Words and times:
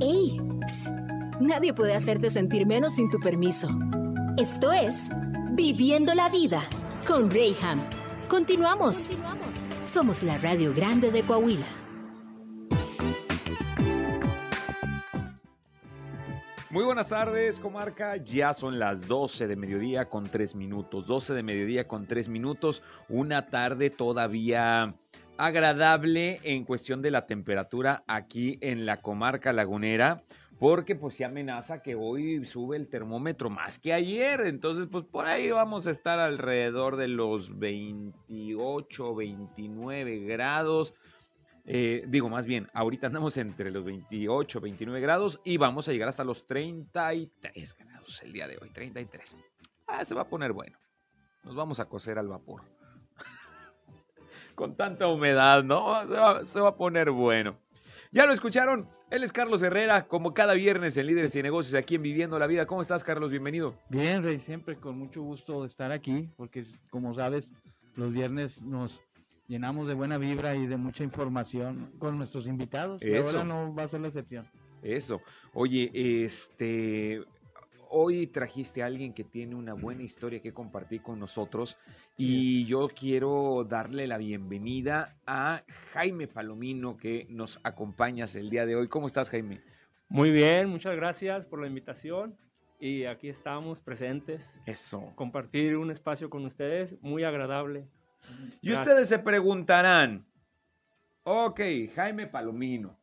¡Ey! 0.00 0.38
Psst. 0.66 0.94
Nadie 1.40 1.72
puede 1.72 1.94
hacerte 1.94 2.28
sentir 2.28 2.66
menos 2.66 2.96
sin 2.96 3.08
tu 3.08 3.18
permiso. 3.18 3.68
Esto 4.36 4.70
es 4.70 5.08
Viviendo 5.52 6.12
la 6.12 6.28
Vida 6.28 6.62
con 7.06 7.30
Rayham. 7.30 7.82
Continuamos. 8.28 9.10
Somos 9.84 10.22
la 10.22 10.36
Radio 10.36 10.74
Grande 10.74 11.10
de 11.10 11.22
Coahuila. 11.22 11.66
Muy 16.68 16.84
buenas 16.84 17.08
tardes, 17.08 17.58
comarca. 17.58 18.16
Ya 18.16 18.52
son 18.52 18.78
las 18.78 19.08
12 19.08 19.46
de 19.46 19.56
mediodía 19.56 20.10
con 20.10 20.24
3 20.24 20.54
minutos. 20.56 21.06
12 21.06 21.32
de 21.32 21.42
mediodía 21.42 21.88
con 21.88 22.06
3 22.06 22.28
minutos. 22.28 22.82
Una 23.08 23.46
tarde 23.46 23.88
todavía 23.88 24.94
agradable 25.38 26.40
en 26.42 26.64
cuestión 26.64 27.02
de 27.02 27.10
la 27.10 27.26
temperatura 27.26 28.04
aquí 28.06 28.58
en 28.60 28.86
la 28.86 29.00
comarca 29.02 29.52
lagunera 29.52 30.22
porque 30.58 30.96
pues 30.96 31.14
se 31.16 31.24
amenaza 31.24 31.82
que 31.82 31.94
hoy 31.94 32.44
sube 32.46 32.76
el 32.76 32.88
termómetro 32.88 33.50
más 33.50 33.78
que 33.78 33.92
ayer, 33.92 34.40
entonces 34.42 34.86
pues 34.90 35.04
por 35.04 35.26
ahí 35.26 35.50
vamos 35.50 35.86
a 35.86 35.90
estar 35.90 36.18
alrededor 36.18 36.96
de 36.96 37.08
los 37.08 37.58
28, 37.58 39.14
29 39.14 40.18
grados, 40.20 40.94
eh, 41.66 42.04
digo 42.08 42.28
más 42.28 42.46
bien, 42.46 42.68
ahorita 42.72 43.08
andamos 43.08 43.36
entre 43.36 43.70
los 43.70 43.84
28, 43.84 44.60
29 44.60 45.00
grados 45.00 45.40
y 45.44 45.56
vamos 45.56 45.88
a 45.88 45.92
llegar 45.92 46.08
hasta 46.08 46.24
los 46.24 46.46
33 46.46 47.76
grados 47.76 48.22
el 48.22 48.32
día 48.32 48.48
de 48.48 48.56
hoy, 48.60 48.70
33. 48.70 49.36
Ah, 49.88 50.04
se 50.04 50.14
va 50.14 50.22
a 50.22 50.28
poner 50.28 50.52
bueno, 50.52 50.78
nos 51.44 51.54
vamos 51.54 51.80
a 51.80 51.86
cocer 51.86 52.18
al 52.18 52.28
vapor. 52.28 52.75
Con 54.56 54.74
tanta 54.74 55.06
humedad, 55.06 55.62
¿no? 55.62 56.06
Se 56.08 56.14
va, 56.14 56.46
se 56.46 56.60
va 56.60 56.70
a 56.70 56.76
poner 56.76 57.12
bueno. 57.12 57.56
Ya 58.10 58.26
lo 58.26 58.32
escucharon, 58.32 58.88
él 59.10 59.22
es 59.22 59.32
Carlos 59.32 59.62
Herrera, 59.62 60.08
como 60.08 60.34
cada 60.34 60.54
viernes 60.54 60.96
en 60.96 61.06
Líderes 61.06 61.36
y 61.36 61.42
Negocios 61.42 61.74
aquí 61.74 61.94
en 61.94 62.02
Viviendo 62.02 62.38
la 62.38 62.48
Vida. 62.48 62.66
¿Cómo 62.66 62.80
estás, 62.80 63.04
Carlos? 63.04 63.30
Bienvenido. 63.30 63.74
Bien, 63.88 64.22
Rey, 64.22 64.40
siempre 64.40 64.76
con 64.76 64.98
mucho 64.98 65.22
gusto 65.22 65.60
de 65.60 65.68
estar 65.68 65.92
aquí, 65.92 66.28
porque 66.36 66.64
como 66.90 67.14
sabes, 67.14 67.48
los 67.94 68.12
viernes 68.12 68.60
nos 68.62 69.00
llenamos 69.46 69.86
de 69.86 69.94
buena 69.94 70.18
vibra 70.18 70.56
y 70.56 70.66
de 70.66 70.76
mucha 70.76 71.04
información 71.04 71.92
con 71.98 72.18
nuestros 72.18 72.46
invitados. 72.48 73.00
Y 73.02 73.12
Eso. 73.12 73.38
ahora 73.38 73.44
no 73.44 73.74
va 73.74 73.84
a 73.84 73.88
ser 73.88 74.00
la 74.00 74.08
excepción. 74.08 74.48
Eso. 74.82 75.20
Oye, 75.52 75.90
este, 75.94 77.22
hoy 77.90 78.26
trajiste 78.26 78.82
a 78.82 78.86
alguien 78.86 79.12
que 79.12 79.24
tiene 79.24 79.54
una 79.54 79.74
buena 79.74 80.02
historia 80.02 80.40
que 80.40 80.52
compartir 80.52 81.02
con 81.02 81.18
nosotros 81.18 81.78
y 82.16 82.66
yo 82.66 82.88
quiero 82.88 83.64
darle 83.68 84.06
la 84.06 84.18
bienvenida 84.18 85.16
a 85.26 85.62
Jaime 85.92 86.26
Palomino 86.26 86.96
que 86.96 87.26
nos 87.30 87.60
acompañas 87.62 88.34
el 88.36 88.50
día 88.50 88.66
de 88.66 88.76
hoy. 88.76 88.88
¿Cómo 88.88 89.06
estás, 89.06 89.30
Jaime? 89.30 89.60
Muy 90.08 90.30
bien, 90.30 90.68
muchas 90.68 90.94
gracias 90.96 91.46
por 91.46 91.60
la 91.60 91.66
invitación 91.66 92.36
y 92.78 93.04
aquí 93.04 93.28
estamos 93.28 93.80
presentes, 93.80 94.42
Eso. 94.66 95.12
compartir 95.14 95.76
un 95.76 95.90
espacio 95.90 96.30
con 96.30 96.44
ustedes 96.44 96.96
muy 97.00 97.24
agradable. 97.24 97.88
Y 98.60 98.68
Gracias. 98.68 98.86
ustedes 98.86 99.08
se 99.08 99.18
preguntarán, 99.18 100.26
ok, 101.24 101.60
Jaime 101.94 102.26
Palomino, 102.26 102.98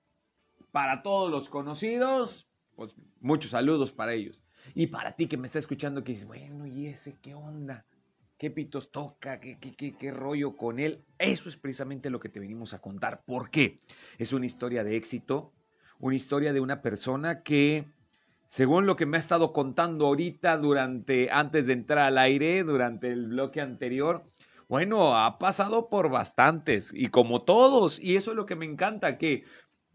para 0.71 1.01
todos 1.03 1.29
los 1.31 1.49
conocidos, 1.49 2.47
pues 2.75 2.95
muchos 3.19 3.51
saludos 3.51 3.91
para 3.91 4.13
ellos. 4.13 4.42
Y 4.75 4.87
para 4.87 5.13
ti 5.13 5.27
que 5.27 5.37
me 5.37 5.47
está 5.47 5.59
escuchando, 5.59 6.03
que 6.03 6.11
dices, 6.13 6.27
bueno, 6.27 6.65
¿y 6.65 6.87
ese 6.87 7.15
qué 7.21 7.35
onda? 7.35 7.85
¿Qué 8.37 8.49
pitos 8.49 8.91
toca? 8.91 9.39
¿Qué, 9.39 9.57
qué, 9.59 9.73
qué, 9.73 9.95
qué 9.95 10.11
rollo 10.11 10.55
con 10.55 10.79
él? 10.79 11.03
Eso 11.17 11.47
es 11.49 11.57
precisamente 11.57 12.09
lo 12.09 12.19
que 12.19 12.29
te 12.29 12.39
venimos 12.39 12.73
a 12.73 12.79
contar. 12.79 13.23
¿Por 13.23 13.49
qué? 13.49 13.79
Es 14.17 14.33
una 14.33 14.45
historia 14.45 14.83
de 14.83 14.95
éxito, 14.95 15.51
una 15.99 16.15
historia 16.15 16.51
de 16.51 16.59
una 16.59 16.81
persona 16.81 17.43
que, 17.43 17.87
según 18.47 18.85
lo 18.85 18.95
que 18.95 19.05
me 19.05 19.17
ha 19.17 19.19
estado 19.19 19.53
contando 19.53 20.07
ahorita, 20.07 20.57
durante, 20.57 21.31
antes 21.31 21.67
de 21.67 21.73
entrar 21.73 21.99
al 21.99 22.17
aire, 22.17 22.63
durante 22.63 23.11
el 23.11 23.27
bloque 23.27 23.61
anterior, 23.61 24.25
bueno, 24.67 25.15
ha 25.15 25.37
pasado 25.37 25.89
por 25.89 26.09
bastantes 26.09 26.91
y 26.93 27.07
como 27.07 27.39
todos, 27.39 27.99
y 27.99 28.15
eso 28.15 28.31
es 28.31 28.37
lo 28.37 28.45
que 28.45 28.55
me 28.55 28.65
encanta, 28.65 29.17
que 29.17 29.43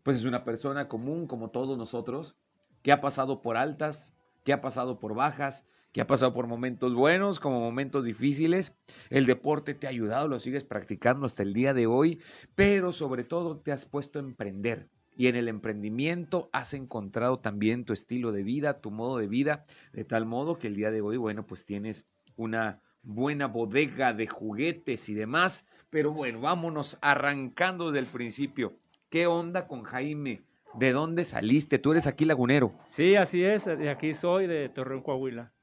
pues 0.03 0.19
es 0.19 0.25
una 0.25 0.45
persona 0.45 0.89
común 0.89 1.27
como 1.27 1.51
todos 1.51 1.77
nosotros, 1.77 2.37
que 2.83 2.93
ha 2.93 3.01
pasado 3.01 3.43
por 3.43 3.57
altas, 3.57 4.15
que 4.49 4.55
ha 4.55 4.63
pasado 4.63 4.99
por 4.99 5.15
bajas, 5.15 5.67
que 5.93 6.01
ha 6.01 6.07
pasado 6.07 6.33
por 6.33 6.47
momentos 6.47 6.95
buenos 6.95 7.39
como 7.39 7.61
momentos 7.61 8.07
difíciles. 8.07 8.75
El 9.11 9.27
deporte 9.27 9.75
te 9.75 9.87
ha 9.87 9.91
ayudado, 9.91 10.27
lo 10.27 10.39
sigues 10.39 10.65
practicando 10.65 11.27
hasta 11.27 11.43
el 11.43 11.53
día 11.53 11.75
de 11.75 11.87
hoy, 11.87 12.23
pero 12.55 12.93
sobre 12.93 13.25
todo 13.25 13.59
te 13.59 13.73
has 13.73 13.85
puesto 13.85 14.19
a 14.19 14.23
emprender. 14.23 14.89
Y 15.19 15.27
en 15.27 15.37
el 15.37 15.49
emprendimiento 15.49 16.49
has 16.55 16.73
encontrado 16.73 17.41
también 17.41 17.85
tu 17.85 17.93
estilo 17.93 18.33
de 18.33 18.43
vida, 18.43 18.81
tu 18.81 18.91
modo 18.91 19.19
de 19.19 19.27
vida, 19.27 19.67
de 19.93 20.05
tal 20.05 20.25
modo 20.25 20.59
que 20.59 20.69
el 20.69 20.77
día 20.77 20.91
de 20.91 21.03
hoy, 21.03 21.19
bueno, 21.19 21.45
pues 21.45 21.67
tienes 21.67 22.07
una 22.35 22.81
buena 23.03 23.49
bodega 23.49 24.15
de 24.15 24.29
juguetes 24.29 25.11
y 25.11 25.15
demás. 25.15 25.67
Pero 25.91 26.13
bueno, 26.13 26.41
vámonos 26.41 26.97
arrancando 27.03 27.91
desde 27.91 28.07
el 28.07 28.11
principio. 28.11 28.79
¿Qué 29.11 29.27
onda 29.27 29.67
con 29.67 29.83
Jaime? 29.83 30.48
¿De 30.73 30.93
dónde 30.93 31.25
saliste? 31.25 31.79
Tú 31.79 31.93
eres 31.93 32.07
aquí 32.07 32.25
lagunero. 32.25 32.79
Sí, 32.87 33.15
así 33.15 33.45
es, 33.45 33.67
de 33.67 33.89
aquí 33.89 34.15
soy, 34.15 34.49
de 34.49 34.69
Torreón, 34.69 35.03
Coahuila. 35.03 35.55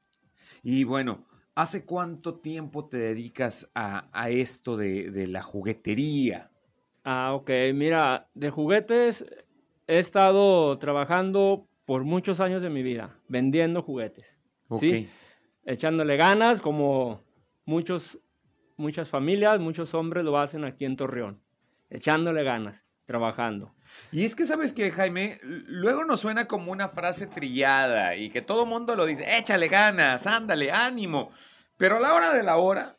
Y 0.62 0.84
bueno, 0.84 1.26
¿hace 1.54 1.86
cuánto 1.86 2.40
tiempo 2.40 2.88
te 2.88 2.98
dedicas 2.98 3.70
a, 3.74 4.08
a 4.12 4.28
esto 4.30 4.76
de, 4.76 5.10
de 5.10 5.26
la 5.26 5.42
juguetería? 5.42 6.50
Ah, 7.04 7.34
ok, 7.34 7.50
mira, 7.74 8.30
de 8.34 8.50
juguetes 8.50 9.24
he 9.86 9.98
estado 9.98 10.76
trabajando 10.78 11.68
por 11.84 12.04
muchos 12.04 12.40
años 12.40 12.62
de 12.62 12.70
mi 12.70 12.82
vida, 12.82 13.20
vendiendo 13.28 13.82
juguetes, 13.82 14.26
Ok. 14.68 14.80
Sí. 14.80 15.16
echándole 15.64 16.16
ganas 16.16 16.60
como 16.60 17.22
muchos, 17.64 18.18
muchas 18.76 19.10
familias, 19.10 19.60
muchos 19.60 19.94
hombres 19.94 20.24
lo 20.24 20.38
hacen 20.38 20.64
aquí 20.64 20.84
en 20.84 20.96
Torreón, 20.96 21.42
echándole 21.90 22.44
ganas, 22.44 22.85
trabajando. 23.06 23.74
Y 24.12 24.24
es 24.24 24.34
que 24.34 24.44
sabes 24.44 24.72
que, 24.72 24.90
Jaime, 24.90 25.38
luego 25.42 26.04
nos 26.04 26.20
suena 26.20 26.46
como 26.46 26.72
una 26.72 26.90
frase 26.90 27.26
trillada 27.26 28.16
y 28.16 28.28
que 28.30 28.42
todo 28.42 28.66
mundo 28.66 28.96
lo 28.96 29.06
dice, 29.06 29.38
échale 29.38 29.68
ganas, 29.68 30.26
ándale, 30.26 30.72
ánimo. 30.72 31.30
Pero 31.76 31.96
a 31.96 32.00
la 32.00 32.14
hora 32.14 32.34
de 32.34 32.42
la 32.42 32.56
hora, 32.56 32.98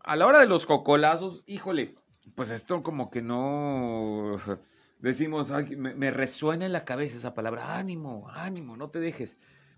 a 0.00 0.16
la 0.16 0.26
hora 0.26 0.38
de 0.38 0.46
los 0.46 0.64
cocolazos, 0.64 1.42
híjole, 1.46 1.96
pues 2.34 2.50
esto 2.50 2.82
como 2.82 3.10
que 3.10 3.20
no 3.20 4.36
decimos, 5.00 5.50
"Ay, 5.50 5.76
me, 5.76 5.94
me 5.94 6.10
resuena 6.10 6.66
en 6.66 6.72
la 6.72 6.84
cabeza 6.84 7.16
esa 7.16 7.34
palabra, 7.34 7.76
ánimo, 7.76 8.28
ánimo, 8.30 8.76
no 8.76 8.90
te 8.90 9.00
dejes. 9.00 9.36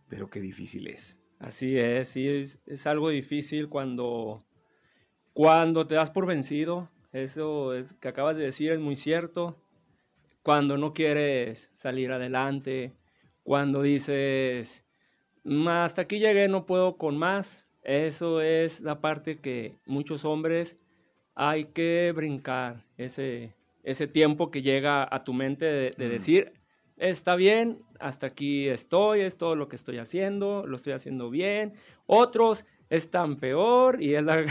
Pero 0.09 0.29
qué 0.29 0.41
difícil 0.41 0.89
es. 0.89 1.21
Así 1.39 1.79
es, 1.79 2.11
sí, 2.11 2.29
es, 2.29 2.59
es 2.67 2.87
algo 2.87 3.09
difícil 3.09 3.69
cuando, 3.69 4.45
cuando 5.33 5.87
te 5.87 5.95
das 5.95 6.11
por 6.11 6.27
vencido. 6.27 6.91
Eso 7.13 7.75
es, 7.75 7.95
que 7.95 8.09
acabas 8.09 8.37
de 8.37 8.45
decir 8.45 8.73
es 8.73 8.79
muy 8.81 8.95
cierto. 8.95 9.57
Cuando 10.43 10.77
no 10.79 10.93
quieres 10.95 11.71
salir 11.75 12.13
adelante, 12.13 12.93
cuando 13.43 13.83
dices, 13.83 14.85
"Mm, 15.45 15.69
hasta 15.69 16.03
aquí 16.03 16.19
llegué, 16.19 16.49
no 16.49 16.67
puedo 16.67 16.97
con 16.97 17.17
más. 17.19 17.67
Eso 17.83 18.41
es 18.41 18.81
la 18.81 19.01
parte 19.01 19.39
que 19.41 19.77
muchos 19.87 20.25
hombres 20.25 20.79
hay 21.35 21.67
que 21.67 22.13
brincar, 22.15 22.85
ese, 22.99 23.55
ese 23.83 24.07
tiempo 24.07 24.51
que 24.51 24.63
llega 24.63 25.09
a 25.15 25.25
tu 25.25 25.33
mente 25.33 25.65
de, 25.67 25.91
de 25.97 26.07
Mm. 26.07 26.11
decir, 26.11 26.53
está 26.97 27.35
bien, 27.37 27.79
hasta 27.99 28.27
aquí 28.29 28.69
estoy, 28.69 29.21
es 29.23 29.37
todo 29.39 29.57
lo 29.57 29.69
que 29.69 29.77
estoy 29.77 29.99
haciendo, 29.99 30.67
lo 30.67 30.77
estoy 30.77 30.93
haciendo 30.93 31.31
bien. 31.31 31.75
Otros 32.07 32.65
están 32.91 33.37
peor 33.37 34.03
y 34.03 34.15
es 34.15 34.23
la, 34.25 34.45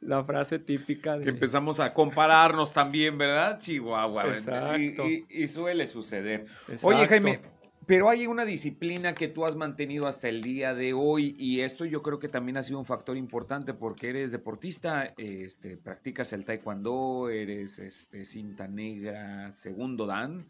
la 0.00 0.22
frase 0.24 0.58
típica 0.58 1.16
de... 1.18 1.24
Que 1.24 1.30
empezamos 1.30 1.80
a 1.80 1.92
compararnos 1.94 2.72
también, 2.72 3.16
¿verdad? 3.18 3.58
Chihuahua. 3.58 4.28
Exacto. 4.28 5.08
Y, 5.08 5.24
y- 5.28 5.42
y 5.44 5.48
suele 5.48 5.86
suceder. 5.86 6.46
Exacto. 6.68 6.86
Oye, 6.88 7.06
Jaime, 7.08 7.40
pero 7.86 8.08
hay 8.08 8.26
una 8.26 8.44
disciplina 8.44 9.14
que 9.14 9.28
tú 9.28 9.44
has 9.46 9.54
mantenido 9.54 10.06
hasta 10.08 10.28
el 10.28 10.42
día 10.42 10.74
de 10.74 10.92
hoy 10.92 11.34
y 11.38 11.60
esto 11.60 11.84
yo 11.84 12.02
creo 12.02 12.18
que 12.18 12.28
también 12.28 12.56
ha 12.56 12.62
sido 12.62 12.78
un 12.80 12.84
factor 12.84 13.16
importante 13.16 13.74
porque 13.74 14.10
eres 14.10 14.32
deportista, 14.32 15.14
este, 15.16 15.76
practicas 15.76 16.32
el 16.32 16.44
taekwondo, 16.44 17.28
eres 17.30 17.78
este, 17.78 18.24
cinta 18.24 18.66
negra, 18.66 19.52
segundo 19.52 20.04
dan, 20.06 20.46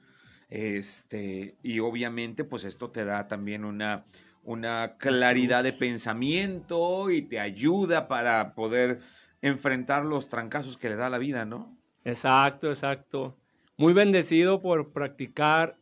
este, 0.49 1.57
y 1.63 1.79
obviamente 1.81 2.45
pues 2.45 2.65
esto 2.65 2.91
te 2.91 3.05
da 3.05 3.29
también 3.29 3.65
una, 3.67 4.05
una 4.43 4.95
claridad 4.97 5.63
de 5.63 5.73
pensamiento 5.75 7.11
y 7.11 7.23
te 7.23 7.39
ayuda 7.41 8.09
para 8.09 8.55
poder 8.55 9.01
enfrentar 9.47 10.05
los 10.05 10.29
trancazos 10.29 10.77
que 10.77 10.89
le 10.89 10.97
da 10.97 11.09
la 11.09 11.19
vida, 11.19 11.45
¿no? 11.45 11.77
Exacto, 12.05 12.69
exacto. 12.69 13.37
Muy 13.77 13.93
bendecido 13.93 14.61
por 14.63 14.93
practicar 14.93 15.77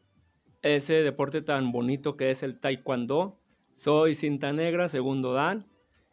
ese 0.63 0.95
deporte 0.95 1.43
tan 1.43 1.71
bonito 1.71 2.17
que 2.17 2.31
es 2.31 2.43
el 2.43 2.59
taekwondo. 2.59 3.39
Soy 3.75 4.15
cinta 4.15 4.53
negra, 4.53 4.89
segundo 4.89 5.33
dan. 5.33 5.67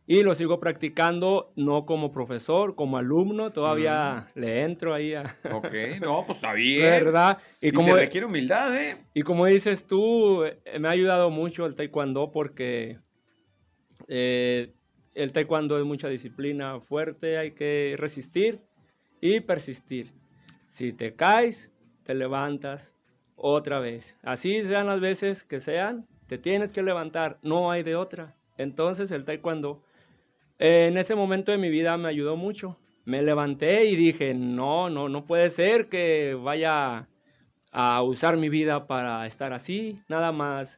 y 0.08 0.24
lo 0.24 0.36
sigo 0.36 0.60
practicando 0.60 1.54
no 1.56 1.86
como 1.86 2.12
profesor, 2.12 2.76
como 2.76 2.98
alumno, 2.98 3.52
todavía 3.52 4.30
le 4.36 4.64
entro 4.64 4.94
ahí 4.94 5.14
a... 5.14 5.38
Ok, 5.54 5.74
no, 6.02 6.26
pues 6.26 6.38
está 6.38 6.54
bien. 6.54 6.82
¿Verdad? 6.82 7.38
Y, 7.62 7.72
como, 7.72 7.88
se 7.88 7.96
requiere 7.96 8.26
humildad, 8.26 8.76
¿eh? 8.76 8.98
y 9.14 9.22
como 9.22 9.46
dices 9.46 9.86
tú, 9.86 10.44
eh, 10.44 10.60
me 10.80 10.88
ha 10.88 10.92
ayudado 10.92 11.30
mucho 11.30 11.66
el 11.66 11.76
taekwondo 11.76 12.32
porque 12.32 13.00
eh, 14.08 14.74
el 15.14 15.32
taekwondo 15.32 15.78
es 15.78 15.86
mucha 15.86 16.08
disciplina 16.08 16.80
fuerte, 16.80 17.38
hay 17.38 17.52
que 17.52 17.96
resistir 17.98 18.62
y 19.20 19.42
persistir. 19.42 20.12
Si 20.70 20.94
te 20.94 21.16
caes, 21.16 21.70
te 22.04 22.14
levantas 22.14 22.92
otra 23.36 23.80
vez. 23.80 24.16
Así 24.24 24.64
sean 24.66 24.88
las 24.88 25.00
veces 25.00 25.44
que 25.44 25.60
sean, 25.60 26.08
te 26.28 26.38
tienes 26.38 26.72
que 26.72 26.84
levantar, 26.84 27.40
no 27.42 27.72
hay 27.72 27.84
de 27.84 27.96
otra. 27.96 28.36
Entonces 28.58 29.12
el 29.12 29.26
taekwondo 29.26 29.84
eh, 30.60 30.88
en 30.88 30.98
ese 30.98 31.16
momento 31.16 31.52
de 31.52 31.58
mi 31.58 31.70
vida 31.70 31.98
me 31.98 32.10
ayudó 32.10 32.36
mucho. 32.36 32.78
Me 33.04 33.24
levanté 33.24 33.86
y 33.86 33.96
dije, 33.96 34.34
no, 34.34 34.90
no, 34.90 35.10
no 35.10 35.26
puede 35.26 35.50
ser 35.50 35.90
que 35.90 36.36
vaya 36.36 37.08
a 37.72 38.04
usar 38.04 38.38
mi 38.38 38.50
vida 38.50 38.86
para 38.86 39.26
estar 39.26 39.54
así, 39.54 40.00
nada 40.08 40.32
más 40.32 40.78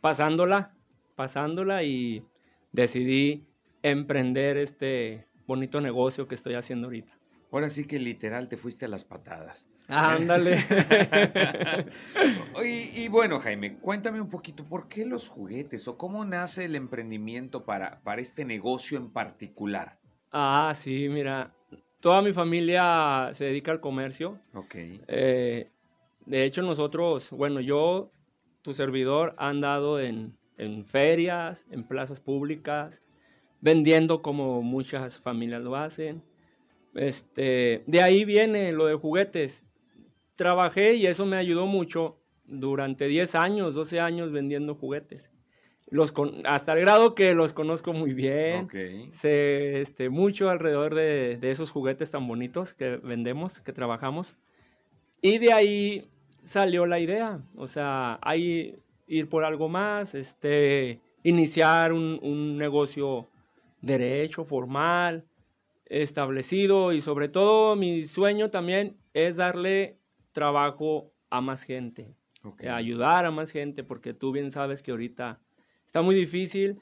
pasándola, 0.00 0.74
pasándola 1.16 1.82
y 1.82 2.24
decidí 2.72 3.49
emprender 3.82 4.56
este 4.56 5.26
bonito 5.46 5.80
negocio 5.80 6.28
que 6.28 6.34
estoy 6.34 6.54
haciendo 6.54 6.86
ahorita. 6.88 7.12
Ahora 7.52 7.68
sí 7.68 7.84
que 7.84 7.98
literal 7.98 8.48
te 8.48 8.56
fuiste 8.56 8.84
a 8.84 8.88
las 8.88 9.04
patadas. 9.04 9.68
Ándale. 9.88 10.58
y, 12.64 13.02
y, 13.02 13.08
bueno, 13.08 13.40
Jaime, 13.40 13.76
cuéntame 13.78 14.20
un 14.20 14.28
poquito, 14.28 14.64
¿por 14.64 14.88
qué 14.88 15.04
los 15.04 15.28
juguetes 15.28 15.88
o 15.88 15.98
cómo 15.98 16.24
nace 16.24 16.66
el 16.66 16.76
emprendimiento 16.76 17.64
para, 17.64 18.00
para 18.02 18.22
este 18.22 18.44
negocio 18.44 18.98
en 18.98 19.10
particular? 19.10 19.98
ah, 20.32 20.72
sí, 20.76 21.08
mira, 21.08 21.52
toda 21.98 22.22
mi 22.22 22.32
familia 22.32 23.30
se 23.32 23.46
dedica 23.46 23.72
al 23.72 23.80
comercio. 23.80 24.38
Ok. 24.54 24.74
Eh, 25.08 25.68
de 26.26 26.44
hecho, 26.44 26.62
nosotros, 26.62 27.30
bueno, 27.30 27.60
yo, 27.60 28.12
tu 28.62 28.74
servidor, 28.74 29.34
ha 29.38 29.48
andado 29.48 29.98
en, 29.98 30.36
en 30.56 30.84
ferias, 30.84 31.66
en 31.70 31.82
plazas 31.82 32.20
públicas, 32.20 33.02
vendiendo 33.60 34.22
como 34.22 34.62
muchas 34.62 35.20
familias 35.20 35.62
lo 35.62 35.76
hacen. 35.76 36.22
Este, 36.94 37.82
de 37.86 38.02
ahí 38.02 38.24
viene 38.24 38.72
lo 38.72 38.86
de 38.86 38.94
juguetes. 38.94 39.64
Trabajé 40.36 40.94
y 40.94 41.06
eso 41.06 41.26
me 41.26 41.36
ayudó 41.36 41.66
mucho 41.66 42.18
durante 42.44 43.06
10 43.06 43.34
años, 43.34 43.74
12 43.74 44.00
años 44.00 44.32
vendiendo 44.32 44.74
juguetes. 44.74 45.30
Los 45.88 46.12
con, 46.12 46.46
hasta 46.46 46.72
el 46.72 46.80
grado 46.80 47.14
que 47.14 47.34
los 47.34 47.52
conozco 47.52 47.92
muy 47.92 48.14
bien. 48.14 48.64
Ok. 48.64 49.10
Sé 49.10 49.80
este, 49.80 50.08
mucho 50.08 50.48
alrededor 50.48 50.94
de, 50.94 51.36
de 51.38 51.50
esos 51.50 51.70
juguetes 51.70 52.10
tan 52.10 52.26
bonitos 52.26 52.74
que 52.74 52.96
vendemos, 52.96 53.60
que 53.60 53.72
trabajamos. 53.72 54.36
Y 55.20 55.38
de 55.38 55.52
ahí 55.52 56.08
salió 56.42 56.86
la 56.86 57.00
idea. 57.00 57.40
O 57.56 57.66
sea, 57.66 58.18
hay 58.22 58.78
ir 59.10 59.28
por 59.28 59.44
algo 59.44 59.68
más, 59.68 60.14
este, 60.14 61.00
iniciar 61.24 61.92
un, 61.92 62.20
un 62.22 62.56
negocio 62.56 63.28
derecho, 63.80 64.44
formal, 64.44 65.24
establecido 65.86 66.92
y 66.92 67.00
sobre 67.00 67.28
todo 67.28 67.76
mi 67.76 68.04
sueño 68.04 68.50
también 68.50 68.96
es 69.12 69.36
darle 69.36 69.98
trabajo 70.32 71.12
a 71.30 71.40
más 71.40 71.62
gente, 71.62 72.14
ok. 72.44 72.64
ayudar 72.64 73.24
a 73.24 73.30
más 73.30 73.50
gente, 73.50 73.82
porque 73.82 74.14
tú 74.14 74.32
bien 74.32 74.50
sabes 74.50 74.82
que 74.82 74.92
ahorita 74.92 75.40
está 75.86 76.02
muy 76.02 76.14
difícil 76.14 76.80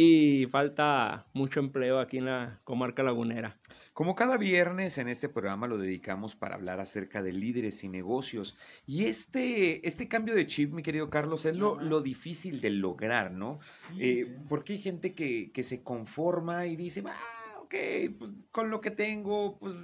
y 0.00 0.46
falta 0.46 1.26
mucho 1.32 1.58
empleo 1.58 1.98
aquí 1.98 2.18
en 2.18 2.26
la 2.26 2.60
comarca 2.62 3.02
lagunera. 3.02 3.58
Como 3.92 4.14
cada 4.14 4.36
viernes 4.36 4.96
en 4.96 5.08
este 5.08 5.28
programa 5.28 5.66
lo 5.66 5.76
dedicamos 5.76 6.36
para 6.36 6.54
hablar 6.54 6.78
acerca 6.78 7.20
de 7.20 7.32
líderes 7.32 7.82
y 7.82 7.88
negocios. 7.88 8.56
Y 8.86 9.06
este, 9.06 9.84
este 9.84 10.06
cambio 10.06 10.36
de 10.36 10.46
chip, 10.46 10.72
mi 10.72 10.84
querido 10.84 11.10
Carlos, 11.10 11.44
es 11.46 11.56
lo, 11.56 11.80
lo 11.80 12.00
difícil 12.00 12.60
de 12.60 12.70
lograr, 12.70 13.32
¿no? 13.32 13.58
Eh, 13.98 14.38
Porque 14.48 14.74
hay 14.74 14.78
gente 14.78 15.14
que, 15.16 15.50
que 15.50 15.64
se 15.64 15.82
conforma 15.82 16.66
y 16.66 16.76
dice, 16.76 17.02
ah, 17.04 17.60
ok, 17.62 17.74
pues 18.20 18.30
con 18.52 18.70
lo 18.70 18.80
que 18.80 18.92
tengo, 18.92 19.58
pues 19.58 19.74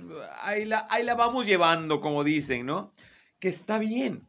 ahí 0.43 0.65
la, 0.65 0.87
ahí 0.91 1.03
la 1.03 1.17
vamos 1.17 1.45
llevando, 1.45 2.01
como 2.01 2.23
dicen, 2.23 2.67
¿no? 2.67 2.95
Que 3.41 3.49
está 3.49 3.79
bien. 3.79 4.29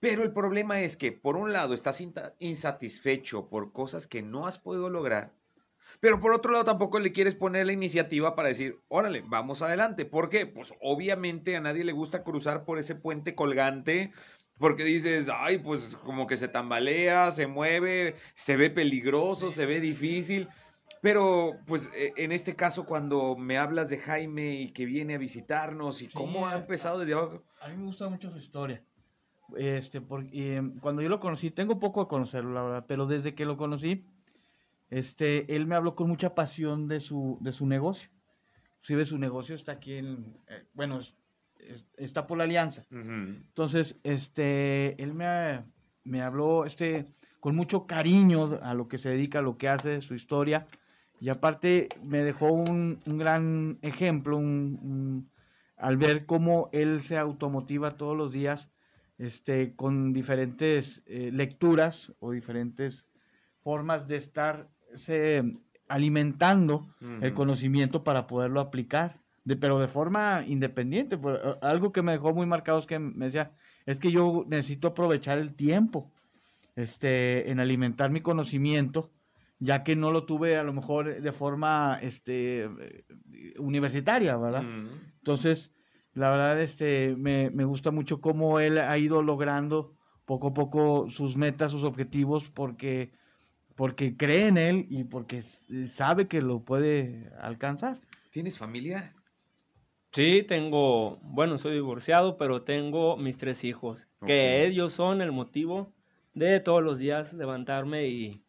Pero 0.00 0.22
el 0.24 0.32
problema 0.32 0.80
es 0.80 0.96
que, 0.96 1.12
por 1.12 1.36
un 1.36 1.52
lado, 1.52 1.74
estás 1.74 2.02
insatisfecho 2.38 3.48
por 3.48 3.72
cosas 3.72 4.06
que 4.06 4.22
no 4.22 4.46
has 4.46 4.58
podido 4.58 4.88
lograr, 4.88 5.34
pero 6.00 6.20
por 6.20 6.32
otro 6.32 6.52
lado 6.52 6.64
tampoco 6.64 6.98
le 7.00 7.12
quieres 7.12 7.34
poner 7.34 7.66
la 7.66 7.72
iniciativa 7.72 8.34
para 8.34 8.48
decir, 8.48 8.80
órale, 8.88 9.22
vamos 9.26 9.62
adelante. 9.62 10.04
¿Por 10.06 10.28
qué? 10.30 10.46
Pues 10.46 10.72
obviamente 10.80 11.56
a 11.56 11.60
nadie 11.60 11.84
le 11.84 11.92
gusta 11.92 12.22
cruzar 12.22 12.64
por 12.64 12.78
ese 12.78 12.94
puente 12.94 13.34
colgante. 13.34 14.12
Porque 14.58 14.84
dices, 14.84 15.30
ay, 15.32 15.58
pues 15.58 15.96
como 15.96 16.26
que 16.26 16.36
se 16.36 16.48
tambalea, 16.48 17.30
se 17.30 17.46
mueve, 17.46 18.16
se 18.34 18.56
ve 18.56 18.68
peligroso, 18.70 19.50
se 19.50 19.64
ve 19.66 19.80
difícil. 19.80 20.48
Pero, 21.00 21.62
pues, 21.66 21.90
eh, 21.94 22.12
en 22.16 22.30
este 22.30 22.56
caso, 22.56 22.84
cuando 22.84 23.36
me 23.36 23.56
hablas 23.56 23.88
de 23.88 23.98
Jaime 23.98 24.54
y 24.60 24.72
que 24.72 24.84
viene 24.84 25.14
a 25.14 25.18
visitarnos 25.18 26.02
y 26.02 26.08
Sí, 26.08 26.12
cómo 26.12 26.46
ha 26.46 26.56
empezado 26.56 26.98
desde 26.98 27.14
abajo. 27.14 27.42
A 27.60 27.68
mí 27.68 27.76
me 27.76 27.84
gusta 27.84 28.08
mucho 28.08 28.30
su 28.30 28.38
historia. 28.38 28.84
Este, 29.56 30.00
porque 30.00 30.56
em, 30.56 30.78
cuando 30.80 31.02
yo 31.02 31.08
lo 31.08 31.20
conocí, 31.20 31.50
tengo 31.50 31.78
poco 31.78 32.00
a 32.00 32.08
conocerlo, 32.08 32.52
la 32.52 32.62
verdad, 32.62 32.84
pero 32.86 33.06
desde 33.06 33.34
que 33.34 33.44
lo 33.44 33.56
conocí, 33.56 34.04
este, 34.90 35.54
él 35.54 35.66
me 35.66 35.74
habló 35.76 35.94
con 35.94 36.08
mucha 36.08 36.34
pasión 36.34 36.88
de 36.88 37.00
su, 37.00 37.38
de 37.40 37.52
su 37.52 37.66
negocio. 37.66 38.10
Inclusive 38.78 39.06
su 39.06 39.18
negocio 39.18 39.54
está 39.54 39.72
aquí 39.72 39.94
en, 39.94 40.36
eh, 40.48 40.64
bueno, 40.74 40.98
es- 41.00 41.14
es- 41.58 41.84
está 41.96 42.26
por 42.26 42.38
la 42.38 42.44
alianza. 42.44 42.84
Entonces, 43.48 43.96
este, 44.04 45.00
él 45.02 45.12
me, 45.14 45.62
me 46.04 46.22
habló, 46.22 46.64
este, 46.64 47.06
con 47.40 47.54
mucho 47.54 47.86
cariño 47.86 48.46
a 48.62 48.74
lo 48.74 48.88
que 48.88 48.98
se 48.98 49.10
dedica, 49.10 49.38
a 49.40 49.42
lo 49.42 49.58
que 49.58 49.68
hace, 49.68 50.00
su 50.00 50.14
historia. 50.14 50.66
Y 51.20 51.28
aparte 51.28 51.88
me 52.02 52.24
dejó 52.24 52.46
un, 52.52 53.00
un 53.06 53.18
gran 53.18 53.78
ejemplo 53.82 54.36
un- 54.38 54.78
un- 54.82 55.30
al 55.76 55.96
ver 55.96 56.26
cómo 56.26 56.68
él 56.72 57.00
se 57.02 57.16
automotiva 57.18 57.96
todos 57.96 58.16
los 58.16 58.32
días 58.32 58.70
este, 59.20 59.74
con 59.76 60.12
diferentes 60.12 61.02
eh, 61.06 61.30
lecturas 61.32 62.12
o 62.20 62.30
diferentes 62.32 63.06
formas 63.62 64.08
de 64.08 64.16
estarse 64.16 65.44
alimentando 65.88 66.88
el 67.22 67.34
conocimiento 67.34 68.02
para 68.02 68.26
poderlo 68.26 68.60
aplicar, 68.60 69.18
de, 69.44 69.56
pero 69.56 69.78
de 69.78 69.88
forma 69.88 70.42
independiente. 70.46 71.18
Por- 71.18 71.40
eh, 71.44 71.54
algo 71.62 71.92
que 71.92 72.02
me 72.02 72.12
dejó 72.12 72.32
muy 72.32 72.46
marcado 72.46 72.78
es 72.78 72.86
que 72.86 72.98
me 72.98 73.26
decía, 73.26 73.52
es 73.86 73.98
que 73.98 74.10
yo 74.10 74.44
necesito 74.48 74.88
aprovechar 74.88 75.38
el 75.38 75.54
tiempo 75.54 76.10
este, 76.76 77.50
en 77.50 77.60
alimentar 77.60 78.10
mi 78.10 78.20
conocimiento, 78.20 79.10
ya 79.58 79.82
que 79.84 79.96
no 79.96 80.10
lo 80.12 80.24
tuve 80.24 80.56
a 80.56 80.62
lo 80.62 80.72
mejor 80.72 81.20
de 81.20 81.32
forma 81.32 81.98
este, 82.00 82.62
eh, 82.64 83.04
universitaria, 83.58 84.36
¿verdad? 84.36 84.62
Entonces, 85.18 85.72
la 86.14 86.30
verdad, 86.30 86.60
este, 86.60 87.16
me, 87.16 87.50
me 87.50 87.64
gusta 87.64 87.90
mucho 87.90 88.20
cómo 88.20 88.60
él 88.60 88.78
ha 88.78 88.96
ido 88.98 89.22
logrando 89.22 89.96
poco 90.24 90.48
a 90.48 90.54
poco 90.54 91.10
sus 91.10 91.36
metas, 91.36 91.72
sus 91.72 91.84
objetivos, 91.84 92.50
porque, 92.50 93.12
porque 93.76 94.16
cree 94.16 94.48
en 94.48 94.58
él 94.58 94.86
y 94.90 95.04
porque 95.04 95.38
s- 95.38 95.88
sabe 95.88 96.28
que 96.28 96.42
lo 96.42 96.64
puede 96.64 97.30
alcanzar. 97.40 98.00
¿Tienes 98.30 98.58
familia? 98.58 99.14
Sí, 100.12 100.42
tengo, 100.42 101.18
bueno, 101.22 101.56
soy 101.56 101.74
divorciado, 101.74 102.36
pero 102.36 102.64
tengo 102.64 103.16
mis 103.16 103.38
tres 103.38 103.62
hijos, 103.62 104.08
que 104.24 104.66
ellos 104.66 104.92
son 104.92 105.20
el 105.22 105.30
motivo 105.30 105.94
de 106.34 106.58
todos 106.60 106.82
los 106.82 106.98
días 106.98 107.32
levantarme 107.32 108.06
y 108.08 108.44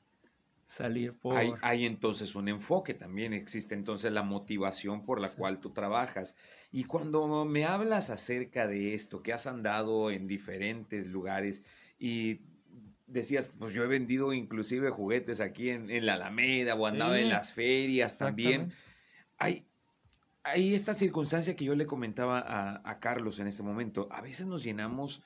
salir 0.65 1.17
por... 1.19 1.33
Hay, 1.33 1.57
hay 1.61 1.85
entonces 1.85 2.35
un 2.35 2.49
enfoque, 2.49 2.93
también 2.93 3.33
existe 3.33 3.73
entonces 3.73 4.11
la 4.11 4.21
motivación 4.23 5.05
por 5.05 5.19
la 5.21 5.33
cual 5.35 5.59
tú 5.61 5.71
trabajas. 5.71 6.35
Y 6.71 6.85
cuando 6.85 7.43
me 7.45 7.65
hablas 7.65 8.09
acerca 8.09 8.65
de 8.65 8.93
esto, 8.93 9.21
que 9.21 9.33
has 9.33 9.45
andado 9.45 10.09
en 10.09 10.27
diferentes 10.27 11.07
lugares 11.07 11.63
y 11.99 12.39
decías, 13.07 13.49
pues 13.59 13.73
yo 13.73 13.83
he 13.83 13.87
vendido 13.87 14.31
inclusive 14.31 14.89
juguetes 14.89 15.41
aquí 15.41 15.69
en, 15.69 15.89
en 15.89 16.05
la 16.05 16.13
Alameda 16.13 16.75
o 16.75 16.85
andaba 16.85 17.19
en 17.19 17.29
las 17.29 17.51
ferias 17.51 18.17
también. 18.17 18.71
Hay, 19.37 19.65
hay 20.43 20.73
esta 20.73 20.93
circunstancia 20.93 21.55
que 21.55 21.65
yo 21.65 21.75
le 21.75 21.85
comentaba 21.85 22.39
a, 22.39 22.89
a 22.89 22.99
Carlos 22.99 23.39
en 23.39 23.47
este 23.47 23.63
momento. 23.63 24.07
A 24.09 24.21
veces 24.21 24.47
nos 24.47 24.63
llenamos 24.63 25.21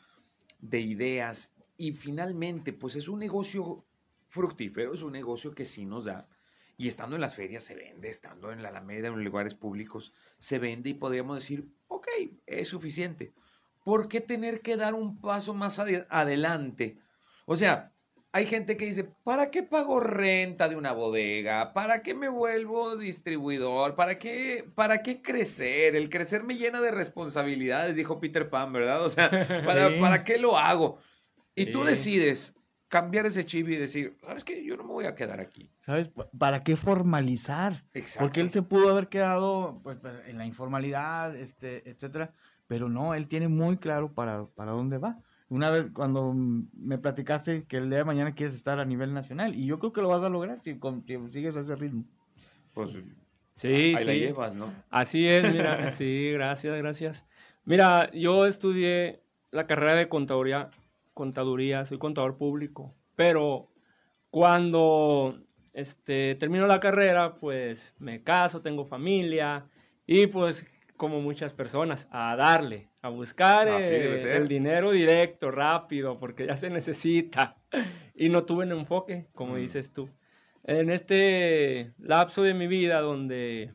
de 0.60 0.82
ideas 0.82 1.54
y 1.78 1.92
finalmente, 1.92 2.74
pues 2.74 2.96
es 2.96 3.08
un 3.08 3.20
negocio 3.20 3.86
fructífero, 4.30 4.94
es 4.94 5.02
un 5.02 5.12
negocio 5.12 5.54
que 5.54 5.66
sí 5.66 5.86
nos 5.86 6.06
da. 6.06 6.28
Y 6.78 6.88
estando 6.90 7.16
en 7.16 7.22
las 7.22 7.36
ferias 7.36 7.64
se 7.64 7.76
vende, 7.76 8.10
estando 8.10 8.52
en 8.52 8.62
la 8.62 8.70
Alameda, 8.70 9.08
en 9.08 9.16
los 9.16 9.24
lugares 9.24 9.54
públicos, 9.54 10.14
se 10.38 10.60
vende 10.60 10.90
y 10.90 10.94
podríamos 10.94 11.38
decir, 11.38 11.68
ok, 11.88 12.08
es 12.46 12.68
suficiente. 12.68 13.34
¿Por 13.84 14.08
qué 14.10 14.20
tener 14.20 14.62
que 14.62 14.76
dar 14.78 14.94
un 14.94 15.22
paso 15.22 15.54
más 15.54 15.80
ade- 15.80 16.06
adelante? 16.10 16.98
O 17.46 17.56
sea, 17.56 17.94
hay 18.34 18.46
gente 18.48 18.76
que 18.76 18.86
dice, 18.88 19.06
¿para 19.24 19.50
qué 19.52 19.64
pago 19.64 20.02
renta 20.02 20.68
de 20.68 20.76
una 20.76 20.92
bodega? 20.92 21.72
¿Para 21.72 22.02
qué 22.02 22.14
me 22.14 22.28
vuelvo 22.28 22.98
distribuidor? 22.98 23.96
¿Para 23.96 24.20
qué, 24.20 24.70
para 24.76 25.02
qué 25.02 25.22
crecer? 25.22 25.96
El 25.96 26.10
crecer 26.10 26.44
me 26.44 26.58
llena 26.58 26.82
de 26.82 26.92
responsabilidades, 26.92 27.96
dijo 27.96 28.20
Peter 28.20 28.50
Pan, 28.50 28.74
¿verdad? 28.74 29.02
O 29.06 29.08
sea, 29.10 29.30
¿para, 29.66 29.90
Sí. 29.92 30.00
¿para 30.02 30.24
qué 30.26 30.38
lo 30.38 30.58
hago? 30.58 31.00
Y 31.56 31.68
tú 31.68 31.86
decides 31.86 32.58
cambiar 33.00 33.26
ese 33.26 33.46
chip 33.46 33.68
y 33.68 33.76
decir, 33.76 34.16
¿sabes 34.22 34.46
qué? 34.46 34.64
Yo 34.64 34.78
no 34.78 34.84
me 34.84 34.94
voy 34.94 35.06
a 35.06 35.16
quedar 35.16 35.42
aquí. 35.42 35.70
¿Sabes? 35.82 36.08
Pa- 36.08 36.30
¿Para 36.38 36.64
qué 36.64 36.78
formalizar? 36.78 37.74
Exacto. 37.94 38.26
Porque 38.26 38.40
él 38.40 38.52
se 38.52 38.62
pudo 38.62 38.90
haber 38.90 39.10
quedado 39.10 39.82
pues, 39.84 39.98
pues, 40.00 40.14
en 40.28 40.38
la 40.38 40.46
informalidad, 40.46 41.36
este, 41.36 41.90
etcétera, 41.90 42.32
pero 42.68 42.88
no, 42.88 43.14
él 43.14 43.28
tiene 43.28 43.50
muy 43.50 43.76
claro 43.78 44.14
para, 44.14 44.46
para 44.46 44.72
dónde 44.72 44.98
va. 44.98 45.20
Una 45.50 45.70
vez 45.72 45.88
cuando 45.94 46.32
mm, 46.34 46.70
me 46.74 46.98
platicaste 46.98 47.66
que 47.66 47.78
el 47.78 47.90
día 47.90 48.00
de 48.00 48.06
mañana 48.06 48.34
quieres 48.34 48.56
estar 48.56 48.80
a 48.80 48.86
nivel 48.86 49.14
nacional, 49.14 49.56
y 49.56 49.66
yo 49.66 49.78
creo 49.78 49.92
que 49.92 50.02
lo 50.02 50.08
vas 50.08 50.24
a 50.24 50.30
lograr 50.30 50.62
si, 50.64 50.80
con- 50.80 51.04
si 51.06 51.18
sigues 51.32 51.56
ese 51.58 51.76
ritmo. 51.76 52.06
Pues 52.74 52.90
Sí, 53.56 53.68
ahí 53.68 53.98
sí. 53.98 54.06
la 54.06 54.14
llevas, 54.14 54.56
¿no? 54.56 54.74
Así 54.90 55.28
es, 55.28 55.52
mira, 55.52 55.92
sí, 55.92 56.32
gracias, 56.32 56.78
gracias. 56.78 57.26
Mira, 57.66 58.10
yo 58.14 58.46
estudié 58.46 59.22
la 59.52 59.68
carrera 59.68 59.96
de 59.96 60.08
contaduría, 60.08 60.70
contaduría, 61.16 61.84
soy 61.86 61.98
contador 61.98 62.38
público, 62.38 62.94
pero 63.16 63.72
cuando 64.30 65.40
este, 65.74 66.36
termino 66.36 66.68
la 66.68 66.80
carrera, 66.80 67.36
pues 67.36 67.96
me 67.98 68.22
caso, 68.22 68.62
tengo 68.62 68.86
familia 68.86 69.66
y 70.06 70.28
pues 70.28 70.68
como 70.98 71.22
muchas 71.22 71.54
personas, 71.54 72.08
a 72.12 72.36
darle, 72.36 72.90
a 73.02 73.10
buscar 73.10 73.68
eh, 73.68 74.38
el 74.38 74.48
dinero 74.48 74.92
directo, 74.92 75.52
rápido, 75.52 76.20
porque 76.20 76.46
ya 76.46 76.58
se 76.58 76.70
necesita. 76.70 77.58
Y 78.14 78.30
no 78.30 78.44
tuve 78.46 78.66
un 78.66 78.72
enfoque, 78.74 79.28
como 79.34 79.56
Mm. 79.56 79.58
dices 79.58 79.92
tú. 79.92 80.10
En 80.64 80.90
este 80.90 81.94
lapso 81.98 82.44
de 82.44 82.54
mi 82.54 82.68
vida 82.68 83.02
donde 83.02 83.74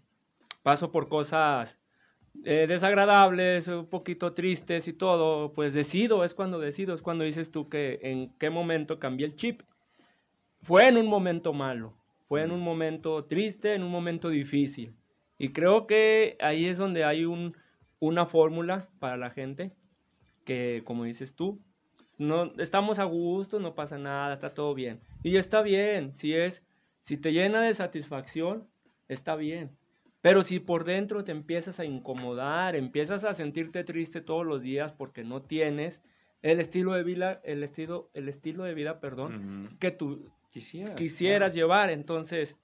paso 0.63 0.93
por 0.93 1.09
cosas 1.09 1.80
eh, 2.45 2.67
desagradables, 2.69 3.69
un 3.69 3.87
poquito 3.87 4.33
tristes 4.33 4.89
y 4.89 4.93
todo, 4.93 5.53
pues 5.53 5.75
decido, 5.75 6.25
es 6.25 6.35
cuando 6.35 6.59
decido, 6.59 6.95
es 6.95 7.03
cuando 7.03 7.25
dices 7.25 7.51
tú 7.51 7.69
que 7.69 7.99
en 8.03 8.33
qué 8.39 8.51
momento 8.51 8.99
cambié 8.99 9.27
el 9.27 9.37
chip. 9.37 9.63
Fue 10.63 10.89
en 10.89 10.97
un 10.97 11.07
momento 11.07 11.53
malo, 11.53 11.95
fue 12.29 12.43
en 12.43 12.51
un 12.51 12.61
momento 12.61 13.25
triste, 13.25 13.75
en 13.75 13.83
un 13.83 13.91
momento 13.91 14.29
difícil. 14.29 14.95
Y 15.39 15.53
creo 15.53 15.87
que 15.87 16.37
ahí 16.41 16.67
es 16.67 16.79
donde 16.79 17.05
hay 17.05 17.25
un, 17.25 17.57
una 17.99 18.27
fórmula 18.27 18.89
para 18.99 19.17
la 19.17 19.31
gente 19.31 19.73
que, 20.45 20.83
como 20.85 21.05
dices 21.05 21.35
tú, 21.35 21.61
no, 22.19 22.53
estamos 22.59 22.99
a 22.99 23.05
gusto, 23.05 23.59
no 23.59 23.75
pasa 23.75 23.97
nada, 23.97 24.35
está 24.35 24.53
todo 24.53 24.75
bien. 24.75 25.01
Y 25.23 25.37
está 25.37 25.63
bien, 25.63 26.15
si 26.15 26.35
es, 26.35 26.63
si 27.03 27.17
te 27.17 27.33
llena 27.33 27.63
de 27.63 27.73
satisfacción, 27.73 28.69
está 29.09 29.37
bien. 29.37 29.77
Pero 30.23 30.43
si 30.43 30.61
por 30.61 30.85
dentro 30.85 31.25
te 31.25 31.33
empiezas 31.33 31.81
a 31.81 31.85
incomodar, 31.85 32.77
empiezas 32.77 33.25
a 33.25 33.33
sentirte 33.35 33.85
triste 33.85 34.21
todos 34.21 34.45
los 34.45 34.61
días 34.61 34.93
porque 34.93 35.25
no 35.25 35.43
tienes 35.43 36.03
el 36.43 36.61
estilo 36.61 36.93
de 36.93 37.03
vida, 37.03 37.41
el 37.45 37.63
estilo, 37.63 38.11
el 38.15 38.29
estilo 38.29 38.65
de 38.65 38.75
vida, 38.75 39.01
perdón, 39.01 39.77
que 39.79 39.91
tú 39.91 40.31
Quisieras. 40.53 40.97
quisieras 40.97 41.55
llevar, 41.55 41.91
entonces 41.91 42.57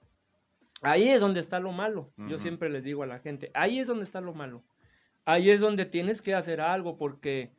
ahí 0.81 1.09
es 1.09 1.21
donde 1.21 1.39
está 1.39 1.59
lo 1.59 1.71
malo. 1.71 2.11
Yo 2.29 2.37
siempre 2.37 2.69
les 2.69 2.83
digo 2.83 3.03
a 3.03 3.07
la 3.07 3.19
gente, 3.19 3.49
ahí 3.53 3.79
es 3.79 3.87
donde 3.87 4.03
está 4.03 4.21
lo 4.21 4.33
malo. 4.33 4.63
Ahí 5.25 5.49
es 5.49 5.59
donde 5.59 5.85
tienes 5.85 6.21
que 6.21 6.33
hacer 6.35 6.61
algo 6.61 6.97
porque 6.97 7.51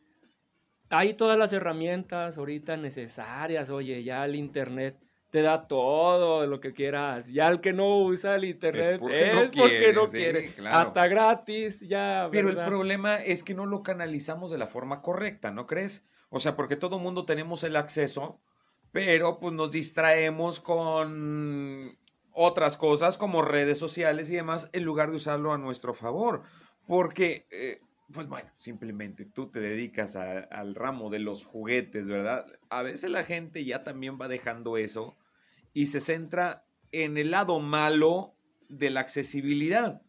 hay 0.91 1.15
todas 1.15 1.39
las 1.39 1.53
herramientas 1.53 2.39
ahorita 2.39 2.77
necesarias. 2.77 3.69
Oye, 3.71 4.03
ya 4.05 4.25
el 4.25 4.37
internet 4.37 4.97
te 5.31 5.43
da 5.43 5.67
todo 5.67 6.47
lo 6.47 6.61
que 6.61 6.73
quieras. 6.73 7.29
Ya 7.29 7.47
el 7.47 7.61
que 7.61 7.73
no 7.73 7.99
usa 7.99 8.37
el 8.37 8.45
internet 8.45 8.99
porque 8.99 9.33
no 9.33 9.41
es 9.41 9.51
porque 9.51 9.93
no 9.93 10.07
quiere, 10.07 10.33
quiere. 10.33 10.49
sí, 10.49 10.55
claro. 10.55 10.77
Hasta 10.79 11.07
gratis, 11.07 11.81
ya. 11.81 12.29
Pero 12.31 12.49
el 12.49 12.57
problema 12.65 13.17
es 13.17 13.43
que 13.43 13.55
no 13.55 13.67
lo 13.67 13.83
canalizamos 13.83 14.51
de 14.51 14.59
la 14.59 14.67
forma 14.67 15.03
correcta, 15.03 15.51
¿no 15.51 15.67
crees? 15.67 16.09
O 16.31 16.41
sea, 16.41 16.57
porque 16.57 16.77
todo 16.77 16.99
mundo 16.99 17.25
tenemos 17.25 17.65
el 17.65 17.77
acceso, 17.77 18.41
pero 18.93 19.39
pues 19.39 19.55
nos 19.55 19.73
distraemos 19.73 20.61
con 20.61 21.97
otras 22.33 22.77
cosas 22.77 23.19
como 23.19 23.43
redes 23.43 23.79
sociales 23.79 24.31
y 24.31 24.37
demás 24.37 24.69
en 24.73 24.85
lugar 24.85 25.11
de 25.11 25.17
usarlo 25.17 25.53
a 25.53 25.59
nuestro 25.59 25.95
favor. 25.95 26.43
Porque, 26.87 27.47
eh, 27.51 27.81
pues 28.13 28.27
bueno, 28.27 28.51
simplemente 28.57 29.27
tú 29.27 29.49
te 29.49 29.61
dedicas 29.61 30.17
a- 30.17 30.41
al 30.41 30.75
ramo 30.75 31.11
de 31.11 31.19
los 31.19 31.45
juguetes, 31.45 32.09
¿verdad? 32.09 32.47
A 32.71 32.83
veces 32.83 33.11
la 33.11 33.25
gente 33.25 33.65
ya 33.65 33.85
también 33.85 34.19
va 34.21 34.29
dejando 34.29 34.77
eso 34.77 35.17
y 35.75 35.87
se 35.87 36.01
centra 36.01 36.65
en 36.93 37.19
el 37.19 37.31
lado 37.31 37.61
malo 37.61 38.35
de 38.69 38.91
la 38.91 39.01
accesibilidad. 39.01 40.03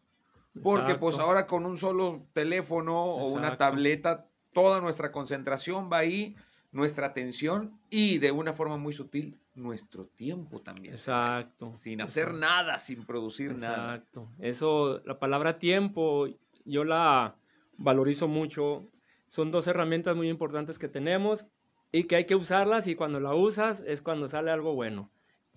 Porque 0.62 0.96
pues 0.96 1.18
ahora 1.18 1.46
con 1.46 1.64
un 1.64 1.76
solo 1.76 2.26
teléfono 2.32 3.04
o 3.04 3.30
una 3.30 3.56
tableta, 3.56 4.26
toda 4.52 4.80
nuestra 4.80 5.12
concentración 5.12 5.88
va 5.92 5.98
ahí, 5.98 6.34
nuestra 6.72 7.06
atención 7.06 7.78
y 7.88 8.18
de 8.18 8.32
una 8.32 8.52
forma 8.52 8.76
muy 8.76 8.92
sutil, 8.92 9.38
nuestro 9.54 10.06
tiempo 10.06 10.60
también. 10.60 10.94
Exacto. 10.94 11.74
Sin 11.76 12.00
hacer 12.00 12.24
exacto. 12.24 12.40
nada, 12.40 12.78
sin 12.78 13.04
producir 13.04 13.54
nada. 13.54 13.94
Exacto. 13.94 14.28
Eso, 14.38 15.00
la 15.04 15.18
palabra 15.18 15.58
tiempo, 15.58 16.26
yo 16.64 16.84
la 16.84 17.36
valorizo 17.80 18.28
mucho. 18.28 18.86
Son 19.28 19.50
dos 19.50 19.66
herramientas 19.66 20.14
muy 20.16 20.28
importantes 20.28 20.78
que 20.78 20.88
tenemos 20.88 21.46
y 21.90 22.04
que 22.04 22.16
hay 22.16 22.26
que 22.26 22.36
usarlas 22.36 22.86
y 22.86 22.94
cuando 22.94 23.18
la 23.18 23.34
usas 23.34 23.82
es 23.86 24.02
cuando 24.02 24.28
sale 24.28 24.50
algo 24.50 24.74
bueno. 24.74 25.10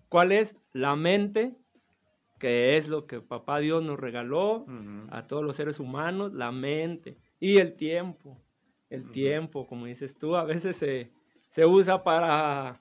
¿Cuál 0.09 0.31
es? 0.31 0.55
La 0.71 0.95
mente, 0.95 1.55
que 2.39 2.77
es 2.77 2.87
lo 2.87 3.05
que 3.05 3.19
papá 3.19 3.59
Dios 3.59 3.83
nos 3.83 3.99
regaló 3.99 4.61
Ujú. 4.61 5.07
a 5.09 5.27
todos 5.27 5.43
los 5.43 5.55
seres 5.55 5.79
humanos, 5.79 6.33
la 6.33 6.51
mente 6.51 7.17
y 7.39 7.57
el 7.57 7.75
tiempo. 7.75 8.37
El 8.89 9.03
Ujú. 9.03 9.11
tiempo, 9.11 9.67
como 9.67 9.85
dices 9.85 10.15
tú, 10.17 10.35
a 10.35 10.43
veces 10.43 10.77
se, 10.77 11.11
se 11.49 11.65
usa 11.65 12.03
para, 12.03 12.79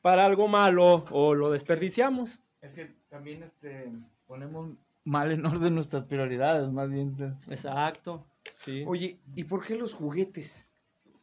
para 0.00 0.24
algo 0.24 0.48
malo 0.48 1.04
o 1.10 1.34
lo 1.34 1.50
desperdiciamos. 1.50 2.40
Es 2.60 2.72
que 2.72 2.94
también 3.08 3.42
este, 3.42 3.90
ponemos 4.26 4.70
mal 5.04 5.30
en 5.30 5.44
orden 5.46 5.74
nuestras 5.74 6.04
prioridades, 6.04 6.70
más 6.70 6.90
bien. 6.90 7.14
Exacto. 7.48 8.24
Sí. 8.58 8.84
Oye, 8.86 9.20
¿y 9.34 9.44
por 9.44 9.64
qué 9.64 9.76
los 9.76 9.94
juguetes? 9.94 10.66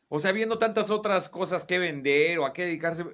O 0.08 0.20
sea, 0.20 0.32
viendo 0.32 0.58
tantas 0.58 0.90
otras 0.90 1.30
cosas 1.30 1.64
que 1.66 1.80
vender 1.80 2.40
o 2.40 2.46
a 2.46 2.54
qué 2.54 2.66
dedicarse, 2.66 3.06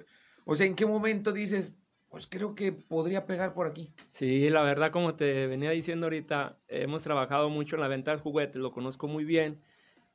o 0.44 0.56
sea, 0.56 0.66
¿en 0.66 0.74
qué 0.74 0.86
momento 0.86 1.32
dices, 1.32 1.74
pues 2.08 2.26
creo 2.26 2.54
que 2.54 2.72
podría 2.72 3.26
pegar 3.26 3.52
por 3.52 3.66
aquí? 3.66 3.92
Sí, 4.12 4.48
la 4.48 4.62
verdad, 4.62 4.90
como 4.90 5.14
te 5.14 5.46
venía 5.46 5.70
diciendo 5.70 6.06
ahorita, 6.06 6.58
hemos 6.68 7.02
trabajado 7.02 7.50
mucho 7.50 7.76
en 7.76 7.82
la 7.82 7.88
venta 7.88 8.12
de 8.12 8.22
juguetes, 8.22 8.56
lo 8.56 8.72
conozco 8.72 9.08
muy 9.08 9.24
bien. 9.24 9.60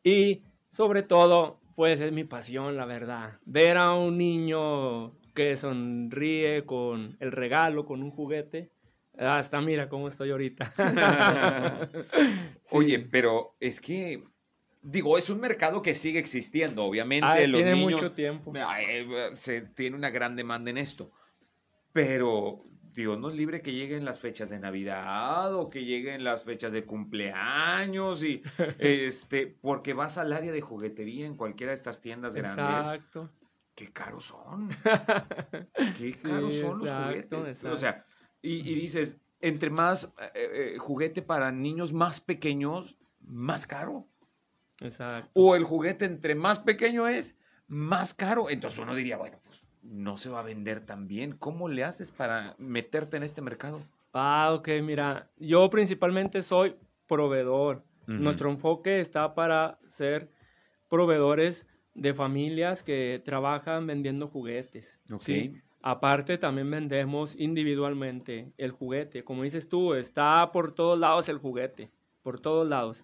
Y 0.04 0.42
sobre 0.72 1.04
todo, 1.04 1.60
pues 1.76 2.02
es 2.02 2.12
mi 2.12 2.24
pasión, 2.24 2.78
la 2.78 2.86
verdad. 2.86 3.40
Ver 3.46 3.78
a 3.78 3.94
un 3.94 4.18
niño 4.18 5.14
que 5.36 5.56
sonríe 5.56 6.66
con 6.66 7.18
el 7.20 7.32
regalo, 7.32 7.86
con 7.86 8.02
un 8.02 8.12
juguete. 8.12 8.72
Hasta 9.22 9.62
mira 9.62 9.88
cómo 9.88 10.08
estoy 10.08 10.32
ahorita. 10.32 10.74
Sí. 12.72 12.78
Oye, 12.78 13.00
pero 13.00 13.58
es 13.60 13.82
que, 13.82 14.24
digo, 14.82 15.18
es 15.18 15.30
un 15.30 15.42
mercado 15.42 15.82
que 15.82 15.94
sigue 15.94 16.20
existiendo, 16.20 16.86
obviamente. 16.86 17.28
Ah, 17.28 17.40
los 17.42 17.58
tiene 17.58 17.74
niños, 17.74 18.02
mucho 18.02 18.14
tiempo. 18.14 18.54
Ay, 18.66 18.86
eh, 18.90 19.32
se 19.36 19.62
tiene 19.62 19.98
una 19.98 20.10
gran 20.10 20.38
demanda 20.38 20.72
en 20.72 20.78
esto. 20.78 21.12
Pero 21.92 22.64
Dios 22.94 23.20
nos 23.20 23.34
libre 23.34 23.62
que 23.62 23.74
lleguen 23.74 24.06
las 24.06 24.20
fechas 24.20 24.50
de 24.50 24.60
Navidad 24.60 25.54
o 25.56 25.70
que 25.70 25.84
lleguen 25.84 26.24
las 26.24 26.44
fechas 26.44 26.72
de 26.72 26.86
cumpleaños 26.86 28.24
y 28.24 28.42
este, 28.80 29.48
porque 29.48 29.94
vas 29.94 30.18
al 30.18 30.32
área 30.32 30.52
de 30.52 30.62
juguetería 30.62 31.26
en 31.26 31.36
cualquiera 31.36 31.72
de 31.72 31.78
estas 31.78 32.00
tiendas 32.00 32.36
grandes. 32.36 32.88
Exacto. 32.88 33.30
Qué 33.76 33.92
caros 33.92 34.26
son. 34.26 34.70
Qué 35.98 36.14
caros 36.14 36.56
son 36.56 36.80
los 36.80 36.90
exacto, 36.90 37.38
juguetes. 37.40 37.64
O 37.64 37.78
sea, 37.78 38.06
y, 38.42 38.70
y 38.70 38.76
dices, 38.76 39.18
entre 39.42 39.70
más 39.70 40.14
eh, 40.20 40.32
eh, 40.36 40.78
juguete 40.78 41.22
para 41.22 41.52
niños 41.52 41.94
más 41.94 42.22
pequeños, 42.22 42.98
más 43.22 43.68
caro. 43.68 44.08
Exacto. 44.80 45.30
O 45.34 45.56
el 45.56 45.64
juguete 45.64 46.06
entre 46.06 46.36
más 46.36 46.60
pequeño 46.60 47.08
es, 47.08 47.36
más 47.68 48.14
caro. 48.14 48.50
Entonces 48.50 48.80
uno 48.80 48.96
diría, 48.96 49.18
bueno, 49.18 49.40
pues 49.44 49.64
no 49.82 50.18
se 50.18 50.30
va 50.30 50.40
a 50.40 50.44
vender 50.44 50.86
tan 50.86 51.08
bien. 51.08 51.34
¿Cómo 51.34 51.70
le 51.70 51.84
haces 51.84 52.12
para 52.12 52.56
meterte 52.58 53.18
en 53.18 53.24
este 53.24 53.42
mercado? 53.42 53.82
Ah, 54.14 54.52
ok, 54.54 54.68
mira, 54.84 55.30
yo 55.38 55.70
principalmente 55.70 56.44
soy 56.44 56.76
proveedor. 57.08 57.84
Nuestro 58.08 58.50
enfoque 58.50 59.00
está 59.00 59.36
para 59.36 59.80
ser 59.88 60.30
proveedores 60.90 61.66
de 61.94 62.14
familias 62.14 62.84
que 62.84 63.22
trabajan 63.24 63.88
vendiendo 63.88 64.28
juguetes. 64.28 64.86
Ok. 65.10 65.22
¿sí? 65.22 65.62
Aparte, 65.84 66.38
también 66.38 66.70
vendemos 66.70 67.36
individualmente 67.40 68.52
el 68.58 68.72
juguete. 68.72 69.24
Como 69.24 69.44
dices 69.44 69.68
tú, 69.68 69.94
está 69.96 70.52
por 70.52 70.74
todos 70.74 71.00
lados 71.00 71.28
el 71.30 71.38
juguete, 71.40 71.90
por 72.22 72.40
todos 72.40 72.68
lados. 72.68 73.04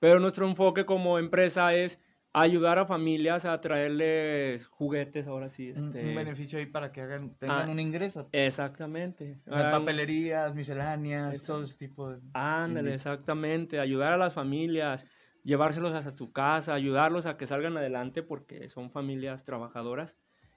Pero 0.00 0.20
nuestro 0.20 0.46
enfoque 0.48 0.84
como 0.86 1.18
empresa 1.18 1.74
es 1.74 2.00
ayudar 2.32 2.78
a 2.78 2.86
familias 2.86 3.44
a 3.44 3.60
traerles 3.60 4.66
juguetes, 4.66 5.26
ahora 5.26 5.48
sí. 5.50 5.70
Un, 5.70 5.86
Este, 5.88 6.08
un 6.08 6.14
beneficio 6.14 6.58
ahí 6.58 6.66
para 6.66 6.90
que 6.92 7.00
hagan, 7.02 7.34
tengan 7.38 7.68
Ah, 7.68 7.70
un 7.70 7.78
ingreso. 7.78 8.28
Exactamente. 8.32 9.38
Hagan- 9.46 9.70
papelerías, 9.70 10.54
misceláneas, 10.54 11.34
Eso. 11.34 11.54
todo 11.54 11.64
ese 11.64 11.74
tipo 11.76 12.10
de... 12.10 12.20
Ándale, 12.32 12.90
Sí. 12.90 12.94
exactamente. 12.94 13.78
Ayudar 13.80 14.12
a 14.14 14.16
las 14.16 14.34
familias, 14.34 15.06
llevárselos 15.44 15.92
hasta 15.94 16.10
su 16.10 16.32
casa, 16.32 16.74
ayudarlos 16.74 17.26
a 17.26 17.36
que 17.36 17.46
salgan 17.46 17.76
adelante 17.76 18.22
porque 18.22 18.68
son 18.68 18.90
familias 18.90 19.44
trabajadoras. 19.44 20.16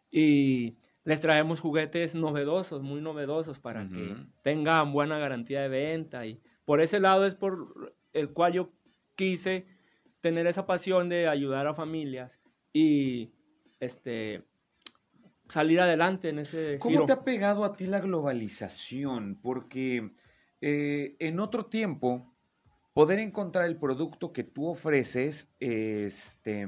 Y 0.10 0.78
les 1.08 1.22
traemos 1.22 1.62
juguetes 1.62 2.16
novedosos, 2.16 2.84
muy 2.84 3.00
novedosos 3.00 3.60
para 3.60 3.88
que 3.88 4.14
tengan 4.44 4.92
buena 4.92 5.18
garantía 5.18 5.62
de 5.62 5.70
venta. 5.70 6.26
Y 6.26 6.42
por 6.66 6.82
ese 6.82 7.00
lado 7.00 7.26
es 7.26 7.34
por 7.34 7.96
el 8.12 8.34
cual 8.34 8.52
yo 8.52 8.74
quise 9.16 9.66
tener 10.20 10.48
esa 10.48 10.66
pasión 10.66 11.08
de 11.08 11.30
ayudar 11.30 11.66
a 11.66 11.74
familias 11.74 12.38
y 12.74 13.32
este 13.80 14.44
salir 15.48 15.80
adelante 15.80 16.28
en 16.28 16.40
ese 16.40 16.78
¿Cómo 16.78 16.92
giro. 16.92 17.06
te 17.06 17.14
ha 17.14 17.24
pegado 17.24 17.64
a 17.64 17.74
ti 17.74 17.86
la 17.86 18.02
globalización? 18.02 19.40
Porque 19.42 20.12
eh, 20.60 21.16
en 21.20 21.40
otro 21.40 21.68
tiempo, 21.68 22.36
poder 22.92 23.20
encontrar 23.20 23.64
el 23.64 23.78
producto 23.78 24.34
que 24.34 24.44
tú 24.44 24.68
ofreces 24.68 25.56
este, 25.62 26.68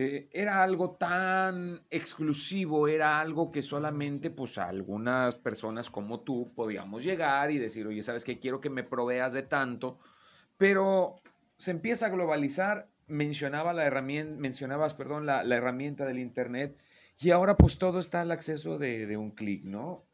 eh, 0.00 0.28
era 0.30 0.62
algo 0.62 0.92
tan 0.92 1.82
exclusivo, 1.90 2.86
era 2.86 3.18
algo 3.18 3.50
que 3.50 3.64
solamente 3.64 4.30
pues, 4.30 4.56
algunas 4.56 5.34
personas 5.34 5.90
como 5.90 6.20
tú 6.20 6.52
podíamos 6.54 7.02
llegar 7.02 7.50
y 7.50 7.58
decir, 7.58 7.84
oye, 7.84 8.00
¿sabes 8.04 8.24
qué? 8.24 8.38
Quiero 8.38 8.60
que 8.60 8.70
me 8.70 8.84
proveas 8.84 9.32
de 9.32 9.42
tanto. 9.42 9.98
Pero 10.56 11.16
se 11.56 11.72
empieza 11.72 12.06
a 12.06 12.10
globalizar, 12.10 12.88
mencionaba 13.08 13.72
la 13.72 13.86
herramienta, 13.86 14.40
mencionabas, 14.40 14.94
perdón, 14.94 15.26
la, 15.26 15.42
herramienta 15.42 16.04
del 16.04 16.20
Internet, 16.20 16.78
y 17.18 17.30
ahora 17.30 17.56
pues 17.56 17.76
todo 17.78 17.98
está 17.98 18.20
al 18.20 18.30
acceso 18.30 18.78
de, 18.78 19.04
de 19.04 19.16
un 19.16 19.32
clic, 19.32 19.64
¿no? 19.64 20.04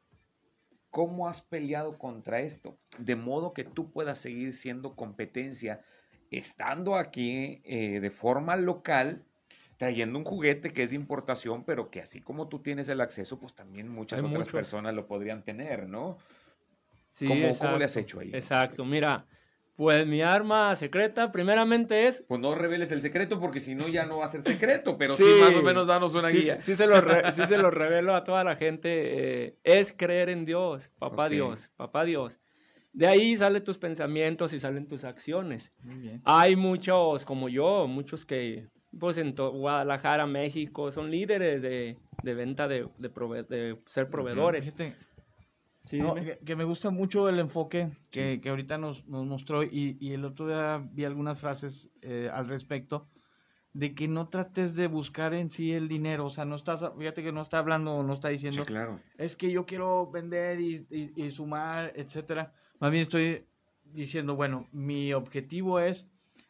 ¿Cómo 0.89 1.29
has 1.29 1.43
peleado 1.43 1.99
contra 1.99 2.41
esto? 2.41 2.79
De 2.99 3.17
modo 3.17 3.53
que 3.53 3.65
tú 3.65 3.91
puedas 3.91 4.19
seguir 4.19 4.55
siendo 4.55 4.97
competencia, 4.97 5.85
estando 6.31 6.95
aquí 6.95 7.61
eh, 7.65 8.01
de 8.01 8.11
forma 8.11 8.57
local, 8.57 9.27
trayendo 9.85 10.19
un 10.19 10.25
juguete 10.25 10.73
que 10.73 10.83
es 10.83 10.91
de 10.91 10.97
importación, 10.97 11.65
pero 11.65 11.91
que 11.91 12.01
así 12.01 12.21
como 12.23 12.49
tú 12.49 12.61
tienes 12.61 12.89
el 12.89 13.01
acceso, 13.03 13.39
pues 13.39 13.55
también 13.55 13.89
muchas 13.89 14.19
Hay 14.21 14.25
otras 14.25 14.39
muchos. 14.39 14.53
personas 14.53 14.95
lo 14.95 15.07
podrían 15.07 15.43
tener, 15.45 15.87
¿no? 15.89 16.17
Sí, 17.11 17.27
¿Cómo, 17.27 17.57
cómo 17.59 17.77
le 17.79 17.85
has 17.85 17.97
hecho 17.97 18.19
ahí? 18.21 18.31
Exacto, 18.33 18.85
mira, 18.85 19.27
pues 19.77 20.07
mi 20.07 20.23
arma 20.23 20.75
secreta 20.75 21.31
primeramente 21.31 22.07
es... 22.07 22.25
Pues 22.27 22.41
no 22.41 22.55
reveles 22.55 22.93
el 22.93 23.03
secreto 23.03 23.39
porque 23.39 23.61
si 23.61 23.75
no 23.75 23.89
ya 23.89 24.07
no 24.07 24.19
va 24.19 24.25
a 24.25 24.29
ser 24.29 24.41
secreto, 24.41 24.97
pero 24.97 25.13
sí, 25.17 25.25
Sí, 25.25 25.41
más 25.41 25.55
o 25.55 25.63
menos 25.63 25.87
danos 25.87 26.15
una 26.15 26.31
sí, 26.31 26.39
guía. 26.39 26.61
Sí 26.63 26.77
se, 26.77 26.87
lo 26.87 27.01
re- 27.01 27.31
sí 27.33 27.45
se 27.47 27.59
lo 27.59 27.71
revelo 27.71 28.15
a 28.15 28.25
toda 28.25 28.43
la 28.43 28.57
gente, 28.57 28.89
eh, 29.49 29.57
es 29.65 29.93
creer 29.93 30.31
en 30.31 30.47
Dios, 30.47 30.91
papá. 30.99 31.29
Dios, 31.29 31.71
papá 31.77 32.05
Dios. 32.05 32.41
De 32.95 33.07
ahí 33.09 33.37
salen 33.37 33.63
tus 33.65 33.77
pensamientos 33.77 34.53
y 34.53 34.61
salen 34.61 34.87
tus 34.87 35.05
acciones. 35.05 35.73
Muy 35.83 35.97
bien. 35.97 36.23
Hay 36.25 36.55
muchos 36.57 37.25
como 37.25 37.49
yo, 37.49 37.87
muchos 37.89 38.25
que, 38.25 38.69
pues 38.99 39.19
en 39.19 39.35
Guadalajara, 39.35 40.27
México, 40.27 40.91
son 40.93 41.11
líderes 41.11 41.61
de, 41.63 41.99
de 42.23 42.35
venta 42.35 42.69
de, 42.69 42.89
de, 42.99 43.13
prove- 43.13 43.47
de 43.47 43.79
ser 43.87 44.11
proveedores. 44.11 44.65
Fíjate, 44.65 44.95
Sí, 45.85 45.99
no, 45.99 46.15
que, 46.15 46.39
que 46.39 46.57
me 46.57 46.65
gusta 46.65 46.89
mucho 46.91 47.29
el 47.29 47.39
enfoque 47.39 47.91
que, 48.11 48.41
que 48.43 48.49
ahorita 48.49 48.79
nos, 48.79 49.07
nos 49.07 49.27
mostró 49.27 49.63
y, 49.63 49.99
y 50.01 50.13
el 50.15 50.25
otro 50.25 50.47
día 50.47 50.83
vi 50.93 51.05
algunas 51.05 51.39
frases 51.39 51.91
eh, 52.01 52.31
al 52.33 52.49
respecto 52.49 53.07
de 53.75 53.95
que 53.95 54.09
no 54.09 54.29
trates 54.29 54.75
de 54.77 54.87
buscar 54.87 55.35
en 55.35 55.51
sí 55.51 55.73
el 55.73 55.89
dinero, 55.89 56.27
o 56.27 56.31
sea, 56.31 56.45
no 56.47 56.55
estás, 56.57 56.81
fíjate 56.97 57.23
que 57.23 57.33
no 57.33 57.43
está 57.43 57.59
hablando, 57.59 58.03
no 58.03 58.15
está 58.15 58.29
Sí, 58.29 58.35
diciendo, 58.35 58.65
claro. 58.65 59.01
es 59.19 59.37
que 59.37 59.51
yo 59.51 59.67
quiero 59.67 60.11
vender 60.11 60.61
y, 60.61 60.87
y- 60.91 61.13
y 61.23 61.31
sumar, 61.31 61.93
etcétera. 61.97 62.55
Más 62.79 62.91
bien 62.91 63.03
estoy 63.03 63.45
diciendo, 63.83 64.37
bueno, 64.37 64.69
mi 64.73 65.13
objetivo 65.13 65.81
es 65.81 66.07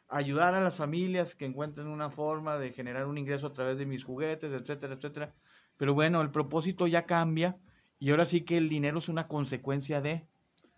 ayudar 0.08 0.54
a 0.54 0.60
las 0.60 0.76
familias 0.76 1.34
que 1.34 1.46
encuentren 1.46 1.86
una 1.86 2.10
forma 2.10 2.58
de 2.58 2.72
generar 2.72 3.06
un 3.06 3.18
ingreso 3.18 3.48
a 3.48 3.52
través 3.52 3.78
de 3.78 3.86
mis 3.86 4.04
juguetes, 4.04 4.52
etcétera, 4.52 4.94
etcétera. 4.94 5.34
Pero 5.76 5.94
bueno, 5.94 6.20
el 6.20 6.30
propósito 6.30 6.86
ya 6.86 7.06
cambia 7.06 7.56
y 7.98 8.10
ahora 8.10 8.26
sí 8.26 8.42
que 8.42 8.56
el 8.56 8.68
dinero 8.68 8.98
es 8.98 9.08
una 9.08 9.28
consecuencia 9.28 10.00
de. 10.00 10.26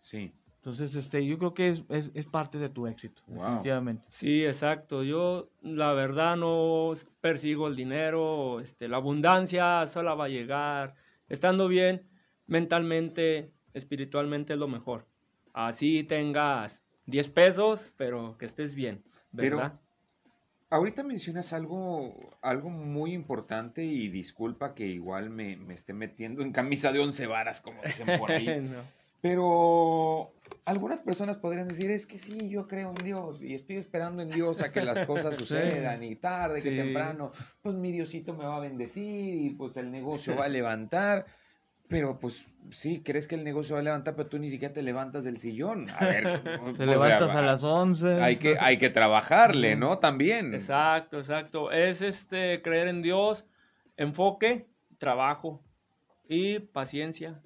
Sí. 0.01 0.33
Entonces, 0.67 0.97
este, 0.97 1.25
yo 1.25 1.39
creo 1.39 1.55
que 1.55 1.69
es, 1.69 1.85
es, 1.89 2.11
es 2.13 2.27
parte 2.27 2.59
de 2.59 2.69
tu 2.69 2.89
éxito, 2.89 3.23
Wow. 3.29 3.63
Sí, 4.09 4.45
exacto. 4.45 5.05
Yo, 5.05 5.49
la 5.63 5.93
verdad, 5.93 6.37
no 6.37 6.93
persigo 7.21 7.69
el 7.69 7.77
dinero, 7.77 8.59
este, 8.59 8.89
la 8.89 8.97
abundancia 8.97 9.87
sola 9.87 10.15
va 10.15 10.25
a 10.25 10.29
llegar. 10.29 10.97
Estando 11.29 11.69
bien 11.69 12.09
mentalmente, 12.49 13.53
espiritualmente 13.75 14.55
es 14.55 14.59
lo 14.59 14.67
mejor. 14.67 15.07
Así 15.53 16.03
tengas 16.03 16.83
10 17.07 17.29
pesos, 17.31 17.93
pero 17.97 18.37
que 18.37 18.47
estés 18.47 18.75
bien, 18.75 19.05
Pero-. 19.37 19.87
Ahorita 20.69 21.05
mencionas 21.05 21.53
algo, 21.53 22.13
algo 22.43 22.71
muy 22.71 23.13
importante 23.13 23.85
y 23.85 24.09
disculpa 24.09 24.75
que 24.75 24.85
igual 24.85 25.31
me, 25.31 25.57
me 25.57 25.75
esté 25.75 25.93
metiendo 25.93 26.43
en 26.43 26.51
camisa 26.51 26.91
de 26.91 26.99
once 26.99 27.29
varas, 27.29 27.61
como 27.61 27.83
dicen 27.83 28.19
por 28.19 28.33
ahí. 28.33 28.47
No. 28.61 29.07
Pero 29.23 30.33
algunas 30.65 31.01
personas 31.01 31.39
podrían 31.39 31.69
decir, 31.69 31.91
es 31.91 32.07
que 32.07 32.19
sí, 32.19 32.49
yo 32.49 32.69
creo 32.69 32.91
en 32.97 33.05
Dios 33.05 33.43
y 33.43 33.55
estoy 33.55 33.77
esperando 33.77 34.23
en 34.23 34.31
Dios 34.31 34.61
a 34.61 34.71
que 34.71 34.83
las 34.83 35.01
cosas 35.07 35.35
sucedan 35.39 36.03
y 36.03 36.17
tarde 36.17 36.63
que 36.63 36.71
temprano, 36.71 37.33
pues 37.63 37.75
mi 37.75 37.91
Diosito 37.93 38.35
me 38.35 38.45
va 38.45 38.57
a 38.57 38.61
bendecir 38.61 39.43
y 39.43 39.51
pues 39.51 39.77
el 39.77 39.91
negocio 39.91 40.37
va 40.37 40.45
a 40.45 40.49
levantar. 40.49 41.27
Pero 41.89 42.19
pues 42.19 42.47
sí, 42.71 43.03
crees 43.03 43.29
que 43.29 43.37
el 43.37 43.45
negocio 43.45 43.75
va 43.75 43.81
a 43.81 43.85
levantar, 43.85 44.17
pero 44.17 44.29
tú 44.29 44.39
ni 44.39 44.51
siquiera 44.51 44.75
te 44.75 44.83
levantas 44.83 45.25
del 45.25 45.39
sillón. 45.39 45.89
A 45.91 46.05
ver, 46.05 46.27
o 46.63 46.73
Te 46.73 46.79
sea, 46.79 46.87
levantas 46.87 47.35
a 47.35 47.43
las 47.43 47.63
11. 47.63 48.23
Hay 48.23 48.37
que, 48.37 48.57
hay 48.59 48.79
que 48.79 48.91
trabajarle, 48.91 49.77
¿no? 49.77 49.99
También. 49.99 50.53
Exacto, 50.55 51.19
exacto. 51.19 51.71
Es 51.71 52.03
este 52.03 52.61
creer 52.63 52.89
en 52.89 53.03
Dios, 53.03 53.47
enfoque, 53.97 54.67
trabajo 54.99 55.63
y 56.29 56.59
paciencia. 56.59 57.41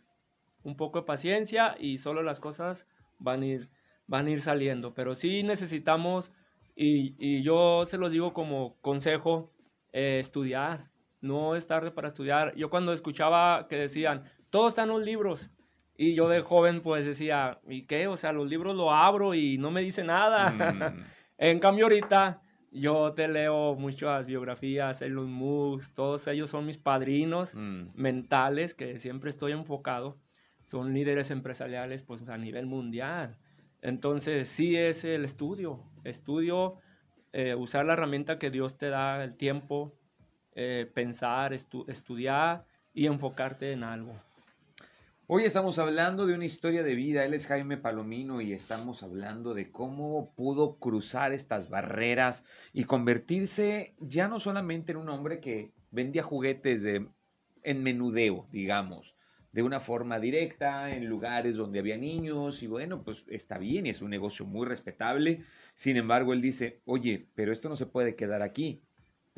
Un 0.62 0.76
poco 0.76 1.00
de 1.00 1.06
paciencia 1.06 1.76
y 1.78 1.98
solo 1.98 2.22
las 2.22 2.40
cosas 2.40 2.86
van 3.18 3.42
a 3.42 3.46
ir, 3.46 3.70
van 4.06 4.26
a 4.26 4.30
ir 4.30 4.40
saliendo. 4.40 4.94
Pero 4.94 5.14
sí 5.14 5.42
necesitamos, 5.42 6.32
y, 6.74 7.14
y 7.18 7.42
yo 7.42 7.84
se 7.86 7.98
lo 7.98 8.08
digo 8.08 8.32
como 8.32 8.76
consejo, 8.80 9.52
eh, 9.92 10.18
estudiar. 10.20 10.90
No 11.20 11.56
es 11.56 11.66
tarde 11.66 11.90
para 11.90 12.08
estudiar. 12.08 12.54
Yo 12.56 12.70
cuando 12.70 12.92
escuchaba 12.92 13.66
que 13.68 13.76
decían, 13.76 14.24
todo 14.50 14.68
está 14.68 14.82
en 14.82 14.88
los 14.90 15.02
libros. 15.02 15.50
Y 15.96 16.14
yo 16.14 16.28
de 16.28 16.40
joven 16.40 16.80
pues 16.80 17.04
decía, 17.04 17.60
¿y 17.68 17.86
qué? 17.86 18.06
O 18.06 18.16
sea, 18.16 18.32
los 18.32 18.48
libros 18.48 18.74
lo 18.74 18.92
abro 18.92 19.34
y 19.34 19.58
no 19.58 19.70
me 19.70 19.82
dice 19.82 20.02
nada. 20.04 20.48
Mm, 20.50 21.04
En 21.38 21.58
cambio 21.58 21.86
ahorita 21.86 22.42
yo 22.70 23.14
te 23.14 23.26
leo 23.26 23.74
muchas 23.74 24.26
biografías, 24.26 25.00
Elon 25.00 25.32
Musk, 25.32 25.94
todos 25.94 26.26
ellos 26.26 26.50
son 26.50 26.66
mis 26.66 26.76
padrinos 26.76 27.54
mm. 27.54 27.88
mentales 27.94 28.74
que 28.74 28.98
siempre 28.98 29.30
estoy 29.30 29.52
enfocado. 29.52 30.18
Son 30.62 30.92
líderes 30.92 31.30
empresariales 31.30 32.02
pues 32.02 32.28
a 32.28 32.36
nivel 32.36 32.66
mundial. 32.66 33.38
Entonces 33.80 34.48
sí 34.48 34.76
es 34.76 35.04
el 35.04 35.24
estudio, 35.24 35.82
estudio, 36.04 36.76
eh, 37.32 37.54
usar 37.54 37.86
la 37.86 37.94
herramienta 37.94 38.38
que 38.38 38.50
Dios 38.50 38.76
te 38.76 38.90
da, 38.90 39.24
el 39.24 39.36
tiempo, 39.36 39.96
eh, 40.62 40.84
pensar, 40.92 41.54
estu- 41.54 41.88
estudiar 41.88 42.66
y 42.92 43.06
enfocarte 43.06 43.72
en 43.72 43.82
algo. 43.82 44.12
Hoy 45.26 45.44
estamos 45.44 45.78
hablando 45.78 46.26
de 46.26 46.34
una 46.34 46.44
historia 46.44 46.82
de 46.82 46.94
vida. 46.94 47.24
Él 47.24 47.32
es 47.32 47.46
Jaime 47.46 47.78
Palomino 47.78 48.42
y 48.42 48.52
estamos 48.52 49.02
hablando 49.02 49.54
de 49.54 49.70
cómo 49.70 50.34
pudo 50.36 50.76
cruzar 50.76 51.32
estas 51.32 51.70
barreras 51.70 52.44
y 52.74 52.84
convertirse 52.84 53.94
ya 54.00 54.28
no 54.28 54.38
solamente 54.38 54.92
en 54.92 54.98
un 54.98 55.08
hombre 55.08 55.40
que 55.40 55.70
vendía 55.90 56.22
juguetes 56.22 56.84
en 56.84 57.82
menudeo, 57.82 58.46
digamos, 58.52 59.16
de 59.52 59.62
una 59.62 59.80
forma 59.80 60.20
directa, 60.20 60.94
en 60.94 61.06
lugares 61.06 61.56
donde 61.56 61.78
había 61.78 61.96
niños 61.96 62.62
y 62.62 62.66
bueno, 62.66 63.02
pues 63.02 63.24
está 63.28 63.56
bien 63.56 63.86
es 63.86 64.02
un 64.02 64.10
negocio 64.10 64.44
muy 64.44 64.66
respetable. 64.66 65.42
Sin 65.72 65.96
embargo, 65.96 66.34
él 66.34 66.42
dice, 66.42 66.82
oye, 66.84 67.28
pero 67.34 67.50
esto 67.50 67.70
no 67.70 67.76
se 67.76 67.86
puede 67.86 68.14
quedar 68.14 68.42
aquí. 68.42 68.82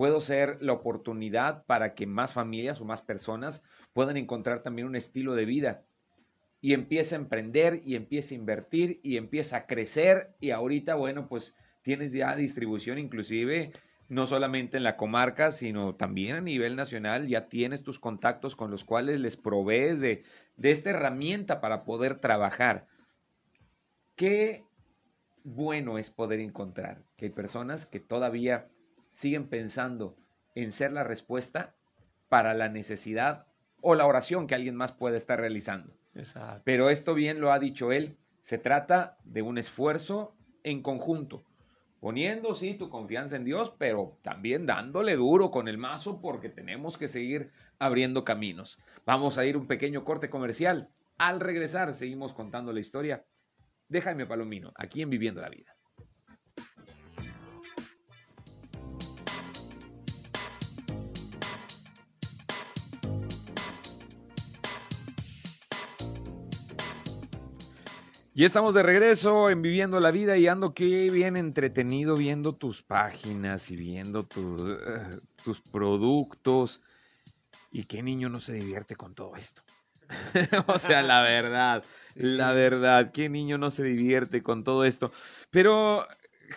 Puedo 0.03 0.21
ser 0.21 0.61
la 0.61 0.73
oportunidad 0.73 1.65
para 1.65 1.95
que 1.95 2.09
más 2.09 2.35
familias 2.35 2.81
o 2.81 2.85
más 2.85 3.03
personas 3.03 3.63
puedan 3.93 4.17
encontrar 4.17 4.65
también 4.65 4.89
un 4.89 4.97
estilo 4.97 5.37
de 5.37 5.45
vida. 5.45 5.85
Y 6.61 6.73
empieza 6.73 7.15
a 7.15 7.21
emprender 7.21 7.83
y 7.85 7.95
empieza 7.95 8.35
a 8.35 8.39
invertir 8.39 8.99
y 9.05 9.17
empieza 9.17 9.59
a 9.59 9.67
crecer 9.69 10.35
y 10.41 10.51
ahorita, 10.51 10.97
bueno, 10.97 11.29
pues 11.29 11.55
tienes 11.83 12.13
ya 12.13 12.35
distribución 12.35 12.99
inclusive, 12.99 13.71
no 14.09 14.27
solamente 14.27 14.77
en 14.77 14.83
la 14.83 14.97
comarca, 14.97 15.53
sino 15.53 15.95
también 15.95 16.35
a 16.35 16.41
nivel 16.41 16.75
nacional, 16.75 17.29
ya 17.29 17.49
tienes 17.49 17.85
tus 17.85 18.01
contactos 18.01 18.57
con 18.57 18.73
los 18.73 18.83
cuales 18.83 19.21
les 19.21 19.37
provees 19.37 20.01
de, 20.01 20.25
de 20.57 20.73
esta 20.73 20.91
herramienta 20.91 21.61
para 21.61 21.85
poder 21.85 22.19
trabajar. 22.19 22.89
Qué 24.17 24.65
bueno 25.45 25.97
es 25.97 26.11
poder 26.11 26.41
encontrar 26.41 27.05
que 27.17 27.27
hay 27.27 27.31
personas 27.31 27.87
que 27.87 28.01
todavía 28.01 28.69
siguen 29.13 29.49
pensando 29.49 30.17
en 30.55 30.73
ser 30.73 30.93
la 30.93 31.05
respuesta 31.05 31.75
para 32.29 32.55
la 32.55 32.69
necesidad 32.69 33.47
o 33.81 33.95
la 33.95 34.07
oración 34.07 34.47
que 34.47 34.55
alguien 34.55 34.75
más 34.75 34.93
puede 34.93 35.17
estar 35.17 35.39
realizando. 35.39 35.93
Exacto. 36.15 36.63
Pero 36.65 36.91
esto 36.91 37.15
bien 37.15 37.41
lo 37.41 37.53
ha 37.53 37.59
dicho 37.59 37.93
él, 37.93 38.17
se 38.41 38.59
trata 38.59 39.19
de 39.25 39.43
un 39.43 39.59
esfuerzo 39.59 40.35
en 40.65 40.83
conjunto, 40.83 41.45
poniendo 42.01 42.55
sí 42.55 42.75
tu 42.75 42.89
confianza 42.91 43.37
en 43.37 43.45
Dios, 43.45 43.75
pero 43.79 44.19
también 44.23 44.67
dándole 44.67 45.17
duro 45.17 45.51
con 45.51 45.69
el 45.69 45.79
mazo 45.79 46.21
porque 46.21 46.49
tenemos 46.49 46.99
que 46.99 47.09
seguir 47.09 47.51
abriendo 47.79 48.25
caminos. 48.25 48.79
Vamos 49.05 49.39
a 49.39 49.45
ir 49.45 49.57
un 49.57 49.67
pequeño 49.67 50.05
corte 50.05 50.31
comercial. 50.31 50.91
Al 51.19 51.41
regresar 51.41 51.95
seguimos 51.95 52.33
contando 52.33 52.73
la 52.73 52.81
historia 52.81 53.25
de 53.89 54.01
Jaime 54.01 54.27
Palomino, 54.27 54.73
aquí 54.77 55.03
en 55.03 55.11
Viviendo 55.11 55.41
la 55.41 55.51
Vida. 55.51 55.77
Y 68.35 68.47
estamos 68.47 68.75
de 68.75 68.83
regreso 68.83 69.51
en 69.51 69.61
Viviendo 69.61 70.01
la 70.01 70.11
Vida 70.11 70.39
y 70.39 70.49
ando 70.49 70.73
qué 70.73 71.11
bien 71.11 71.37
entretenido 71.37 72.17
viendo 72.17 72.55
tus 72.55 72.83
páginas 72.83 73.71
y 73.71 73.77
viendo 73.77 74.25
tus, 74.25 74.71
eh, 74.71 75.21
tus 75.45 75.61
productos. 75.61 76.81
¿Y 77.71 77.85
qué 77.85 78.03
niño 78.03 78.31
no 78.31 78.41
se 78.41 78.55
divierte 78.55 78.97
con 78.97 79.15
todo 79.15 79.37
esto? 79.37 79.61
o 80.67 80.79
sea, 80.79 81.03
la 81.03 81.21
verdad, 81.21 81.85
la 82.15 82.53
verdad, 82.53 83.13
qué 83.13 83.29
niño 83.29 83.59
no 83.59 83.71
se 83.71 83.85
divierte 83.85 84.43
con 84.43 84.65
todo 84.65 84.87
esto. 84.87 85.13
Pero, 85.51 86.07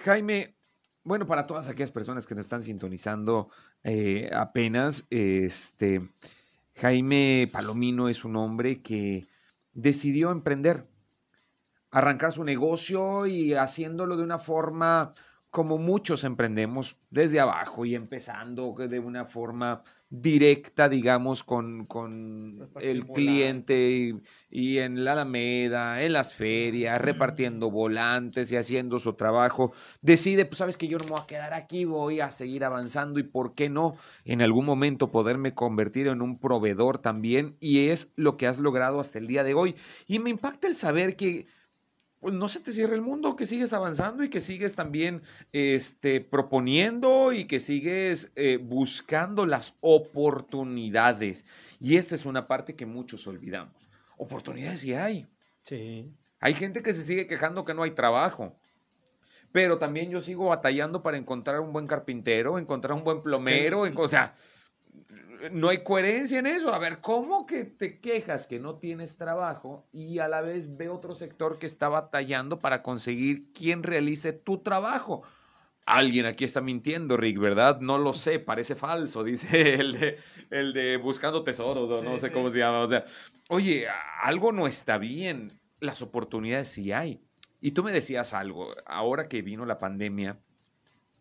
Jaime, 0.05 0.55
bueno, 1.03 1.25
para 1.25 1.45
todas 1.45 1.67
aquellas 1.67 1.91
personas 1.91 2.25
que 2.25 2.35
nos 2.35 2.45
están 2.45 2.63
sintonizando 2.63 3.49
eh, 3.83 4.29
apenas, 4.33 5.07
este, 5.09 6.09
Jaime 6.75 7.49
Palomino 7.51 8.07
es 8.07 8.23
un 8.23 8.37
hombre 8.37 8.81
que 8.81 9.27
decidió 9.73 10.31
emprender 10.31 10.87
arrancar 11.95 12.33
su 12.33 12.43
negocio 12.43 13.25
y 13.25 13.53
haciéndolo 13.53 14.17
de 14.17 14.23
una 14.23 14.37
forma 14.37 15.13
como 15.49 15.77
muchos 15.77 16.25
emprendemos, 16.25 16.97
desde 17.09 17.39
abajo 17.39 17.85
y 17.85 17.95
empezando 17.95 18.75
de 18.77 18.99
una 18.99 19.23
forma 19.23 19.81
directa, 20.09 20.89
digamos, 20.89 21.45
con, 21.45 21.85
con 21.85 22.69
el 22.81 23.05
cliente 23.07 23.89
y, 23.89 24.21
y, 24.49 24.79
en 24.79 25.05
la 25.05 25.13
Alameda, 25.13 26.01
en 26.01 26.11
las 26.11 26.33
ferias, 26.33 26.99
repartiendo 26.99 27.71
volantes 27.71 28.51
y 28.51 28.57
haciendo 28.57 28.99
su 28.99 29.13
trabajo. 29.13 29.71
Decide, 30.01 30.43
pues 30.43 30.57
sabes 30.57 30.75
que 30.75 30.89
yo 30.89 30.97
no 30.97 31.05
me 31.05 31.11
voy 31.11 31.21
a 31.21 31.27
quedar 31.27 31.53
aquí, 31.53 31.85
voy 31.85 32.19
a 32.19 32.31
seguir 32.31 32.65
avanzando 32.65 33.21
y 33.21 33.23
por 33.23 33.55
qué 33.55 33.69
no 33.69 33.95
en 34.25 34.41
algún 34.41 34.65
momento 34.65 35.09
poderme 35.09 35.53
convertir 35.53 36.07
en 36.07 36.21
un 36.21 36.37
proveedor 36.37 36.97
también 36.97 37.55
y 37.61 37.87
es 37.87 38.11
lo 38.17 38.35
que 38.35 38.47
has 38.47 38.59
logrado 38.59 38.99
hasta 38.99 39.19
el 39.19 39.27
día 39.27 39.45
de 39.45 39.53
hoy. 39.53 39.75
Y 40.05 40.19
me 40.19 40.31
impacta 40.31 40.67
el 40.67 40.75
saber 40.75 41.15
que 41.15 41.47
pues 42.25 42.33
no 42.33 42.47
se 42.47 42.59
te 42.59 42.73
cierra 42.73 42.95
el 42.95 43.03
mundo, 43.03 43.35
que 43.35 43.45
sigues 43.45 43.71
avanzando 43.71 44.23
y 44.23 44.31
que 44.31 44.41
sigues 44.41 44.73
también 44.73 45.21
este, 45.53 46.21
proponiendo 46.21 47.31
y 47.33 47.45
que 47.45 47.59
sigues 47.59 48.31
eh, 48.35 48.57
buscando 48.57 49.45
las 49.45 49.77
oportunidades. 49.79 51.45
Y 51.79 51.97
esta 51.97 52.15
es 52.15 52.25
una 52.25 52.47
parte 52.47 52.75
que 52.75 52.87
muchos 52.87 53.27
olvidamos. 53.27 53.75
Oportunidades 54.17 54.79
sí 54.79 54.95
hay. 54.95 55.27
Sí. 55.65 56.11
Hay 56.39 56.55
gente 56.55 56.81
que 56.81 56.93
se 56.93 57.03
sigue 57.03 57.27
quejando 57.27 57.63
que 57.63 57.75
no 57.75 57.83
hay 57.83 57.91
trabajo. 57.91 58.55
Pero 59.51 59.77
también 59.77 60.09
yo 60.09 60.19
sigo 60.19 60.47
batallando 60.47 61.03
para 61.03 61.17
encontrar 61.17 61.59
un 61.59 61.71
buen 61.73 61.85
carpintero, 61.85 62.57
encontrar 62.57 62.97
un 62.97 63.03
buen 63.03 63.21
plomero, 63.21 63.81
o 63.81 64.07
sea, 64.07 64.33
no 65.51 65.69
hay 65.69 65.83
coherencia 65.83 66.39
en 66.39 66.47
eso. 66.47 66.73
A 66.73 66.79
ver, 66.79 66.99
¿cómo 66.99 67.45
que 67.45 67.65
te 67.65 67.99
quejas 67.99 68.47
que 68.47 68.59
no 68.59 68.75
tienes 68.75 69.17
trabajo 69.17 69.87
y 69.91 70.19
a 70.19 70.27
la 70.27 70.41
vez 70.41 70.75
ve 70.75 70.89
otro 70.89 71.15
sector 71.15 71.59
que 71.59 71.65
está 71.65 71.89
batallando 71.89 72.59
para 72.59 72.81
conseguir 72.81 73.51
quien 73.53 73.83
realice 73.83 74.33
tu 74.33 74.59
trabajo? 74.59 75.23
Alguien 75.85 76.25
aquí 76.25 76.43
está 76.43 76.61
mintiendo, 76.61 77.15
Rick, 77.15 77.39
¿verdad? 77.39 77.79
No 77.79 77.97
lo 77.97 78.13
sé, 78.13 78.39
parece 78.39 78.75
falso, 78.75 79.23
dice 79.23 79.75
el 79.75 79.99
de, 79.99 80.17
el 80.49 80.73
de 80.73 80.97
buscando 80.97 81.43
tesoros, 81.43 81.89
no, 81.89 82.01
no 82.01 82.19
sé 82.19 82.31
cómo 82.31 82.49
se 82.49 82.59
llama. 82.59 82.81
O 82.81 82.87
sea, 82.87 83.05
oye, 83.49 83.87
algo 84.21 84.51
no 84.51 84.67
está 84.67 84.97
bien. 84.97 85.59
Las 85.79 86.01
oportunidades 86.01 86.69
sí 86.69 86.91
hay. 86.91 87.21
Y 87.61 87.71
tú 87.71 87.83
me 87.83 87.91
decías 87.91 88.33
algo, 88.33 88.73
ahora 88.85 89.27
que 89.27 89.41
vino 89.41 89.65
la 89.65 89.79
pandemia, 89.79 90.39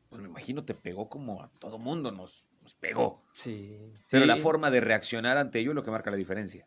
pues 0.09 0.23
me 0.23 0.29
imagino 0.29 0.65
te 0.65 0.75
pegó 0.75 1.09
como 1.09 1.43
a 1.43 1.51
todo 1.59 1.79
mundo, 1.79 2.13
nos, 2.13 2.45
nos 2.65 2.75
pegó. 2.75 3.23
Sí. 3.35 3.79
Pero 4.11 4.25
sí. 4.25 4.29
la 4.29 4.37
forma 4.37 4.71
de 4.71 4.81
reaccionar 4.81 5.37
ante 5.37 5.61
ello 5.61 5.71
es 5.71 5.75
lo 5.77 5.85
que 5.85 5.91
marca 5.93 6.11
la 6.11 6.17
diferencia. 6.17 6.67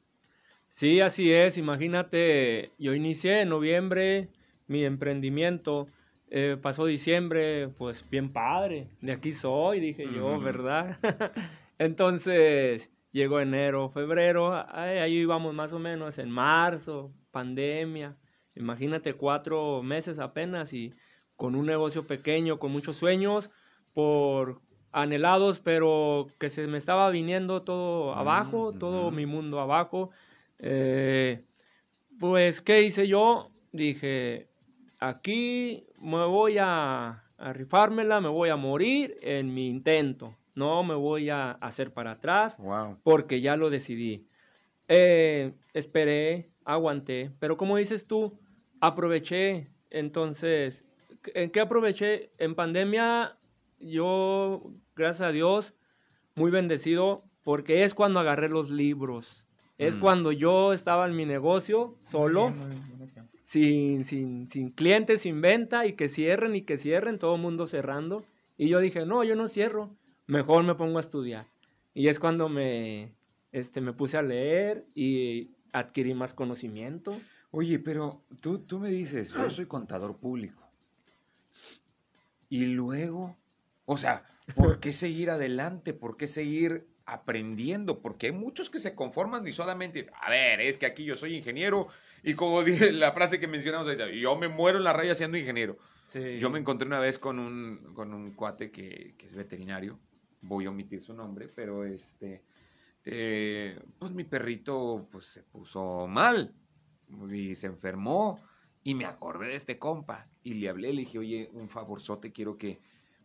Sí, 0.69 1.01
así 1.01 1.33
es. 1.33 1.57
Imagínate, 1.57 2.71
yo 2.77 2.93
inicié 2.93 3.41
en 3.41 3.49
noviembre 3.49 4.29
mi 4.67 4.85
emprendimiento. 4.85 5.87
eh, 6.29 6.57
pasó 6.61 6.85
diciembre, 6.85 7.69
pues 7.69 8.05
bien 8.09 8.31
padre. 8.31 8.87
De 9.01 9.13
aquí 9.13 9.33
soy, 9.33 9.79
dije 9.79 10.07
yo. 10.13 10.39
¿verdad? 10.39 10.97
Entonces 11.79 12.91
llegó 13.11 13.39
enero, 13.39 13.89
febrero, 13.89 14.53
ahí, 14.53 14.97
ahí 14.99 15.13
íbamos 15.19 15.53
más 15.53 15.73
o 15.73 15.79
menos 15.79 16.17
en 16.19 16.29
marzo, 16.29 17.11
pandemia. 17.31 18.15
Imagínate 18.55 19.13
cuatro 19.13 19.81
meses 19.83 20.19
apenas 20.19 20.73
y 20.73 20.93
con 21.35 21.55
un 21.55 21.65
negocio 21.65 22.05
pequeño, 22.05 22.59
con 22.59 22.71
muchos 22.71 22.97
sueños, 22.97 23.49
por 23.93 24.61
anhelados, 25.01 25.59
pero 25.59 26.27
que 26.39 26.49
se 26.49 26.67
me 26.67 26.77
estaba 26.77 27.09
viniendo 27.09 27.61
todo 27.63 28.13
abajo, 28.13 28.71
Mm, 28.73 28.79
todo 28.79 29.07
ujú. 29.07 29.15
mi 29.15 29.25
mundo 29.25 29.59
abajo. 29.59 30.11
Eh, 30.59 31.43
pues, 32.19 32.61
¿qué 32.61 32.81
hice 32.83 33.07
yo? 33.07 33.51
Dije, 33.71 34.47
aquí 34.99 35.85
me 35.99 36.25
voy 36.25 36.57
a, 36.59 37.23
a 37.37 37.53
rifármela, 37.53 38.21
me 38.21 38.29
voy 38.29 38.49
a 38.49 38.55
morir 38.55 39.17
en 39.21 39.53
mi 39.53 39.67
intento. 39.69 40.35
No 40.55 40.83
me 40.83 40.95
voy 40.95 41.29
a 41.29 41.51
hacer 41.51 41.93
para 41.93 42.11
atrás 42.11 42.57
Wow. 42.57 42.97
porque 43.03 43.41
ya 43.41 43.55
lo 43.55 43.69
decidí. 43.69 44.25
Eh, 44.87 45.53
esperé, 45.73 46.49
aguanté, 46.65 47.31
pero 47.39 47.57
como 47.57 47.77
dices 47.77 48.07
tú, 48.07 48.39
aproveché. 48.79 49.67
Entonces, 49.89 50.83
¿en 51.33 51.51
qué 51.51 51.59
aproveché? 51.59 52.31
En 52.37 52.55
pandemia, 52.55 53.36
yo, 53.79 54.71
gracias 54.95 55.29
a 55.29 55.31
Dios, 55.31 55.73
muy 56.35 56.51
bendecido, 56.51 57.23
porque 57.43 57.83
es 57.83 57.93
cuando 57.93 58.19
agarré 58.19 58.49
los 58.49 58.69
libros. 58.71 59.43
Es 59.77 59.95
Mm. 59.95 59.99
cuando 59.99 60.31
yo 60.31 60.73
estaba 60.73 61.05
en 61.07 61.15
mi 61.15 61.25
negocio 61.25 61.95
solo, 62.03 62.51
sin, 63.45 64.03
sin, 64.03 64.49
sin 64.49 64.71
clientes, 64.71 65.21
sin 65.21 65.39
venta, 65.41 65.85
y 65.85 65.93
que 65.93 66.09
cierren 66.09 66.55
y 66.55 66.63
que 66.63 66.77
cierren, 66.77 67.19
todo 67.19 67.35
el 67.35 67.41
mundo 67.41 67.67
cerrando. 67.67 68.25
Y 68.57 68.69
yo 68.69 68.79
dije, 68.79 69.05
no, 69.05 69.23
yo 69.23 69.35
no 69.35 69.47
cierro, 69.47 69.95
mejor 70.25 70.63
me 70.63 70.75
pongo 70.75 70.97
a 70.97 71.01
estudiar. 71.01 71.45
Y 71.93 72.07
es 72.07 72.19
cuando 72.19 72.49
me, 72.49 73.13
este, 73.51 73.81
me 73.81 73.93
puse 73.93 74.17
a 74.17 74.21
leer 74.21 74.85
y 74.95 75.51
adquirí 75.71 76.13
más 76.13 76.33
conocimiento. 76.33 77.15
Oye, 77.51 77.79
pero 77.79 78.21
tú, 78.41 78.59
tú 78.59 78.79
me 78.79 78.89
dices, 78.89 79.31
yo 79.31 79.49
soy 79.49 79.65
contador 79.67 80.17
público. 80.17 80.63
Y 82.49 82.65
luego, 82.65 83.35
o 83.89 83.95
sea, 83.95 84.25
¿por 84.53 84.81
qué 84.81 84.91
seguir 84.91 85.29
adelante? 85.29 85.93
¿Por 85.93 86.17
qué 86.17 86.27
seguir 86.27 86.85
aprendiendo? 87.05 88.01
Porque 88.01 88.27
hay 88.27 88.33
muchos 88.33 88.69
que 88.69 88.79
se 88.79 88.93
conforman 88.93 89.47
y 89.47 89.53
solamente, 89.53 90.09
a 90.21 90.29
ver, 90.29 90.59
es 90.59 90.75
que 90.75 90.85
aquí 90.85 91.05
yo 91.05 91.15
soy 91.15 91.37
ingeniero 91.37 91.87
y 92.21 92.33
como 92.33 92.63
dice 92.65 92.91
la 92.91 93.13
frase 93.13 93.39
que 93.39 93.47
mencionamos 93.47 93.87
ahorita, 93.87 94.09
yo 94.09 94.35
me 94.35 94.49
muero 94.49 94.77
en 94.77 94.83
la 94.83 94.91
raya 94.91 95.15
siendo 95.15 95.37
ingeniero. 95.37 95.77
Sí. 96.09 96.37
Yo 96.37 96.49
me 96.49 96.59
encontré 96.59 96.85
una 96.85 96.99
vez 96.99 97.17
con 97.17 97.39
un, 97.39 97.93
con 97.93 98.13
un 98.13 98.33
cuate 98.33 98.71
que, 98.71 99.15
que 99.17 99.25
es 99.25 99.33
veterinario, 99.33 99.97
voy 100.41 100.65
a 100.65 100.69
omitir 100.69 101.01
su 101.01 101.13
nombre, 101.13 101.47
pero 101.47 101.85
este, 101.85 102.43
eh, 103.05 103.79
pues 103.97 104.11
mi 104.11 104.25
perrito 104.25 105.07
pues 105.09 105.27
se 105.27 105.43
puso 105.43 106.07
mal 106.07 106.53
y 107.31 107.55
se 107.55 107.67
enfermó 107.67 108.41
y 108.83 108.95
me 108.95 109.05
acordé 109.05 109.47
de 109.47 109.55
este 109.55 109.79
compa 109.79 110.27
y 110.43 110.55
le 110.55 110.67
hablé, 110.67 110.91
le 110.91 111.01
dije, 111.01 111.19
oye, 111.19 111.49
un 111.53 111.69
favorzote, 111.69 112.33
quiero 112.33 112.57
que 112.57 112.79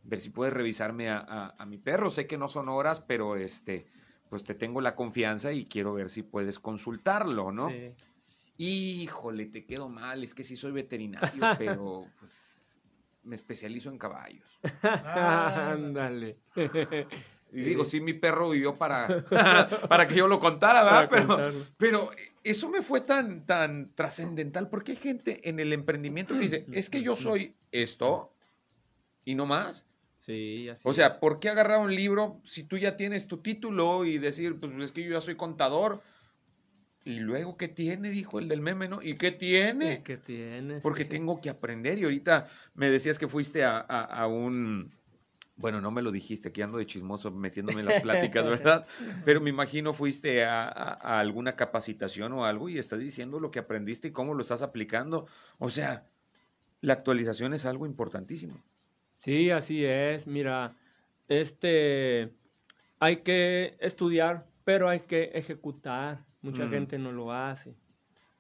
ver 0.04 0.20
si 0.20 0.30
puedes 0.30 0.52
revisarme 0.54 1.08
a, 1.10 1.18
a- 1.18 1.54
a 1.58 1.66
mi 1.66 1.78
perro, 1.78 2.10
sé 2.10 2.26
que 2.26 2.38
no 2.38 2.48
son 2.48 2.68
horas, 2.68 3.00
pero 3.00 3.36
este, 3.36 3.86
pues 4.28 4.42
te 4.44 4.54
tengo 4.54 4.80
la 4.80 4.94
confianza 4.94 5.52
y 5.52 5.66
quiero 5.66 5.94
ver 5.94 6.08
si 6.10 6.22
puedes 6.22 6.58
consultarlo, 6.58 7.52
¿no? 7.52 7.68
Sí. 7.70 7.92
Híjole, 8.58 9.46
te 9.46 9.64
quedo 9.64 9.88
mal, 9.88 10.22
es 10.22 10.34
que 10.34 10.44
sí 10.44 10.56
soy 10.56 10.72
veterinario, 10.72 11.22
pero 11.58 12.06
pues 12.18 12.60
me 13.24 13.34
especializo 13.34 13.88
en 13.90 13.98
caballos. 13.98 14.60
Ándale. 15.04 16.38
Y 17.54 17.60
digo, 17.64 17.84
sí, 17.84 18.00
mi 18.00 18.14
perro 18.14 18.48
vivió 18.50 18.78
para, 18.78 19.06
para 19.88 20.08
que 20.08 20.14
yo 20.14 20.26
lo 20.26 20.40
contara, 20.40 20.82
¿verdad? 20.84 21.08
Pero, 21.10 21.36
pero 21.76 22.10
eso 22.42 22.70
me 22.70 22.80
fue 22.82 23.02
tan, 23.02 23.44
tan 23.44 23.94
trascendental 23.94 24.68
porque 24.70 24.92
hay 24.92 24.96
gente 24.98 25.48
en 25.48 25.60
el 25.60 25.72
emprendimiento 25.72 26.34
que 26.34 26.40
dice, 26.40 26.66
es 26.72 26.88
que 26.88 27.02
yo 27.02 27.14
soy 27.14 27.54
esto 27.70 28.34
y 29.24 29.34
no 29.34 29.44
más. 29.46 29.86
Sí, 30.24 30.68
así 30.68 30.82
O 30.88 30.92
sea, 30.92 31.06
es. 31.08 31.14
¿por 31.14 31.40
qué 31.40 31.48
agarrar 31.48 31.80
un 31.80 31.94
libro 31.94 32.40
si 32.46 32.62
tú 32.62 32.78
ya 32.78 32.96
tienes 32.96 33.26
tu 33.26 33.38
título 33.38 34.04
y 34.04 34.18
decir, 34.18 34.60
pues 34.60 34.72
es 34.74 34.92
que 34.92 35.02
yo 35.04 35.10
ya 35.10 35.20
soy 35.20 35.34
contador? 35.34 36.00
Y 37.04 37.18
luego, 37.18 37.56
¿qué 37.56 37.66
tiene? 37.66 38.10
Dijo 38.10 38.38
el 38.38 38.46
del 38.48 38.60
meme, 38.60 38.86
¿no? 38.88 39.02
¿Y 39.02 39.14
qué 39.16 39.32
tiene? 39.32 39.94
¿Y 39.94 40.02
qué 40.04 40.16
tienes? 40.16 40.80
Porque 40.84 41.04
tengo 41.04 41.40
que 41.40 41.50
aprender. 41.50 41.98
Y 41.98 42.04
ahorita 42.04 42.46
me 42.74 42.88
decías 42.88 43.18
que 43.18 43.26
fuiste 43.26 43.64
a, 43.64 43.78
a- 43.78 44.04
a 44.04 44.26
un... 44.28 44.92
Bueno, 45.56 45.80
no 45.80 45.90
me 45.90 46.02
lo 46.02 46.12
dijiste, 46.12 46.48
aquí 46.48 46.62
ando 46.62 46.78
de 46.78 46.86
chismoso 46.86 47.30
metiéndome 47.32 47.80
en 47.80 47.86
las 47.86 48.00
pláticas, 48.00 48.44
¿verdad? 48.48 48.86
Pero 49.24 49.40
me 49.40 49.50
imagino 49.50 49.92
fuiste 49.92 50.44
a, 50.44 50.62
a- 50.68 50.94
a 50.94 51.18
alguna 51.18 51.56
capacitación 51.56 52.32
o 52.34 52.44
algo 52.44 52.68
y 52.68 52.78
estás 52.78 53.00
diciendo 53.00 53.40
lo 53.40 53.50
que 53.50 53.58
aprendiste 53.58 54.06
y 54.08 54.12
cómo 54.12 54.34
lo 54.34 54.42
estás 54.42 54.62
aplicando. 54.62 55.26
O 55.58 55.68
sea, 55.68 56.06
la 56.80 56.92
actualización 56.92 57.52
es 57.54 57.66
algo 57.66 57.86
importantísimo. 57.86 58.62
Sí, 59.22 59.50
así 59.50 59.84
es. 59.84 60.26
Mira, 60.26 60.74
este, 61.28 62.30
hay 62.98 63.18
que 63.18 63.76
estudiar, 63.78 64.46
pero 64.64 64.88
hay 64.88 65.00
que 65.00 65.30
ejecutar. 65.34 66.24
Mucha 66.40 66.66
Mm. 66.66 66.70
gente 66.70 66.98
no 66.98 67.12
lo 67.12 67.30
hace. 67.32 67.76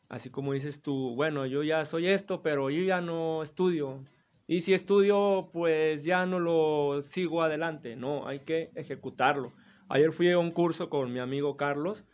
Así 0.08 0.28
como 0.28 0.52
dices 0.54 0.82
tú, 0.82 1.14
bueno, 1.14 1.46
yo 1.46 1.62
ya 1.62 1.84
soy 1.84 2.08
esto, 2.08 2.42
pero 2.42 2.68
yo 2.68 2.82
ya 2.82 3.00
no 3.00 3.44
estudio. 3.44 4.04
Y 4.48 4.62
si 4.62 4.74
estudio, 4.74 5.50
pues 5.52 6.02
ya 6.02 6.26
no 6.26 6.40
lo 6.40 7.00
sigo 7.00 7.42
adelante. 7.42 7.94
No, 7.94 8.26
hay 8.26 8.40
que 8.40 8.70
ejecutarlo. 8.74 9.52
Ayer 9.88 10.10
fui 10.12 10.30
a 10.32 10.38
un 10.38 10.50
curso 10.50 10.90
con 10.90 11.12
mi 11.12 11.20
amigo 11.20 11.56
Carlos, 11.56 12.04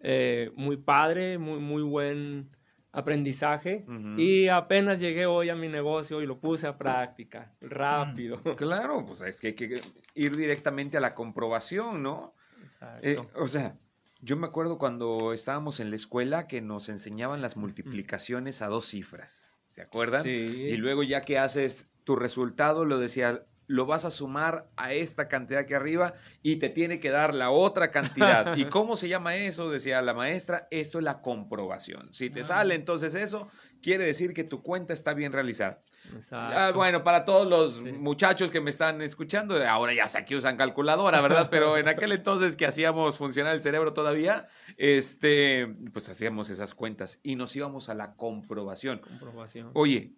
eh, 0.00 0.50
muy 0.56 0.76
padre, 0.76 1.38
muy, 1.38 1.60
muy 1.60 1.82
buen 1.82 2.48
aprendizaje. 2.96 3.84
Y 4.16 4.48
apenas 4.48 5.00
llegué 5.00 5.26
hoy 5.26 5.50
a 5.50 5.54
mi 5.54 5.68
negocio 5.68 6.22
y 6.22 6.26
lo 6.26 6.40
puse 6.40 6.66
a 6.66 6.78
práctica, 6.78 7.54
rápido. 7.60 8.42
Claro, 8.56 9.04
pues 9.04 9.20
es 9.20 9.38
que 9.38 9.48
hay 9.48 9.54
que 9.54 9.80
ir 10.14 10.36
directamente 10.36 10.96
a 10.96 11.00
la 11.00 11.14
comprobación, 11.14 12.02
¿no? 12.02 12.34
Exacto. 12.64 13.06
Eh, 13.06 13.18
o 13.34 13.48
sea, 13.48 13.76
yo 14.22 14.36
me 14.36 14.46
acuerdo 14.46 14.78
cuando 14.78 15.34
estábamos 15.34 15.78
en 15.78 15.90
la 15.90 15.96
escuela 15.96 16.48
que 16.48 16.62
nos 16.62 16.88
enseñaban 16.88 17.42
las 17.42 17.58
multiplicaciones 17.58 18.62
a 18.62 18.68
dos 18.68 18.86
cifras, 18.86 19.52
¿se 19.74 19.82
acuerdan? 19.82 20.22
Sí. 20.22 20.30
Y 20.30 20.76
luego 20.78 21.02
ya 21.02 21.20
que 21.20 21.38
haces 21.38 21.90
tu 22.04 22.16
resultado, 22.16 22.86
lo 22.86 22.98
decía, 22.98 23.44
lo 23.68 23.84
vas 23.86 24.04
a 24.04 24.10
sumar 24.10 24.68
a 24.76 24.92
esta 24.92 25.28
cantidad 25.28 25.66
que 25.66 25.74
arriba 25.74 26.14
y 26.42 26.56
te 26.56 26.68
tiene 26.68 27.00
que 27.00 27.10
dar 27.10 27.34
la 27.34 27.50
otra 27.50 27.90
cantidad. 27.90 28.56
¿Y 28.56 28.64
cómo 28.70 28.96
se 28.96 29.08
llama 29.08 29.36
eso? 29.36 29.70
Decía 29.70 30.00
la 30.02 30.14
maestra, 30.14 30.68
esto 30.70 30.98
es 30.98 31.04
la 31.04 31.20
comprobación. 31.20 32.12
Si 32.12 32.30
te 32.30 32.40
Ah. 32.40 32.44
sale 32.44 32.74
entonces 32.74 33.14
eso, 33.14 33.48
quiere 33.82 34.04
decir 34.06 34.32
que 34.34 34.44
tu 34.44 34.62
cuenta 34.62 34.92
está 34.92 35.14
bien 35.14 35.32
realizada. 35.32 35.82
Exacto. 36.14 36.56
Ah, 36.56 36.70
bueno, 36.72 37.02
para 37.02 37.24
todos 37.24 37.48
los 37.48 37.74
Sí. 37.78 37.92
muchachos 37.98 38.52
que 38.52 38.60
me 38.60 38.70
están 38.70 39.02
escuchando, 39.02 39.56
ahora 39.68 39.92
ya 39.92 40.06
sé 40.06 40.24
que 40.24 40.36
usan 40.36 40.56
calculadora, 40.56 41.20
¿verdad? 41.20 41.48
Pero 41.50 41.76
en 41.76 41.88
aquel 41.88 42.12
entonces 42.12 42.54
que 42.54 42.64
hacíamos 42.66 43.18
funcionar 43.18 43.54
el 43.56 43.60
cerebro 43.62 43.92
todavía, 43.92 44.46
este, 44.76 45.66
pues 45.92 46.08
hacíamos 46.08 46.48
esas 46.48 46.74
cuentas 46.74 47.18
y 47.24 47.34
nos 47.34 47.54
íbamos 47.56 47.88
a 47.88 47.94
la 47.94 48.14
comprobación. 48.14 49.00
Comprobación. 49.00 49.70
Oye, 49.74 50.12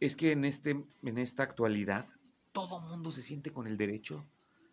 es 0.00 0.16
que 0.16 0.32
en, 0.32 0.44
este, 0.44 0.70
en 1.04 1.18
esta 1.18 1.44
actualidad 1.44 2.06
todo 2.52 2.80
mundo 2.80 3.10
se 3.10 3.22
siente 3.22 3.52
con 3.52 3.66
el 3.66 3.76
derecho 3.76 4.26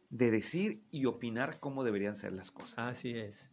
de 0.09 0.31
decir 0.31 0.83
y 0.91 1.05
opinar 1.05 1.59
cómo 1.59 1.83
deberían 1.83 2.15
ser 2.15 2.33
las 2.33 2.51
cosas. 2.51 2.79
Así 2.79 3.11
es. 3.11 3.45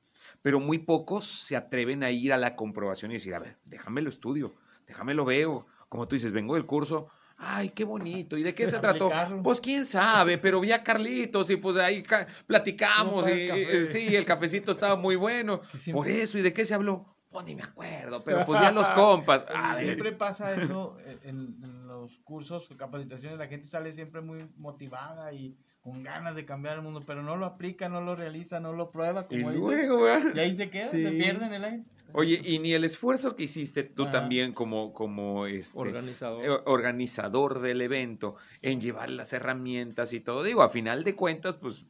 Pero 0.42 0.60
muy 0.60 0.78
pocos 0.78 1.26
se 1.26 1.56
atreven 1.56 2.02
a 2.02 2.10
ir 2.10 2.32
a 2.32 2.38
la 2.38 2.56
comprobación 2.56 3.10
y 3.10 3.14
decir, 3.14 3.34
a 3.34 3.38
ver, 3.40 3.58
déjame 3.64 4.00
lo 4.02 4.08
estudio, 4.08 4.54
déjame 4.86 5.14
lo 5.14 5.24
veo. 5.24 5.66
Como 5.88 6.08
tú 6.08 6.16
dices, 6.16 6.32
vengo 6.32 6.54
del 6.54 6.64
curso, 6.64 7.08
ay, 7.36 7.70
qué 7.70 7.84
bonito. 7.84 8.36
¿Y 8.38 8.42
de 8.42 8.54
qué 8.54 8.66
se 8.66 8.78
trató? 8.78 9.10
Pues 9.42 9.60
quién 9.60 9.84
sabe, 9.84 10.38
pero 10.38 10.60
vi 10.60 10.72
a 10.72 10.82
Carlitos 10.82 11.50
y 11.50 11.56
pues 11.56 11.76
ahí 11.76 12.02
ca- 12.02 12.26
platicamos 12.46 13.26
No, 13.26 13.34
y, 13.34 13.48
el 13.48 13.86
sí, 13.86 14.14
el 14.16 14.24
cafecito 14.24 14.70
estaba 14.70 14.96
muy 14.96 15.16
bueno. 15.16 15.60
Por 15.92 16.08
eso, 16.08 16.38
¿y 16.38 16.42
de 16.42 16.52
qué 16.52 16.64
se 16.64 16.74
habló? 16.74 17.13
Pues 17.34 17.46
ni 17.46 17.54
me 17.56 17.64
acuerdo, 17.64 18.22
pero 18.24 18.44
pues 18.46 18.60
vi 18.60 18.66
a 18.66 18.70
los 18.72 18.88
compas. 18.94 19.44
A 19.52 19.74
ver, 19.74 19.84
Siempre 19.84 20.12
pasa 20.12 20.54
eso 20.54 20.96
en, 21.24 21.56
en 21.62 21.86
los 21.88 22.16
cursos 22.24 22.68
capacitaciones, 22.78 23.38
la 23.38 23.48
gente 23.48 23.66
sale 23.66 23.92
siempre 23.92 24.20
muy 24.20 24.46
motivada 24.56 25.32
y 25.32 25.56
con 25.82 26.02
ganas 26.02 26.34
de 26.36 26.46
cambiar 26.46 26.76
el 26.76 26.82
mundo, 26.82 27.02
pero 27.04 27.22
no 27.22 27.36
lo 27.36 27.44
aplica, 27.44 27.88
no 27.88 28.00
lo 28.00 28.14
realiza, 28.16 28.60
no 28.60 28.72
lo 28.72 28.90
prueba, 28.90 29.26
y 29.28 29.42
como 29.42 29.50
dices, 29.50 29.60
luego, 29.60 30.02
¿verdad? 30.04 30.32
y 30.34 30.38
ahí 30.38 30.56
se 30.56 30.70
queda, 30.70 30.86
Sí. 30.88 31.02
se 31.04 31.10
pierde 31.10 31.44
en 31.46 31.52
el 31.54 31.64
aire. 31.64 31.84
Oye, 32.12 32.40
y 32.44 32.60
ni 32.60 32.72
el 32.72 32.84
esfuerzo 32.84 33.34
que 33.34 33.42
hiciste 33.42 33.82
tú 33.82 34.08
también 34.08 34.52
como, 34.52 34.92
como 34.92 35.46
este, 35.46 35.76
Organizador. 35.76 36.44
eh, 36.44 36.50
organizador 36.66 37.58
del 37.60 37.80
evento, 37.82 38.36
en 38.62 38.80
llevar 38.80 39.10
las 39.10 39.32
herramientas 39.32 40.12
y 40.12 40.20
todo. 40.20 40.44
Digo, 40.44 40.62
a 40.62 40.68
final 40.68 41.02
de 41.02 41.16
cuentas, 41.16 41.56
pues 41.60 41.84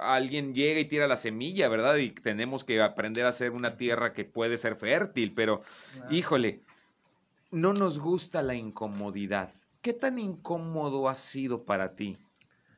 alguien 0.00 0.54
llega 0.54 0.80
y 0.80 0.84
tira 0.84 1.06
la 1.06 1.16
semilla, 1.16 1.68
¿verdad? 1.68 1.96
Y 1.96 2.10
tenemos 2.10 2.64
que 2.64 2.80
aprender 2.80 3.26
a 3.26 3.30
hacer 3.30 3.52
una 3.52 3.76
tierra 3.76 4.12
que 4.12 4.24
puede 4.24 4.56
ser 4.56 4.76
fértil, 4.76 5.32
pero 5.34 5.62
híjole, 6.10 6.62
no 7.50 7.72
nos 7.72 7.98
gusta 7.98 8.42
la 8.42 8.54
incomodidad. 8.54 9.52
¿Qué 9.80 9.92
tan 9.92 10.18
incómodo 10.18 11.08
ha 11.08 11.14
sido 11.14 11.64
para 11.64 11.94
ti 11.94 12.18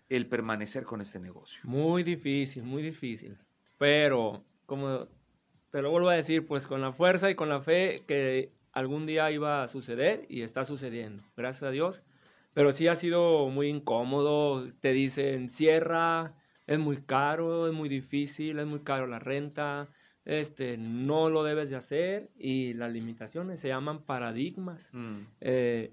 el 0.08 0.26
permanecer 0.26 0.84
con 0.84 1.00
este 1.00 1.18
negocio? 1.18 1.60
Muy 1.64 2.02
difícil, 2.02 2.62
muy 2.62 2.82
difícil. 2.82 3.38
Pero, 3.78 4.44
como 4.66 5.08
te 5.70 5.82
lo 5.82 5.90
vuelvo 5.90 6.08
a 6.08 6.14
decir, 6.14 6.46
pues 6.46 6.66
con 6.66 6.80
la 6.80 6.92
fuerza 6.92 7.30
y 7.30 7.34
con 7.34 7.48
la 7.48 7.60
fe 7.60 8.02
que 8.06 8.52
algún 8.72 9.06
día 9.06 9.30
iba 9.30 9.62
a 9.62 9.68
suceder 9.68 10.26
y 10.28 10.42
está 10.42 10.64
sucediendo, 10.64 11.22
gracias 11.36 11.64
a 11.64 11.70
Dios. 11.70 12.02
Pero 12.54 12.72
sí 12.72 12.88
ha 12.88 12.96
sido 12.96 13.50
muy 13.50 13.68
incómodo. 13.68 14.72
Te 14.80 14.92
dicen, 14.92 15.50
cierra, 15.50 16.34
es 16.66 16.78
muy 16.78 16.98
caro, 17.02 17.66
es 17.68 17.74
muy 17.74 17.88
difícil, 17.88 18.58
es 18.58 18.66
muy 18.66 18.80
caro 18.80 19.06
la 19.06 19.18
renta, 19.18 19.88
este, 20.24 20.76
no 20.78 21.30
lo 21.30 21.44
debes 21.44 21.70
de 21.70 21.76
hacer. 21.76 22.30
Y 22.36 22.74
las 22.74 22.92
limitaciones 22.92 23.60
se 23.60 23.68
llaman 23.68 24.04
paradigmas. 24.04 24.88
Mm, 24.92 25.20
Eh, 25.40 25.92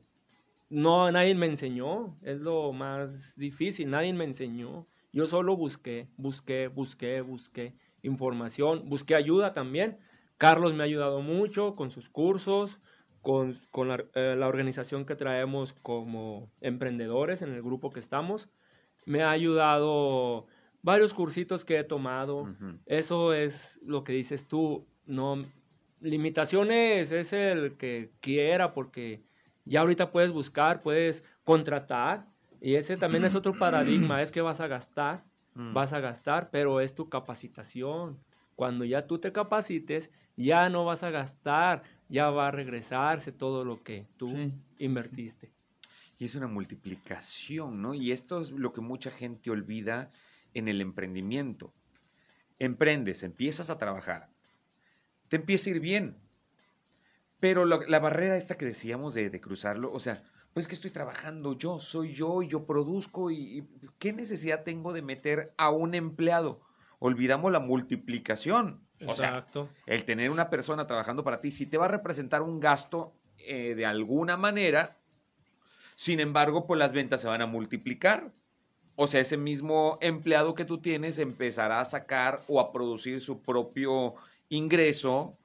no, 0.69 1.11
nadie 1.11 1.35
me 1.35 1.45
enseñó, 1.45 2.17
es 2.23 2.39
lo 2.39 2.73
más 2.73 3.35
difícil, 3.37 3.89
nadie 3.89 4.13
me 4.13 4.23
enseñó. 4.25 4.87
Yo 5.11 5.27
solo 5.27 5.55
busqué, 5.55 6.07
busqué, 6.17 6.67
busqué, 6.67 7.21
busqué 7.21 7.75
información, 8.01 8.89
busqué 8.89 9.15
ayuda 9.15 9.53
también. 9.53 9.99
Carlos 10.37 10.73
me 10.73 10.81
ha 10.83 10.85
ayudado 10.85 11.21
mucho 11.21 11.75
con 11.75 11.91
sus 11.91 12.09
cursos, 12.09 12.79
con, 13.21 13.55
con 13.71 13.87
la, 13.87 14.03
eh, 14.15 14.35
la 14.37 14.47
organización 14.47 15.05
que 15.05 15.15
traemos 15.15 15.73
como 15.73 16.51
emprendedores 16.59 17.41
en 17.43 17.53
el 17.53 17.61
grupo 17.61 17.91
que 17.91 17.99
estamos. 17.99 18.49
Me 19.05 19.21
ha 19.21 19.29
ayudado 19.31 20.47
varios 20.83 21.13
cursitos 21.13 21.65
que 21.65 21.79
he 21.79 21.83
tomado. 21.83 22.53
Eso 22.85 23.33
es 23.33 23.79
lo 23.83 24.03
que 24.03 24.13
dices 24.13 24.47
tú. 24.47 24.85
No, 25.07 25.43
limitaciones 26.01 27.11
es 27.11 27.33
el 27.33 27.75
que 27.77 28.11
quiera, 28.21 28.73
porque 28.73 29.23
ya 29.65 29.81
ahorita 29.81 30.11
puedes 30.11 30.31
buscar, 30.31 30.81
puedes 30.83 31.23
contratar, 31.43 32.27
y 32.61 32.75
ese 32.75 32.95
también 32.97 33.25
es 33.25 33.35
otro 33.35 33.57
paradigma, 33.57 34.21
es 34.21 34.31
que 34.31 34.41
vas 34.41 34.59
a 34.59 34.67
gastar, 34.67 35.23
Mm. 35.55 35.73
vas 35.73 35.93
a 35.93 35.99
gastar, 35.99 36.49
pero 36.49 36.81
es 36.81 36.95
tu 36.95 37.09
capacitación. 37.09 38.17
Cuando 38.55 38.85
ya 38.85 39.05
tú 39.05 39.19
te 39.19 39.31
capacites, 39.31 40.09
ya 40.35 40.67
no 40.69 40.83
vas 40.83 41.03
a 41.03 41.11
gastar, 41.11 41.83
ya 42.09 42.29
va 42.31 42.47
a 42.47 42.51
regresarse 42.51 43.31
todo 43.31 43.63
lo 43.63 43.83
que 43.83 44.07
tú 44.17 44.29
Sí. 44.35 44.51
invertiste. 44.79 45.51
Y 46.17 46.25
es 46.25 46.33
una 46.35 46.47
multiplicación, 46.47 47.81
¿no? 47.83 47.93
Y 47.93 48.11
esto 48.11 48.41
es 48.41 48.49
lo 48.51 48.73
que 48.73 48.81
mucha 48.81 49.11
gente 49.11 49.51
olvida 49.51 50.09
en 50.53 50.67
el 50.67 50.81
emprendimiento. 50.81 51.73
Emprendes, 52.59 53.23
empiezas 53.23 53.69
a 53.69 53.77
trabajar, 53.77 54.29
te 55.27 55.37
empieza 55.37 55.69
a 55.69 55.73
ir 55.73 55.79
bien, 55.79 56.17
pero 57.39 57.65
la 57.65 57.99
barrera 57.99 58.37
esta 58.37 58.55
que 58.55 58.65
decíamos 58.65 59.13
de, 59.13 59.29
de 59.29 59.41
cruzarlo, 59.41 59.91
o 59.91 59.99
sea, 59.99 60.23
pues 60.53 60.67
que 60.67 60.75
estoy 60.75 60.91
trabajando 60.91 61.57
yo, 61.57 61.79
soy 61.79 62.13
yo 62.13 62.41
y 62.43 62.47
yo 62.47 62.65
produzco 62.65 63.31
y, 63.31 63.57
y 63.57 63.67
¿qué 63.99 64.13
necesidad 64.13 64.63
tengo 64.63 64.93
de 64.93 65.01
meter 65.01 65.53
a 65.57 65.71
un 65.71 65.95
empleado? 65.95 66.61
Olvidamos 66.99 67.51
la 67.51 67.59
multiplicación. 67.59 68.87
O 69.05 69.15
sea, 69.15 69.29
Exacto. 69.29 69.69
el 69.85 70.05
tener 70.05 70.29
una 70.29 70.49
persona 70.49 70.87
trabajando 70.87 71.23
para 71.23 71.41
ti, 71.41 71.51
si 71.51 71.65
te 71.65 71.77
va 71.77 71.85
a 71.85 71.89
representar 71.89 72.41
un 72.41 72.59
gasto 72.59 73.13
eh, 73.39 73.75
de 73.75 73.85
alguna 73.85 74.37
manera, 74.37 74.97
sin 75.95 76.19
embargo, 76.19 76.65
pues 76.65 76.79
las 76.79 76.93
ventas 76.93 77.21
se 77.21 77.27
van 77.27 77.41
a 77.41 77.45
multiplicar. 77.45 78.31
O 78.95 79.07
sea, 79.07 79.21
ese 79.21 79.37
mismo 79.37 79.97
empleado 80.01 80.53
que 80.53 80.65
tú 80.65 80.79
tienes 80.79 81.17
empezará 81.17 81.79
a 81.79 81.85
sacar 81.85 82.43
o 82.47 82.59
a 82.59 82.71
producir 82.71 83.21
su 83.21 83.41
propio 83.41 84.15
ingreso 84.49 85.35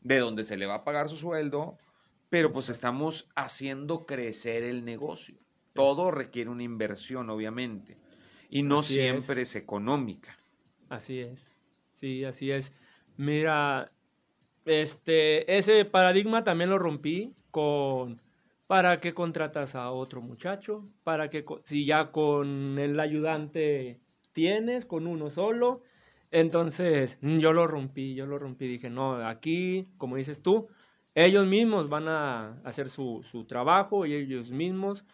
de 0.00 0.18
donde 0.18 0.44
se 0.44 0.56
le 0.56 0.66
va 0.66 0.76
a 0.76 0.84
pagar 0.84 1.08
su 1.08 1.16
sueldo, 1.16 1.78
pero 2.28 2.52
pues 2.52 2.68
estamos 2.68 3.28
haciendo 3.36 4.04
crecer 4.04 4.62
el 4.64 4.84
negocio. 4.84 5.36
Todo 5.74 6.10
requiere 6.10 6.50
una 6.50 6.64
inversión, 6.64 7.30
obviamente, 7.30 7.96
y 8.50 8.62
no 8.64 8.80
Así 8.80 8.94
siempre 8.94 9.42
es. 9.42 9.50
es 9.50 9.56
económica. 9.56 10.36
Así 10.88 11.20
es. 11.20 11.46
Sí, 11.92 12.24
así 12.24 12.50
es. 12.50 12.72
Mira, 13.16 13.92
este, 14.64 15.56
ese 15.56 15.84
paradigma 15.84 16.44
también 16.44 16.70
lo 16.70 16.78
rompí 16.78 17.34
con, 17.50 18.20
¿Para 18.68 19.00
qué 19.00 19.14
contratas 19.14 19.74
a 19.74 19.90
otro 19.92 20.20
muchacho? 20.20 20.86
¿Para 21.02 21.30
que 21.30 21.42
si 21.62 21.86
ya 21.86 22.12
con 22.12 22.78
el 22.78 23.00
ayudante 23.00 23.98
tienes, 24.34 24.84
con 24.84 25.06
uno 25.06 25.30
solo? 25.30 25.82
Entonces 26.30 27.18
yo 27.22 27.54
lo 27.54 27.66
rompí, 27.66 28.14
yo 28.14 28.26
lo 28.26 28.38
rompí. 28.38 28.68
Dije, 28.68 28.90
no, 28.90 29.26
aquí, 29.26 29.88
como 29.96 30.16
dices 30.16 30.42
tú, 30.42 30.68
ellos 31.14 31.46
mismos 31.46 31.88
van 31.88 32.08
a 32.08 32.60
hacer 32.62 32.90
su, 32.90 33.22
su 33.24 33.46
trabajo 33.46 34.04
y 34.04 34.12
ellos 34.12 34.50
mismos 34.50 35.06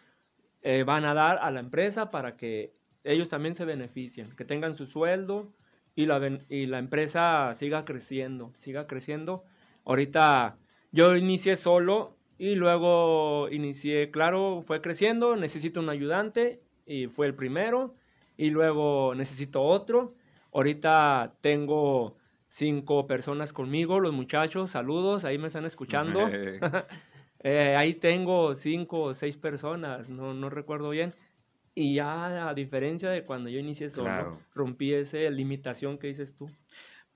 eh, 0.62 0.82
van 0.82 1.04
a 1.04 1.14
dar 1.14 1.38
a 1.38 1.52
la 1.52 1.60
empresa 1.60 2.10
para 2.10 2.36
que 2.36 2.74
ellos 3.04 3.28
también 3.28 3.54
se 3.54 3.64
beneficien, 3.64 4.34
que 4.34 4.44
tengan 4.44 4.74
su 4.74 4.84
sueldo 4.84 5.54
y 5.94 6.06
la, 6.06 6.40
y 6.48 6.66
la 6.66 6.80
empresa 6.80 7.54
siga 7.54 7.84
creciendo, 7.84 8.52
siga 8.58 8.88
creciendo. 8.88 9.44
Ahorita 9.84 10.58
yo 10.90 11.14
inicié 11.14 11.54
solo 11.54 12.16
y 12.38 12.54
luego 12.56 13.48
inicié, 13.50 14.10
claro, 14.10 14.62
fue 14.66 14.80
creciendo, 14.80 15.36
necesito 15.36 15.80
un 15.80 15.88
ayudante 15.88 16.60
y 16.86 17.06
fue 17.06 17.26
el 17.26 17.34
primero 17.34 17.94
y 18.36 18.50
luego 18.50 19.14
necesito 19.14 19.62
otro. 19.62 20.14
Ahorita 20.52 21.34
tengo 21.40 22.16
cinco 22.48 23.06
personas 23.06 23.52
conmigo, 23.52 24.00
los 24.00 24.12
muchachos, 24.12 24.70
saludos, 24.70 25.24
ahí 25.24 25.38
me 25.38 25.48
están 25.48 25.64
escuchando. 25.64 26.28
Eh, 27.46 27.76
ahí 27.76 27.92
tengo 27.92 28.54
cinco 28.54 29.02
o 29.02 29.12
seis 29.12 29.36
personas, 29.36 30.08
no, 30.08 30.32
no 30.32 30.48
recuerdo 30.48 30.88
bien. 30.88 31.14
Y 31.74 31.96
ya 31.96 32.48
a 32.48 32.54
diferencia 32.54 33.10
de 33.10 33.22
cuando 33.22 33.50
yo 33.50 33.58
inicié 33.58 33.90
solo, 33.90 34.40
rompí 34.54 34.94
esa 34.94 35.18
limitación 35.28 35.98
que 35.98 36.06
dices 36.06 36.34
tú. 36.34 36.48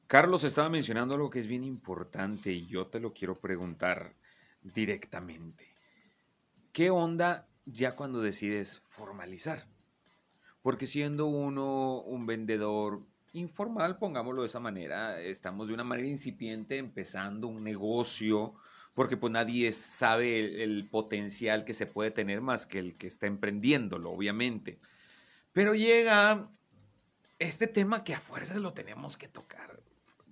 Carlos 0.06 0.44
estaba 0.44 0.68
mencionando 0.68 1.14
algo 1.14 1.30
que 1.30 1.38
es 1.38 1.46
bien 1.46 1.64
importante 1.64 2.52
y 2.52 2.66
yo 2.66 2.88
te 2.88 3.00
lo 3.00 3.14
quiero 3.14 3.38
preguntar 3.38 4.12
directamente. 4.62 5.66
¿Qué 6.72 6.90
onda 6.90 7.46
ya 7.66 7.96
cuando 7.96 8.20
decides 8.20 8.82
formalizar? 8.88 9.66
Porque 10.62 10.86
siendo 10.86 11.26
uno 11.26 12.00
un 12.00 12.26
vendedor 12.26 13.02
informal, 13.32 13.98
pongámoslo 13.98 14.42
de 14.42 14.48
esa 14.48 14.60
manera, 14.60 15.20
estamos 15.20 15.68
de 15.68 15.74
una 15.74 15.84
manera 15.84 16.08
incipiente 16.08 16.76
empezando 16.76 17.46
un 17.48 17.62
negocio, 17.62 18.54
porque 18.94 19.16
pues 19.16 19.32
nadie 19.32 19.72
sabe 19.72 20.62
el, 20.62 20.88
potencial 20.88 21.64
que 21.64 21.74
se 21.74 21.86
puede 21.86 22.10
tener 22.10 22.40
más 22.40 22.66
que 22.66 22.78
el 22.78 22.96
que 22.96 23.06
está 23.06 23.26
emprendiéndolo, 23.26 24.10
obviamente. 24.10 24.78
Pero 25.52 25.74
llega 25.74 26.50
este 27.38 27.66
tema 27.66 28.02
que 28.04 28.14
a 28.14 28.20
fuerzas 28.20 28.56
lo 28.56 28.72
tenemos 28.72 29.16
que 29.16 29.28
tocar. 29.28 29.80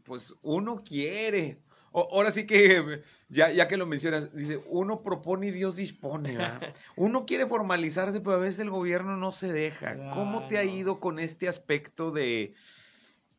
Pues 0.05 0.35
uno 0.43 0.83
quiere, 0.85 1.61
ahora 1.93 2.31
sí 2.31 2.47
que, 2.47 3.03
ya, 3.29 3.51
ya 3.51 3.69
que 3.69 3.77
lo 3.77 3.87
mencionas, 3.87 4.35
dice, 4.35 4.61
uno 4.69 5.03
propone 5.03 5.49
y 5.49 5.51
Dios 5.51 5.77
dispone. 5.77 6.37
Uno 6.97 7.27
quiere 7.27 7.47
formalizarse, 7.47 8.21
pero 8.21 8.37
a 8.37 8.41
veces 8.41 8.61
el 8.61 8.71
gobierno 8.71 9.17
no 9.17 9.33
se 9.33 9.53
deja. 9.53 10.11
¿Cómo 10.13 10.47
te 10.47 10.59
ha 10.59 10.65
ido 10.65 11.01
con 11.01 11.19
este 11.19 11.49
aspecto 11.49 12.11
de, 12.11 12.55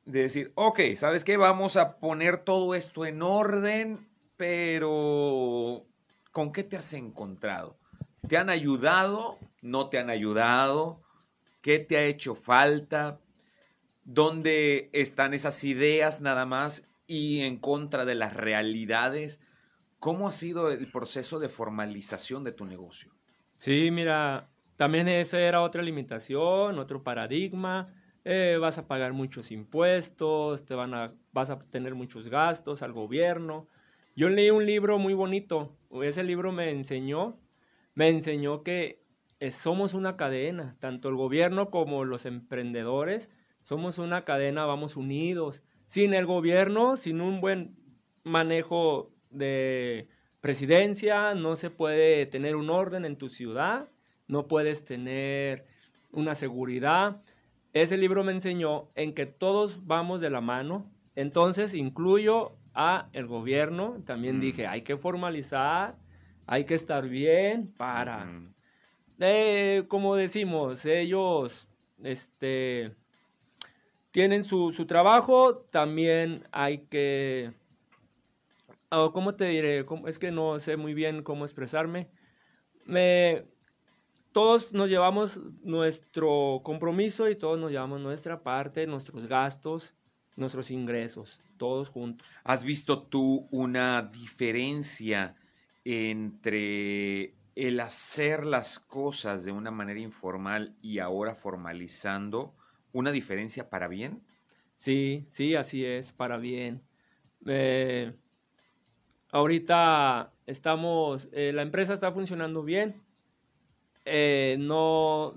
de 0.06 0.22
decir, 0.22 0.52
ok, 0.56 0.80
¿sabes 0.96 1.24
qué? 1.24 1.38
Vamos 1.38 1.76
a 1.78 1.98
poner 1.98 2.38
todo 2.38 2.76
esto 2.76 3.06
en 3.06 3.22
orden, 3.22 4.08
pero 4.38 5.86
¿con 6.32 6.52
qué 6.52 6.64
te 6.64 6.78
has 6.78 6.94
encontrado? 6.94 7.78
¿Te 8.28 8.38
han 8.38 8.50
ayudado? 8.50 9.38
¿No 9.62 9.90
te 9.90 10.00
han 10.00 10.10
ayudado? 10.10 11.02
¿Qué 11.62 11.80
te 11.80 11.98
ha 11.98 12.04
hecho 12.04 12.36
falta? 12.36 13.20
¿Dónde 14.04 14.90
están 14.94 15.34
esas 15.34 15.64
ideas 15.64 16.22
nada 16.22 16.46
más 16.46 16.88
y 17.08 17.42
en 17.42 17.58
contra 17.58 18.06
de 18.06 18.16
las 18.16 18.36
realidades. 18.36 19.42
¿Cómo 20.00 20.28
ha 20.28 20.32
sido 20.32 20.70
el 20.70 20.92
proceso 20.92 21.40
de 21.40 21.50
formalización 21.50 22.44
de 22.44 22.52
tu 22.52 22.66
negocio? 22.66 23.16
Sí, 23.58 23.90
mira, 23.90 24.50
también 24.76 25.08
esa 25.08 25.40
era 25.40 25.62
otra 25.62 25.82
limitación, 25.82 26.78
otro 26.78 27.02
paradigma. 27.02 27.88
Eh, 28.24 28.58
vas 28.60 28.78
a 28.78 28.88
pagar 28.88 29.14
muchos 29.14 29.52
impuestos, 29.52 30.66
te 30.66 30.76
van 30.76 30.94
a, 30.94 31.14
vas 31.32 31.50
a 31.50 31.58
tener 31.60 31.96
muchos 31.96 32.28
gastos 32.28 32.84
al 32.84 32.92
gobierno. 32.92 33.68
Yo 34.16 34.30
leí 34.30 34.52
un 34.52 34.66
libro 34.66 35.00
muy 35.00 35.14
bonito. 35.14 35.76
Ese 36.04 36.24
libro 36.24 36.52
me 36.52 36.70
enseñó, 36.70 37.40
me 37.96 38.10
enseñó 38.10 38.64
que 38.64 39.02
eh, 39.40 39.52
somos 39.52 39.94
una 39.94 40.18
cadena, 40.18 40.76
tanto 40.80 41.10
el 41.10 41.16
gobierno 41.16 41.72
como 41.72 42.04
los 42.04 42.26
emprendedores. 42.26 43.30
Somos 43.64 43.98
una 43.98 44.26
cadena, 44.26 44.66
vamos 44.66 44.96
unidos 44.96 45.64
sin 45.88 46.14
el 46.14 46.26
gobierno, 46.26 46.96
sin 46.98 47.22
un 47.22 47.42
buen 47.42 47.76
manejo 48.24 49.12
de 49.30 50.08
presidencia, 50.42 51.34
no 51.34 51.56
se 51.56 51.70
puede 51.70 52.26
tener 52.26 52.56
un 52.56 52.70
orden 52.70 53.06
en 53.06 53.18
tu 53.18 53.30
ciudad, 53.30 53.90
no 54.28 54.48
puedes 54.48 54.86
tener 54.86 55.66
una 56.12 56.36
seguridad. 56.36 57.22
Ese 57.74 57.98
libro 57.98 58.24
me 58.24 58.34
enseñó 58.34 58.90
en 58.96 59.14
que 59.14 59.26
todos 59.26 59.86
vamos 59.88 60.22
de 60.22 60.30
la 60.30 60.42
mano, 60.42 60.90
entonces 61.16 61.74
incluyo 61.74 62.54
a 62.74 63.10
el 63.14 63.26
gobierno, 63.26 64.04
también 64.06 64.38
mm. 64.38 64.42
dije, 64.42 64.68
hay 64.68 64.84
que 64.84 64.98
formalizar, 64.98 65.98
hay 66.46 66.66
que 66.66 66.76
estar 66.76 67.08
bien 67.08 67.74
para, 67.76 68.30
eh, 69.20 69.84
como 69.88 70.16
decimos, 70.16 70.86
ellos, 70.86 71.68
este, 72.04 72.96
tienen 74.18 74.44
su, 74.44 74.72
trabajo, 74.88 75.58
también 75.70 76.48
hay 76.52 76.80
que... 76.88 77.54
Oh, 78.90 79.14
¿Cómo 79.14 79.36
te 79.36 79.46
diré? 79.46 79.86
Es 80.08 80.18
que 80.18 80.32
no 80.32 80.60
sé 80.60 80.76
muy 80.76 80.96
bien 80.96 81.22
cómo 81.22 81.46
expresarme. 81.46 82.10
Me, 82.84 83.46
todos 84.32 84.74
nos 84.74 84.90
llevamos 84.90 85.40
nuestro 85.62 86.62
compromiso 86.64 87.30
y 87.30 87.36
todos 87.36 87.60
nos 87.60 87.70
llevamos 87.70 88.02
nuestra 88.02 88.42
parte, 88.42 88.88
nuestros 88.88 89.28
gastos, 89.28 89.94
nuestros 90.36 90.72
ingresos, 90.72 91.40
todos 91.58 91.88
juntos. 91.88 92.26
¿Has 92.44 92.64
visto 92.64 93.04
tú 93.04 93.48
una 93.52 94.02
diferencia 94.02 95.36
entre 95.86 97.36
el 97.54 97.80
hacer 97.80 98.48
las 98.48 98.80
cosas 98.80 99.46
de 99.46 99.52
una 99.52 99.70
manera 99.70 100.00
informal 100.00 100.76
y 100.82 100.98
ahora 100.98 101.36
formalizando? 101.36 102.56
Una 102.92 103.12
diferencia 103.12 103.70
para 103.70 103.88
bien? 103.88 104.22
Sí, 104.76 105.26
sí, 105.30 105.56
así 105.56 105.84
es, 105.86 106.12
para 106.12 106.38
bien. 106.38 106.82
Eh, 107.46 108.14
ahorita 109.32 110.34
estamos, 110.46 111.28
eh, 111.32 111.52
la 111.54 111.62
empresa 111.62 111.94
está 111.94 112.12
funcionando 112.12 112.64
bien. 112.64 113.02
Eh, 114.06 114.56
no, 114.60 115.34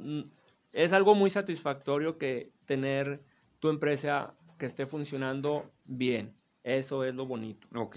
es 0.72 0.92
algo 0.92 1.14
muy 1.14 1.30
satisfactorio 1.30 2.18
que 2.18 2.52
tener 2.66 3.20
tu 3.58 3.68
empresa 3.68 4.34
que 4.58 4.66
esté 4.66 4.86
funcionando 4.86 5.70
bien. 5.84 6.34
Eso 6.62 7.04
es 7.04 7.14
lo 7.14 7.26
bonito. 7.26 7.66
Ok, 7.74 7.96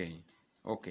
ok. 0.64 0.88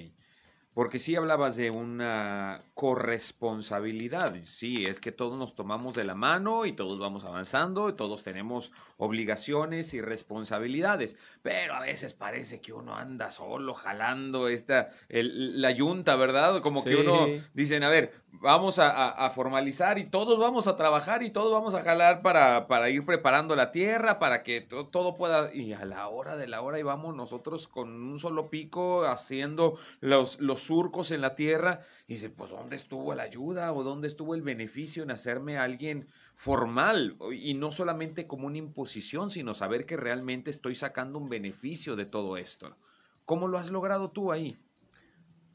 Porque 0.75 0.99
sí 0.99 1.15
hablabas 1.17 1.57
de 1.57 1.71
una 1.71 2.65
corresponsabilidad. 2.73 4.35
Sí, 4.45 4.85
es 4.89 5.01
que 5.01 5.13
todos 5.13 5.37
nos 5.39 5.55
tomamos 5.55 5.95
de 5.97 6.05
la 6.05 6.15
mano 6.15 6.65
y 6.65 6.73
todos 6.73 6.99
vamos 6.99 7.25
avanzando 7.25 7.91
y 7.91 7.93
todos 7.93 8.23
tenemos 8.23 8.73
obligaciones 8.97 9.93
y 9.93 10.01
responsabilidades. 10.01 11.17
Pero 11.43 11.75
a 11.75 11.81
veces 11.81 12.15
parece 12.15 12.63
que 12.63 12.73
uno 12.73 12.97
anda 12.97 13.31
solo 13.31 13.75
jalando 13.75 14.49
esta, 14.49 14.89
la 15.11 15.71
yunta, 15.73 16.17
¿verdad? 16.17 16.63
Como 16.63 16.83
que 16.83 16.97
uno 16.97 17.27
dicen, 17.53 17.83
a 17.83 17.91
ver, 17.91 18.13
vamos 18.33 18.79
a, 18.79 19.31
formalizar 19.35 19.99
y 19.99 20.05
todos 20.05 20.39
vamos 20.39 20.67
a 20.67 20.77
trabajar 20.77 21.23
y 21.23 21.31
todos 21.31 21.53
vamos 21.53 21.75
a 21.75 21.83
jalar 21.83 22.23
para, 22.23 22.67
para 22.67 22.89
ir 22.91 23.05
preparando 23.05 23.57
la 23.57 23.71
tierra, 23.71 24.19
para 24.19 24.43
que 24.43 24.61
todo 24.61 25.17
pueda... 25.17 25.55
Y 25.55 25.75
a 25.75 25.85
la 25.85 26.09
hora 26.09 26.37
de 26.37 26.49
la 26.49 26.63
hora 26.63 26.79
y 26.79 26.83
vamos 26.83 27.15
nosotros 27.15 27.69
con 27.69 27.91
un 27.91 28.19
solo 28.19 28.49
pico 28.49 29.05
haciendo 29.05 29.79
los, 30.01 30.41
los 30.41 30.62
surcos 30.63 31.11
en 31.11 31.21
la 31.21 31.35
tierra 31.35 31.81
y 32.07 32.15
dice, 32.15 32.31
pues 32.31 32.51
¿dónde 32.51 32.77
estuvo 32.77 33.15
la 33.15 33.25
ayuda 33.25 33.73
o 33.73 33.83
dónde 33.83 34.09
estuvo 34.09 34.35
el 34.35 34.43
beneficio 34.43 35.03
en 35.03 35.11
hacerme 35.11 35.59
alguien 35.59 36.09
formal? 36.35 37.17
Y 37.33 37.55
no 37.55 37.71
solamente 37.71 38.27
como 38.27 38.47
una 38.47 38.59
imposición, 38.59 39.31
sino 39.31 39.55
saber 39.55 39.87
que 39.87 39.97
realmente 39.97 40.51
estoy 40.51 40.75
sacando 40.75 41.19
un 41.19 41.29
beneficio 41.29 41.97
de 41.97 42.07
todo 42.07 42.37
esto. 42.37 42.77
¿Cómo 43.25 43.49
lo 43.49 43.59
has 43.59 43.71
logrado 43.71 44.11
tú 44.11 44.33
ahí? 44.33 44.57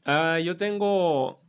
Ah, 0.04 0.38
yo 0.40 0.56
tengo 0.56 1.42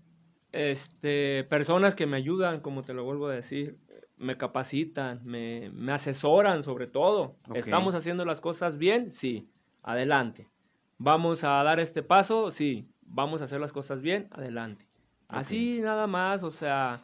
este, 0.52 1.44
personas 1.46 1.96
que 1.96 2.06
me 2.06 2.18
ayudan, 2.18 2.62
como 2.62 2.84
te 2.84 2.94
lo 2.94 3.04
vuelvo 3.04 3.28
a 3.28 3.34
decir, 3.34 3.78
me 4.18 4.38
capacitan, 4.38 5.22
me, 5.24 5.72
asesoran 5.92 6.62
sobre 6.64 6.88
todo. 6.88 7.38
¿Estamos 7.56 7.96
haciendo 7.96 8.26
las 8.26 8.42
cosas 8.42 8.78
bien? 8.78 9.12
Sí, 9.12 9.50
adelante. 9.82 10.50
¿Vamos 10.98 11.46
a 11.46 11.64
dar 11.64 11.80
este 11.80 12.04
paso? 12.04 12.52
Sí, 12.52 12.90
vamos 13.10 13.42
a 13.42 13.46
hacer 13.46 13.60
las 13.60 13.74
cosas 13.74 14.02
bien, 14.02 14.28
adelante. 14.32 14.88
Así 15.28 15.80
nada 15.82 16.08
más, 16.08 16.44
o 16.44 16.52
sea, 16.52 17.02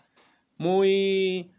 muy... 0.58 1.52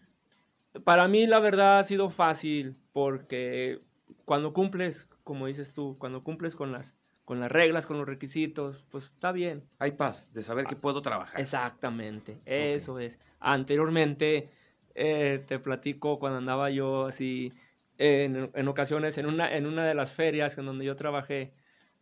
Para 0.84 1.08
mí 1.08 1.26
la 1.26 1.38
verdad 1.38 1.78
ha 1.78 1.84
sido 1.84 2.10
fácil 2.10 2.76
porque 2.92 3.80
cuando 4.24 4.52
cumples, 4.52 5.08
como 5.24 5.46
dices 5.46 5.72
tú, 5.72 5.96
cuando 5.98 6.22
cumples 6.22 6.56
con 6.56 6.72
las 6.72 6.94
con 7.26 7.40
las 7.40 7.50
reglas, 7.50 7.86
con 7.86 7.98
los 7.98 8.06
requisitos, 8.06 8.84
pues 8.88 9.06
está 9.06 9.32
bien. 9.32 9.64
Hay 9.80 9.90
paz 9.90 10.32
de 10.32 10.42
saber 10.42 10.64
que 10.66 10.76
puedo 10.76 11.02
trabajar. 11.02 11.40
Exactamente, 11.40 12.38
eso 12.46 13.00
es. 13.00 13.18
Anteriormente, 13.40 14.48
eh, 14.94 15.44
te 15.44 15.58
platico 15.58 16.20
cuando 16.20 16.38
andaba 16.38 16.70
yo 16.70 17.06
así, 17.06 17.52
en, 17.98 18.48
en, 18.54 18.68
ocasiones, 18.68 19.18
en 19.18 19.26
una, 19.26 19.52
en 19.52 19.66
una 19.66 19.84
de 19.84 19.94
las 19.94 20.12
ferias 20.12 20.56
en 20.56 20.66
donde 20.66 20.84
yo 20.84 20.94
trabajé, 20.94 21.52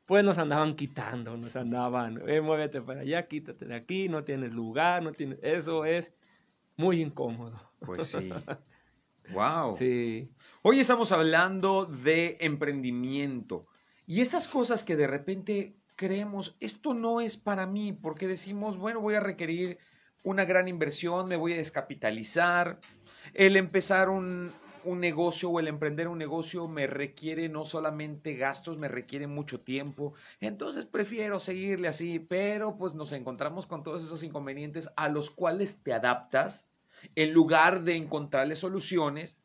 pues 0.06 0.22
nos 0.24 0.38
andaban 0.38 0.76
quitando, 0.76 1.36
nos 1.36 1.56
andaban, 1.56 2.22
eh, 2.28 2.40
muévete 2.40 2.82
para 2.82 3.00
allá, 3.00 3.26
quítate 3.26 3.64
de 3.64 3.74
aquí, 3.74 4.08
no 4.08 4.24
tienes 4.24 4.54
lugar, 4.54 5.02
no 5.02 5.12
tienes, 5.12 5.38
eso 5.42 5.84
es 5.84 6.12
muy 6.76 7.00
incómodo. 7.00 7.58
Pues 7.80 8.08
sí. 8.08 8.28
wow. 9.32 9.74
Sí. 9.76 10.30
Hoy 10.62 10.80
estamos 10.80 11.12
hablando 11.12 11.86
de 11.86 12.36
emprendimiento 12.40 13.66
y 14.06 14.20
estas 14.20 14.46
cosas 14.48 14.84
que 14.84 14.96
de 14.96 15.06
repente 15.06 15.76
creemos, 15.96 16.56
esto 16.60 16.92
no 16.92 17.20
es 17.20 17.36
para 17.36 17.66
mí, 17.66 17.92
porque 17.92 18.26
decimos, 18.26 18.76
bueno, 18.76 19.00
voy 19.00 19.14
a 19.14 19.20
requerir 19.20 19.78
una 20.22 20.44
gran 20.44 20.68
inversión, 20.68 21.28
me 21.28 21.36
voy 21.36 21.52
a 21.52 21.56
descapitalizar, 21.56 22.80
el 23.32 23.56
empezar 23.56 24.08
un, 24.08 24.52
un 24.84 25.00
negocio 25.00 25.50
o 25.50 25.60
el 25.60 25.68
emprender 25.68 26.08
un 26.08 26.18
negocio 26.18 26.68
me 26.68 26.86
requiere 26.86 27.48
no 27.48 27.64
solamente 27.64 28.34
gastos, 28.34 28.78
me 28.78 28.88
requiere 28.88 29.26
mucho 29.26 29.60
tiempo. 29.60 30.14
Entonces 30.40 30.86
prefiero 30.86 31.40
seguirle 31.40 31.88
así, 31.88 32.18
pero 32.18 32.76
pues 32.76 32.94
nos 32.94 33.12
encontramos 33.12 33.66
con 33.66 33.82
todos 33.82 34.02
esos 34.02 34.22
inconvenientes 34.22 34.88
a 34.96 35.08
los 35.08 35.30
cuales 35.30 35.82
te 35.82 35.92
adaptas 35.92 36.68
en 37.14 37.32
lugar 37.32 37.82
de 37.82 37.96
encontrarle 37.96 38.56
soluciones. 38.56 39.40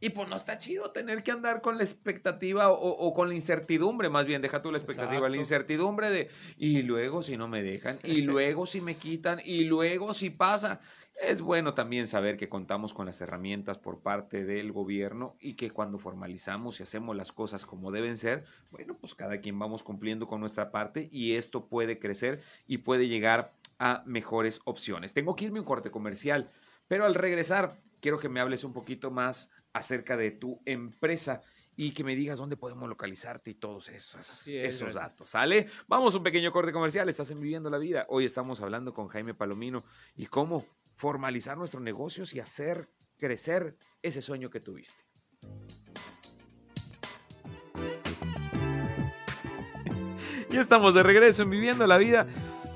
Y 0.00 0.10
pues 0.10 0.28
no 0.28 0.36
está 0.36 0.58
chido 0.58 0.90
tener 0.90 1.22
que 1.22 1.30
andar 1.30 1.62
con 1.62 1.78
la 1.78 1.84
expectativa 1.84 2.70
o, 2.70 3.14
con 3.14 3.28
la 3.28 3.34
incertidumbre, 3.34 4.10
más 4.10 4.26
bien, 4.26 4.42
deja 4.42 4.60
tú 4.60 4.70
la 4.70 4.76
expectativa, 4.76 5.30
la 5.30 5.36
incertidumbre 5.38 6.10
de, 6.10 6.28
y 6.58 6.82
luego 6.82 7.22
si 7.22 7.38
no 7.38 7.48
me 7.48 7.62
dejan, 7.62 7.98
y 8.02 8.20
luego 8.22 8.66
si 8.66 8.82
me 8.82 8.96
quitan, 8.96 9.40
y 9.42 9.64
luego 9.64 10.12
si 10.12 10.28
pasa. 10.28 10.80
Es 11.20 11.42
bueno 11.42 11.74
también 11.74 12.06
saber 12.06 12.36
que 12.36 12.48
contamos 12.48 12.92
con 12.92 13.06
las 13.06 13.20
herramientas 13.20 13.78
por 13.78 14.00
parte 14.00 14.44
del 14.44 14.72
gobierno 14.72 15.36
y 15.40 15.54
que 15.54 15.70
cuando 15.70 15.98
formalizamos 15.98 16.80
y 16.80 16.82
hacemos 16.82 17.14
las 17.16 17.32
cosas 17.32 17.64
como 17.64 17.92
deben 17.92 18.16
ser, 18.16 18.44
bueno, 18.70 18.96
pues 19.00 19.14
cada 19.14 19.40
quien 19.40 19.58
vamos 19.58 19.82
cumpliendo 19.82 20.26
con 20.26 20.40
nuestra 20.40 20.70
parte 20.70 21.08
y 21.12 21.34
esto 21.34 21.66
puede 21.66 21.98
crecer 21.98 22.42
y 22.66 22.78
puede 22.78 23.06
llegar 23.06 23.52
a 23.78 24.02
mejores 24.06 24.60
opciones. 24.64 25.14
Tengo 25.14 25.36
que 25.36 25.46
irme 25.46 25.58
a 25.58 25.62
un 25.62 25.66
corte 25.66 25.90
comercial, 25.90 26.50
pero 26.88 27.04
al 27.04 27.14
regresar 27.14 27.78
quiero 28.00 28.18
que 28.18 28.28
me 28.28 28.40
hables 28.40 28.64
un 28.64 28.72
poquito 28.72 29.10
más 29.10 29.50
acerca 29.72 30.16
de 30.16 30.32
tu 30.32 30.60
empresa 30.64 31.42
y 31.76 31.92
que 31.92 32.04
me 32.04 32.16
digas 32.16 32.38
dónde 32.38 32.56
podemos 32.56 32.88
localizarte 32.88 33.50
y 33.50 33.54
todos 33.54 33.88
esos, 33.88 34.46
esos 34.48 34.94
datos. 34.94 35.30
¿Sale? 35.30 35.66
Vamos 35.88 36.14
a 36.14 36.18
un 36.18 36.24
pequeño 36.24 36.52
corte 36.52 36.72
comercial. 36.72 37.08
Estás 37.08 37.30
en 37.30 37.40
Viviendo 37.40 37.70
la 37.70 37.78
Vida. 37.78 38.06
Hoy 38.08 38.24
estamos 38.24 38.60
hablando 38.60 38.92
con 38.92 39.08
Jaime 39.08 39.34
Palomino 39.34 39.84
y 40.16 40.26
cómo 40.26 40.64
formalizar 40.94 41.56
nuestros 41.56 41.82
negocios 41.82 42.34
y 42.34 42.40
hacer 42.40 42.88
crecer 43.18 43.76
ese 44.02 44.22
sueño 44.22 44.50
que 44.50 44.60
tuviste. 44.60 45.02
Y 50.50 50.56
estamos 50.56 50.94
de 50.94 51.02
regreso 51.02 51.42
en 51.42 51.50
Viviendo 51.50 51.84
la 51.84 51.98
Vida. 51.98 52.28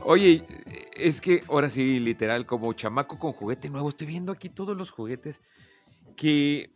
Oye, 0.03 0.45
es 0.97 1.21
que 1.21 1.45
ahora 1.49 1.71
sí, 1.71 2.01
literal, 2.01 2.45
como 2.45 2.73
chamaco 2.73 3.21
con 3.21 3.33
juguete 3.33 3.71
nuevo, 3.71 3.89
estoy 3.89 4.09
viendo 4.09 4.33
aquí 4.33 4.49
todos 4.49 4.77
los 4.77 4.91
juguetes 4.91 5.41
que, 6.17 6.73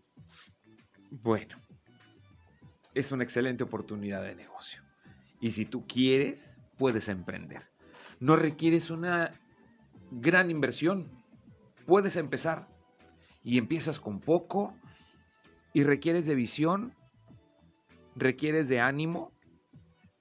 bueno, 1.11 1.57
es 2.95 3.11
una 3.11 3.25
excelente 3.25 3.65
oportunidad 3.65 4.23
de 4.23 4.37
negocio. 4.37 4.81
Y 5.41 5.51
si 5.51 5.65
tú 5.65 5.85
quieres, 5.89 6.57
puedes 6.79 7.09
emprender. 7.09 7.63
No 8.21 8.37
requieres 8.37 8.91
una 8.91 9.33
gran 10.13 10.51
inversión 10.51 11.09
puedes 11.87 12.17
empezar 12.17 12.69
y 13.43 13.59
empiezas 13.59 13.99
con 14.01 14.21
poco 14.21 14.75
y 15.73 15.85
requieres 15.85 16.27
de 16.27 16.35
visión, 16.35 16.95
requieres 18.15 18.69
de 18.69 18.81
ánimo 18.81 19.33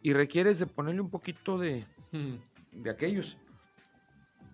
y 0.02 0.14
requieres 0.14 0.60
de 0.60 0.68
ponerle 0.68 1.02
un 1.02 1.10
poquito 1.10 1.58
de, 1.58 1.86
de 2.72 2.90
aquellos. 2.90 3.38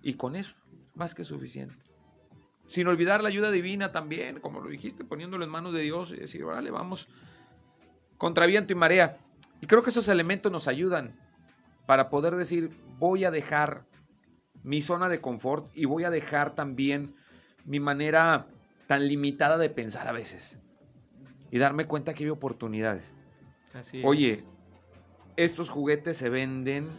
Y 0.01 0.13
con 0.13 0.35
eso, 0.35 0.55
más 0.95 1.15
que 1.15 1.23
suficiente. 1.23 1.75
Sin 2.67 2.87
olvidar 2.87 3.23
la 3.23 3.29
ayuda 3.29 3.51
divina 3.51 3.91
también, 3.91 4.39
como 4.39 4.59
lo 4.59 4.69
dijiste, 4.69 5.05
poniéndolo 5.05 5.45
en 5.45 5.49
manos 5.49 5.73
de 5.73 5.81
Dios 5.81 6.11
y 6.11 6.17
decir, 6.17 6.43
órale, 6.43 6.69
vamos 6.69 7.07
contra 8.17 8.45
viento 8.45 8.73
y 8.73 8.75
marea. 8.75 9.17
Y 9.61 9.67
creo 9.67 9.83
que 9.83 9.89
esos 9.89 10.09
elementos 10.09 10.51
nos 10.51 10.67
ayudan 10.67 11.17
para 11.85 12.09
poder 12.09 12.35
decir, 12.35 12.69
voy 12.99 13.23
a 13.23 13.31
dejar 13.31 13.85
mi 14.63 14.81
zona 14.81 15.09
de 15.09 15.21
confort 15.21 15.69
y 15.73 15.85
voy 15.85 16.03
a 16.03 16.09
dejar 16.09 16.55
también 16.55 17.15
mi 17.65 17.79
manera 17.79 18.47
tan 18.87 19.07
limitada 19.07 19.57
de 19.57 19.69
pensar 19.69 20.07
a 20.07 20.11
veces 20.11 20.59
y 21.51 21.57
darme 21.57 21.85
cuenta 21.85 22.13
que 22.13 22.23
hay 22.23 22.29
oportunidades. 22.29 23.13
Oye, 24.03 24.43
estos 25.35 25.69
juguetes 25.69 26.17
se 26.17 26.29
venden. 26.29 26.89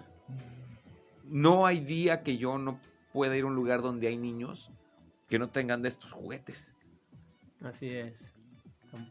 No 1.25 1.67
hay 1.67 1.81
día 1.81 2.23
que 2.23 2.39
yo 2.39 2.59
no 2.59 2.81
pueda 3.13 3.37
ir 3.37 3.45
a 3.45 3.47
un 3.47 3.55
lugar 3.55 3.83
donde 3.83 4.09
hay 4.09 4.17
niños 4.17 4.71
que 5.29 5.39
no 5.39 5.51
tengan 5.51 5.83
de 5.83 5.89
estos 5.89 6.13
juguetes. 6.13 6.75
Así 7.63 7.89
es. 7.91 8.23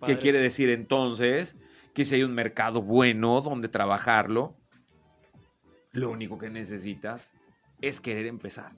¿Qué 0.05 0.17
quiere 0.17 0.39
decir 0.39 0.69
entonces? 0.69 1.55
Que 1.93 2.05
si 2.05 2.15
hay 2.15 2.23
un 2.23 2.33
mercado 2.33 2.81
bueno 2.81 3.41
donde 3.41 3.67
trabajarlo, 3.67 4.55
lo 5.91 6.09
único 6.09 6.37
que 6.37 6.49
necesitas 6.49 7.31
es 7.81 7.99
querer 7.99 8.25
empezar. 8.25 8.71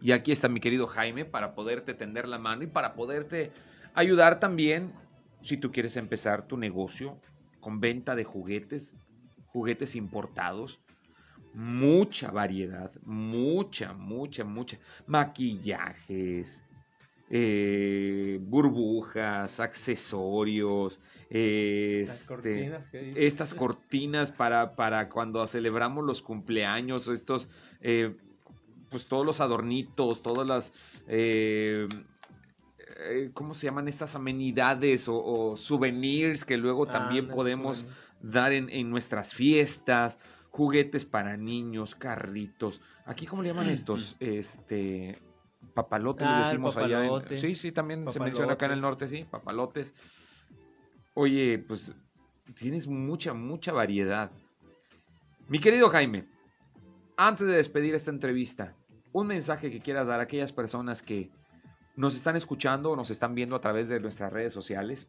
Y 0.00 0.12
aquí 0.12 0.32
está 0.32 0.48
mi 0.48 0.60
querido 0.60 0.86
Jaime 0.86 1.24
para 1.24 1.54
poderte 1.54 1.94
tender 1.94 2.28
la 2.28 2.38
mano 2.38 2.62
y 2.64 2.66
para 2.66 2.94
poderte 2.94 3.50
ayudar 3.94 4.40
también 4.40 4.92
si 5.40 5.56
tú 5.56 5.70
quieres 5.70 5.96
empezar 5.96 6.46
tu 6.46 6.56
negocio 6.56 7.20
con 7.60 7.80
venta 7.80 8.14
de 8.14 8.24
juguetes, 8.24 8.94
juguetes 9.46 9.94
importados, 9.96 10.80
mucha 11.54 12.30
variedad, 12.30 12.90
mucha, 13.04 13.92
mucha, 13.92 14.44
mucha, 14.44 14.78
maquillajes, 15.06 16.63
eh, 17.36 18.38
burbujas, 18.40 19.58
accesorios, 19.58 21.00
este, 21.28 22.80
estas 23.16 23.54
cortinas 23.54 24.30
para, 24.30 24.76
para, 24.76 25.08
cuando 25.08 25.44
celebramos 25.48 26.04
los 26.04 26.22
cumpleaños, 26.22 27.08
estos, 27.08 27.48
eh, 27.80 28.14
pues 28.88 29.06
todos 29.06 29.26
los 29.26 29.40
adornitos, 29.40 30.22
todas 30.22 30.46
las, 30.46 30.72
eh, 31.08 31.88
¿cómo 33.32 33.54
se 33.54 33.66
llaman 33.66 33.88
estas 33.88 34.14
amenidades 34.14 35.08
o, 35.08 35.56
souvenirs 35.56 36.44
que 36.44 36.56
luego 36.56 36.86
también 36.86 37.26
podemos 37.26 37.84
dar 38.22 38.52
en, 38.52 38.70
en 38.70 38.90
nuestras 38.90 39.34
fiestas? 39.34 40.18
juguetes 40.50 41.04
para 41.04 41.36
niños, 41.36 41.96
carritos. 41.96 42.80
Aquí, 43.06 43.26
¿cómo 43.26 43.42
le 43.42 43.48
llaman 43.48 43.68
estos? 43.70 44.14
Este, 44.20 45.18
Papalote 45.74 46.24
le 46.24 46.30
ah, 46.30 46.38
decimos 46.44 46.76
allá. 46.76 47.08
sí, 47.36 47.54
sí, 47.54 47.72
también 47.72 48.10
se 48.10 48.20
menciona 48.20 48.54
acá 48.54 48.66
en 48.66 48.72
el 48.72 48.80
norte, 48.80 49.08
sí, 49.08 49.24
papalotes. 49.30 49.94
Oye, 51.14 51.58
pues 51.58 51.94
tienes 52.56 52.86
mucha, 52.86 53.32
mucha 53.32 53.72
variedad. 53.72 54.30
Mi 55.48 55.58
querido 55.58 55.88
Jaime, 55.90 56.26
antes 57.16 57.46
de 57.46 57.54
despedir 57.54 57.94
esta 57.94 58.10
entrevista, 58.10 58.74
un 59.12 59.28
mensaje 59.28 59.70
que 59.70 59.80
quieras 59.80 60.06
dar 60.06 60.20
a 60.20 60.24
aquellas 60.24 60.52
personas 60.52 61.02
que 61.02 61.30
nos 61.96 62.14
están 62.14 62.36
escuchando 62.36 62.90
o 62.90 62.96
nos 62.96 63.10
están 63.10 63.34
viendo 63.34 63.54
a 63.54 63.60
través 63.60 63.88
de 63.88 64.00
nuestras 64.00 64.32
redes 64.32 64.52
sociales, 64.52 65.08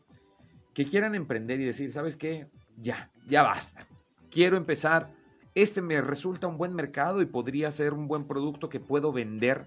que 0.74 0.86
quieran 0.86 1.16
emprender 1.16 1.60
y 1.60 1.66
decir, 1.66 1.92
¿sabes 1.92 2.16
qué? 2.16 2.48
Ya, 2.78 3.10
ya 3.28 3.44
basta. 3.44 3.88
Quiero 4.30 4.58
empezar. 4.58 5.12
Este 5.56 5.82
me 5.82 6.02
resulta 6.02 6.48
un 6.48 6.58
buen 6.58 6.76
mercado 6.76 7.22
y 7.22 7.26
podría 7.26 7.72
ser 7.72 7.94
un 7.94 8.08
buen 8.08 8.28
producto 8.28 8.68
que 8.68 8.82
puedo 8.82 9.14
vender 9.14 9.66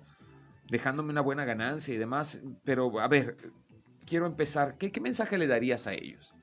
dejándome 0.71 1.11
una 1.11 1.21
buena 1.21 1.45
ganancia 1.45 1.95
y 1.95 1.97
demás. 1.97 2.41
Pero, 2.65 3.01
a 3.01 3.09
ver, 3.09 3.37
quiero 4.07 4.27
empezar. 4.27 4.77
¿Qué, 4.79 4.93
mensaje 5.01 5.39
le 5.39 5.47
darías 5.47 5.87
a 5.87 5.93
ellos? 5.93 6.35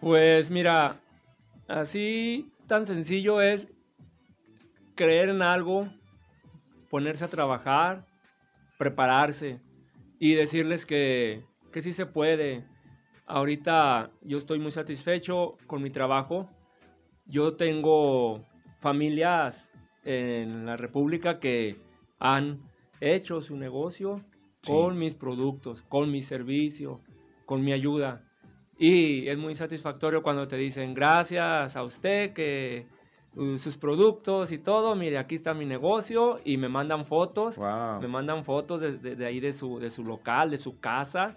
Pues 0.00 0.50
mira, 0.50 1.00
así 1.68 2.50
tan 2.66 2.86
sencillo 2.86 3.40
es 3.40 3.68
creer 4.94 5.28
en 5.28 5.42
algo, 5.42 5.88
ponerse 6.88 7.24
a 7.24 7.28
trabajar, 7.28 8.06
prepararse 8.78 9.60
y 10.18 10.34
decirles 10.34 10.86
que, 10.86 11.44
que 11.72 11.82
sí 11.82 11.92
se 11.92 12.06
puede. 12.06 12.64
Ahorita 13.26 14.10
yo 14.22 14.38
estoy 14.38 14.58
muy 14.58 14.70
satisfecho 14.70 15.56
con 15.66 15.82
mi 15.82 15.90
trabajo. 15.90 16.48
Yo 17.26 17.54
tengo 17.54 18.44
familias 18.80 19.70
en 20.04 20.66
la 20.66 20.76
República 20.76 21.38
que 21.38 21.76
han 22.18 22.71
hecho 23.02 23.40
su 23.40 23.56
negocio 23.56 24.22
con 24.66 24.98
mis 24.98 25.14
productos, 25.14 25.82
con 25.82 26.10
mi 26.10 26.22
servicio, 26.22 27.00
con 27.46 27.62
mi 27.64 27.72
ayuda. 27.72 28.24
Y 28.78 29.28
es 29.28 29.36
muy 29.36 29.54
satisfactorio 29.54 30.22
cuando 30.22 30.46
te 30.48 30.56
dicen 30.56 30.94
gracias 30.94 31.76
a 31.76 31.82
usted 31.82 32.32
que 32.32 32.86
uh, 33.36 33.58
sus 33.58 33.76
productos 33.76 34.52
y 34.52 34.58
todo, 34.58 34.94
mire, 34.94 35.18
aquí 35.18 35.34
está 35.34 35.52
mi 35.54 35.66
negocio 35.66 36.40
y 36.44 36.56
me 36.56 36.68
mandan 36.68 37.06
fotos, 37.06 37.58
Wow. 37.58 38.00
me 38.00 38.08
mandan 38.08 38.44
fotos 38.44 38.80
de, 38.80 38.96
de- 38.98 39.16
de 39.16 39.26
ahí 39.26 39.40
de 39.40 39.52
su, 39.52 39.78
de 39.78 39.90
su 39.90 40.04
local, 40.04 40.50
de 40.50 40.58
su 40.58 40.78
casa 40.80 41.36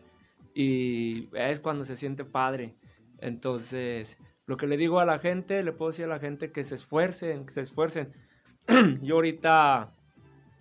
y 0.54 1.30
es 1.34 1.60
cuando 1.60 1.84
se 1.84 1.96
siente 1.96 2.24
padre. 2.26 2.76
Entonces, 3.20 4.18
lo 4.46 4.56
que 4.58 4.68
le 4.68 4.78
digo 4.78 5.00
a 5.00 5.06
la 5.06 5.20
gente, 5.20 5.64
le 5.64 5.72
puedo 5.72 5.92
decir 5.92 6.06
a 6.06 6.10
la 6.10 6.20
gente 6.20 6.52
que 6.52 6.64
se 6.64 6.76
esfuercen, 6.76 7.46
que 7.46 7.54
se 7.54 7.62
esfuercen. 7.62 8.14
Yo 9.02 9.16
ahorita, 9.16 9.94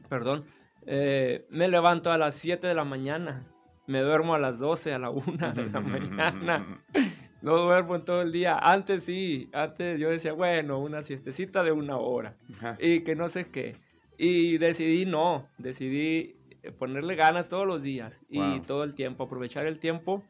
perdón, 0.08 0.44
eh, 0.86 1.46
me 1.50 1.68
levanto 1.68 2.10
a 2.12 2.18
las 2.18 2.34
7 2.36 2.66
de 2.66 2.74
la 2.74 2.84
mañana, 2.84 3.46
me 3.86 4.00
duermo 4.00 4.34
a 4.34 4.38
las 4.38 4.58
12, 4.58 4.92
a 4.94 4.98
la 4.98 5.10
1 5.10 5.52
de 5.54 5.70
la 5.70 5.80
mañana. 5.80 6.80
No 7.42 7.58
duermo 7.58 7.94
en 7.94 8.06
todo 8.06 8.22
el 8.22 8.32
día. 8.32 8.56
Antes 8.58 9.04
sí, 9.04 9.50
antes 9.52 10.00
yo 10.00 10.08
decía, 10.08 10.32
bueno, 10.32 10.78
una 10.78 11.02
siestecita 11.02 11.62
de 11.62 11.72
una 11.72 11.98
hora 11.98 12.38
Ajá. 12.56 12.78
y 12.80 13.00
que 13.00 13.14
no 13.14 13.28
sé 13.28 13.50
qué. 13.50 13.76
Y 14.16 14.56
decidí 14.56 15.04
no, 15.04 15.46
decidí 15.58 16.36
ponerle 16.78 17.16
ganas 17.16 17.50
todos 17.50 17.66
los 17.66 17.82
días 17.82 18.18
y 18.30 18.38
Wow. 18.38 18.62
todo 18.62 18.82
el 18.82 18.94
tiempo, 18.94 19.24
aprovechar 19.24 19.66
el 19.66 19.78
tiempo. 19.78 20.24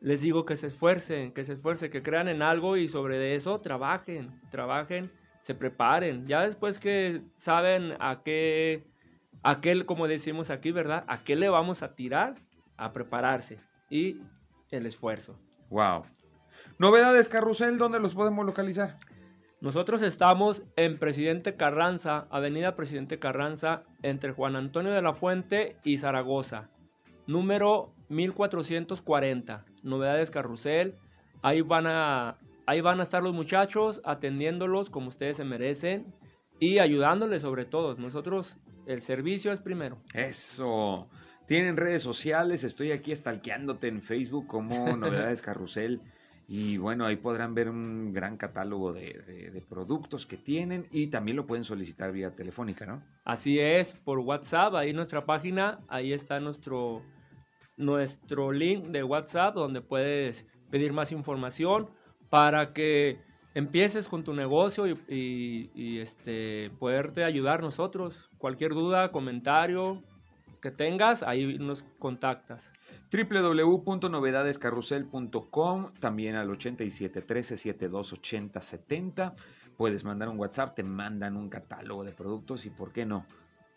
Les 0.00 0.22
digo 0.22 0.44
que 0.44 0.56
se 0.56 0.66
esfuercen, 0.66 1.30
que 1.30 1.44
se 1.44 1.52
esfuercen, 1.52 1.88
que 1.92 2.02
crean 2.02 2.26
en 2.26 2.42
algo 2.42 2.76
y 2.76 2.88
sobre 2.88 3.36
eso 3.36 3.60
trabajen, 3.60 4.32
trabajen, 4.50 5.12
se 5.42 5.54
preparen. 5.54 6.26
Ya 6.26 6.40
después 6.42 6.80
que 6.80 7.20
saben 7.36 7.92
a 8.00 8.22
qué, 8.24 8.89
a 9.42 9.60
qué, 9.60 9.84
como 9.86 10.08
decimos 10.08 10.50
aquí, 10.50 10.72
¿verdad? 10.72 11.04
A 11.06 11.22
qué 11.24 11.36
le 11.36 11.48
vamos 11.48 11.82
a 11.82 11.94
tirar, 11.94 12.36
a 12.76 12.92
prepararse 12.92 13.58
y 13.88 14.18
el 14.70 14.86
esfuerzo. 14.86 15.38
Wow. 15.70 16.04
Novedades, 16.78 17.28
Carrusel, 17.28 17.78
¿dónde 17.78 18.00
los 18.00 18.14
podemos 18.14 18.44
localizar? 18.44 18.98
Nosotros 19.60 20.00
estamos 20.00 20.62
en 20.76 20.98
Presidente 20.98 21.54
Carranza, 21.54 22.26
Avenida 22.30 22.76
Presidente 22.76 23.18
Carranza, 23.18 23.82
entre 24.02 24.32
Juan 24.32 24.56
Antonio 24.56 24.92
de 24.92 25.02
la 25.02 25.12
Fuente 25.12 25.76
y 25.84 25.98
Zaragoza. 25.98 26.70
Número 27.26 27.92
1440. 28.08 29.66
Novedades 29.82 30.30
Carrusel. 30.30 30.94
Ahí 31.42 31.60
van 31.60 31.86
a, 31.86 32.38
ahí 32.66 32.80
van 32.80 33.00
a 33.00 33.02
estar 33.02 33.22
los 33.22 33.34
muchachos 33.34 34.00
atendiéndolos 34.04 34.88
como 34.88 35.08
ustedes 35.08 35.36
se 35.36 35.44
merecen 35.44 36.14
y 36.58 36.78
ayudándoles 36.78 37.42
sobre 37.42 37.66
todo. 37.66 37.96
Nosotros, 37.96 38.56
el 38.92 39.00
servicio 39.02 39.52
es 39.52 39.60
primero. 39.60 39.98
Eso. 40.14 41.08
Tienen 41.46 41.76
redes 41.76 42.02
sociales, 42.02 42.62
estoy 42.64 42.92
aquí 42.92 43.14
stalkeándote 43.14 43.88
en 43.88 44.02
Facebook 44.02 44.46
como 44.46 44.74
Novedades 44.96 45.42
Carrusel. 45.42 46.00
Y 46.52 46.78
bueno, 46.78 47.06
ahí 47.06 47.14
podrán 47.16 47.54
ver 47.54 47.68
un 47.68 48.12
gran 48.12 48.36
catálogo 48.36 48.92
de, 48.92 49.22
de- 49.26 49.50
de 49.52 49.60
productos 49.60 50.26
que 50.26 50.36
tienen 50.36 50.86
y 50.90 51.06
también 51.06 51.36
lo 51.36 51.46
pueden 51.46 51.62
solicitar 51.64 52.10
vía 52.10 52.34
telefónica, 52.34 52.86
¿no? 52.86 53.02
Así 53.24 53.60
es, 53.60 53.92
por 53.92 54.18
WhatsApp, 54.18 54.74
ahí 54.74 54.92
nuestra 54.92 55.24
página, 55.24 55.78
ahí 55.88 56.12
está 56.12 56.40
nuestro, 56.40 57.02
nuestro 57.76 58.52
link 58.52 58.86
de 58.86 59.02
WhatsApp 59.04 59.54
donde 59.54 59.80
puedes 59.80 60.44
pedir 60.70 60.92
más 60.92 61.12
información 61.12 61.88
para 62.30 62.72
que 62.72 63.18
empieces 63.54 64.08
con 64.08 64.24
tu 64.24 64.32
negocio 64.34 64.86
y, 64.86 64.98
y- 65.08 65.70
y, 65.74 65.98
este, 66.00 66.70
poderte 66.78 67.24
ayudar 67.24 67.60
nosotros. 67.62 68.29
Cualquier 68.40 68.72
duda, 68.72 69.12
comentario 69.12 70.02
que 70.62 70.70
tengas, 70.70 71.22
ahí 71.22 71.58
nos 71.58 71.82
contactas. 71.98 72.64
www.novedadescarrusel.com, 73.12 75.92
también 76.00 76.36
al 76.36 76.50
87 76.50 77.20
13 77.20 77.58
72 77.58 78.14
80 78.14 78.62
70. 78.62 79.34
Puedes 79.76 80.04
mandar 80.04 80.30
un 80.30 80.38
WhatsApp, 80.38 80.74
te 80.74 80.82
mandan 80.82 81.36
un 81.36 81.50
catálogo 81.50 82.02
de 82.02 82.12
productos 82.12 82.64
y 82.64 82.70
por 82.70 82.94
qué 82.94 83.04
no. 83.04 83.26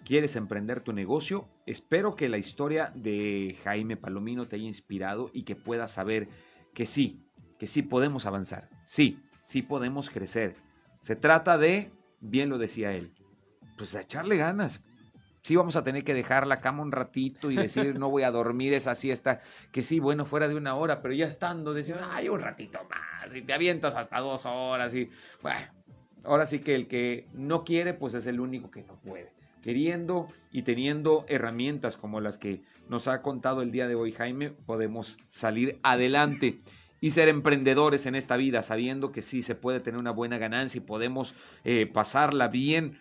¿Quieres 0.05 0.37
emprender 0.37 0.79
tu 0.79 0.93
negocio? 0.93 1.49
Espero 1.65 2.15
que 2.15 2.29
la 2.29 2.37
historia 2.37 2.93
de 2.95 3.57
Jaime 3.65 3.97
Palomino 3.97 4.47
te 4.47 4.55
haya 4.55 4.65
inspirado 4.65 5.29
y 5.33 5.43
que 5.43 5.57
puedas 5.57 5.91
saber 5.91 6.29
que 6.73 6.85
sí, 6.85 7.27
que 7.59 7.67
sí 7.67 7.81
podemos 7.81 8.25
avanzar. 8.25 8.69
Sí, 8.85 9.19
sí 9.43 9.61
podemos 9.61 10.09
crecer. 10.09 10.55
Se 11.01 11.17
trata 11.17 11.57
de, 11.57 11.91
bien 12.21 12.47
lo 12.47 12.57
decía 12.57 12.93
él, 12.93 13.11
pues 13.83 13.91
de 13.91 13.99
echarle 13.99 14.37
ganas. 14.37 14.79
Sí 15.41 15.57
vamos 15.57 15.75
a 15.75 15.83
tener 15.83 16.05
que 16.05 16.13
dejar 16.13 16.47
la 16.47 16.61
cama 16.61 16.83
un 16.83 16.93
ratito 16.93 17.51
y 17.51 17.57
decir, 17.57 17.99
no 17.99 18.09
voy 18.09 18.23
a 18.23 18.31
dormir 18.31 18.71
esa 18.71 18.95
siesta, 18.95 19.41
que 19.73 19.83
sí, 19.83 19.99
bueno, 19.99 20.23
fuera 20.23 20.47
de 20.47 20.55
una 20.55 20.75
hora, 20.75 21.01
pero 21.01 21.13
ya 21.13 21.25
estando, 21.25 21.73
decir, 21.73 21.97
ay, 22.01 22.29
un 22.29 22.39
ratito 22.39 22.79
más, 22.89 23.35
y 23.35 23.41
te 23.41 23.51
avientas 23.51 23.93
hasta 23.95 24.21
dos 24.21 24.45
horas, 24.45 24.95
y 24.95 25.09
bueno, 25.41 25.59
ahora 26.23 26.45
sí 26.45 26.59
que 26.59 26.75
el 26.75 26.87
que 26.87 27.27
no 27.33 27.65
quiere, 27.65 27.93
pues 27.93 28.13
es 28.13 28.25
el 28.25 28.39
único 28.39 28.71
que 28.71 28.83
no 28.83 28.95
puede. 29.01 29.33
Queriendo 29.61 30.29
y 30.49 30.61
teniendo 30.61 31.25
herramientas 31.27 31.97
como 31.97 32.21
las 32.21 32.37
que 32.37 32.61
nos 32.87 33.09
ha 33.09 33.21
contado 33.21 33.61
el 33.61 33.71
día 33.71 33.89
de 33.89 33.95
hoy 33.95 34.13
Jaime, 34.13 34.51
podemos 34.51 35.17
salir 35.27 35.77
adelante 35.83 36.61
y 37.01 37.11
ser 37.11 37.27
emprendedores 37.27 38.05
en 38.05 38.15
esta 38.15 38.37
vida, 38.37 38.63
sabiendo 38.63 39.11
que 39.11 39.21
sí 39.21 39.41
se 39.41 39.55
puede 39.55 39.81
tener 39.81 39.99
una 39.99 40.11
buena 40.11 40.37
ganancia 40.37 40.77
y 40.77 40.85
podemos 40.85 41.35
eh, 41.65 41.85
pasarla 41.85 42.47
bien 42.47 42.97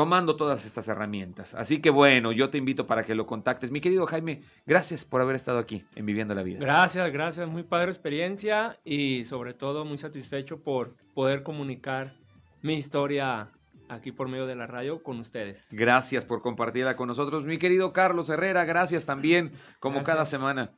tomando 0.00 0.34
todas 0.34 0.64
estas 0.64 0.88
herramientas. 0.88 1.54
Así 1.54 1.82
que 1.82 1.90
bueno, 1.90 2.32
yo 2.32 2.48
te 2.48 2.56
invito 2.56 2.86
para 2.86 3.04
que 3.04 3.14
lo 3.14 3.26
contactes. 3.26 3.70
Mi 3.70 3.82
querido 3.82 4.06
Jaime, 4.06 4.40
gracias 4.64 5.04
por 5.04 5.20
haber 5.20 5.36
estado 5.36 5.58
aquí 5.58 5.84
en 5.94 6.06
Viviendo 6.06 6.34
la 6.34 6.42
Vida. 6.42 6.58
Gracias, 6.58 7.12
gracias, 7.12 7.46
muy 7.46 7.64
padre 7.64 7.88
experiencia 7.88 8.78
y 8.82 9.26
sobre 9.26 9.52
todo 9.52 9.84
muy 9.84 9.98
satisfecho 9.98 10.62
por 10.62 10.94
poder 11.12 11.42
comunicar 11.42 12.14
mi 12.62 12.76
historia 12.76 13.50
aquí 13.90 14.10
por 14.10 14.26
medio 14.26 14.46
de 14.46 14.56
la 14.56 14.66
radio 14.66 15.02
con 15.02 15.18
ustedes. 15.18 15.66
Gracias 15.70 16.24
por 16.24 16.40
compartirla 16.40 16.96
con 16.96 17.06
nosotros. 17.06 17.44
Mi 17.44 17.58
querido 17.58 17.92
Carlos 17.92 18.30
Herrera, 18.30 18.64
gracias 18.64 19.04
también, 19.04 19.52
como 19.80 19.96
Gracias. 19.96 20.14
cada 20.14 20.24
semana. 20.24 20.70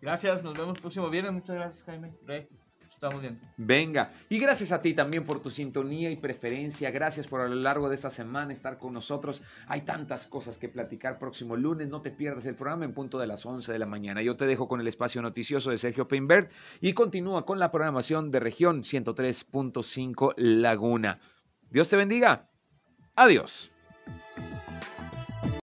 Gracias, 0.00 0.44
nos 0.44 0.56
vemos 0.56 0.78
próximo 0.78 1.10
viernes. 1.10 1.32
Muchas 1.32 1.56
gracias, 1.56 1.82
Jaime. 1.82 2.12
Rey, 2.24 2.46
estamos 2.94 3.20
bien. 3.20 3.40
Venga, 3.56 4.10
y 4.28 4.38
gracias 4.38 4.72
a 4.72 4.80
ti 4.80 4.94
también 4.94 5.24
por 5.24 5.40
tu 5.40 5.50
sintonía 5.50 6.10
y 6.10 6.16
preferencia. 6.16 6.90
Gracias 6.90 7.26
por 7.26 7.40
a 7.40 7.48
lo 7.48 7.54
largo 7.54 7.88
de 7.88 7.94
esta 7.94 8.10
semana 8.10 8.52
estar 8.52 8.78
con 8.78 8.92
nosotros. 8.92 9.42
Hay 9.66 9.82
tantas 9.82 10.26
cosas 10.26 10.58
que 10.58 10.68
platicar 10.68 11.18
próximo 11.18 11.56
lunes. 11.56 11.88
No 11.88 12.00
te 12.00 12.10
pierdas 12.10 12.46
el 12.46 12.54
programa 12.54 12.84
en 12.84 12.94
punto 12.94 13.18
de 13.18 13.26
las 13.26 13.44
11 13.44 13.72
de 13.72 13.78
la 13.78 13.86
mañana. 13.86 14.22
Yo 14.22 14.36
te 14.36 14.46
dejo 14.46 14.68
con 14.68 14.80
el 14.80 14.88
espacio 14.88 15.22
noticioso 15.22 15.70
de 15.70 15.78
Sergio 15.78 16.08
Peinbert 16.08 16.50
y 16.80 16.92
continúa 16.92 17.44
con 17.44 17.58
la 17.58 17.70
programación 17.70 18.30
de 18.30 18.40
región 18.40 18.82
103.5 18.82 20.34
Laguna. 20.36 21.20
Dios 21.70 21.88
te 21.88 21.96
bendiga. 21.96 22.48
Adiós. 23.16 23.70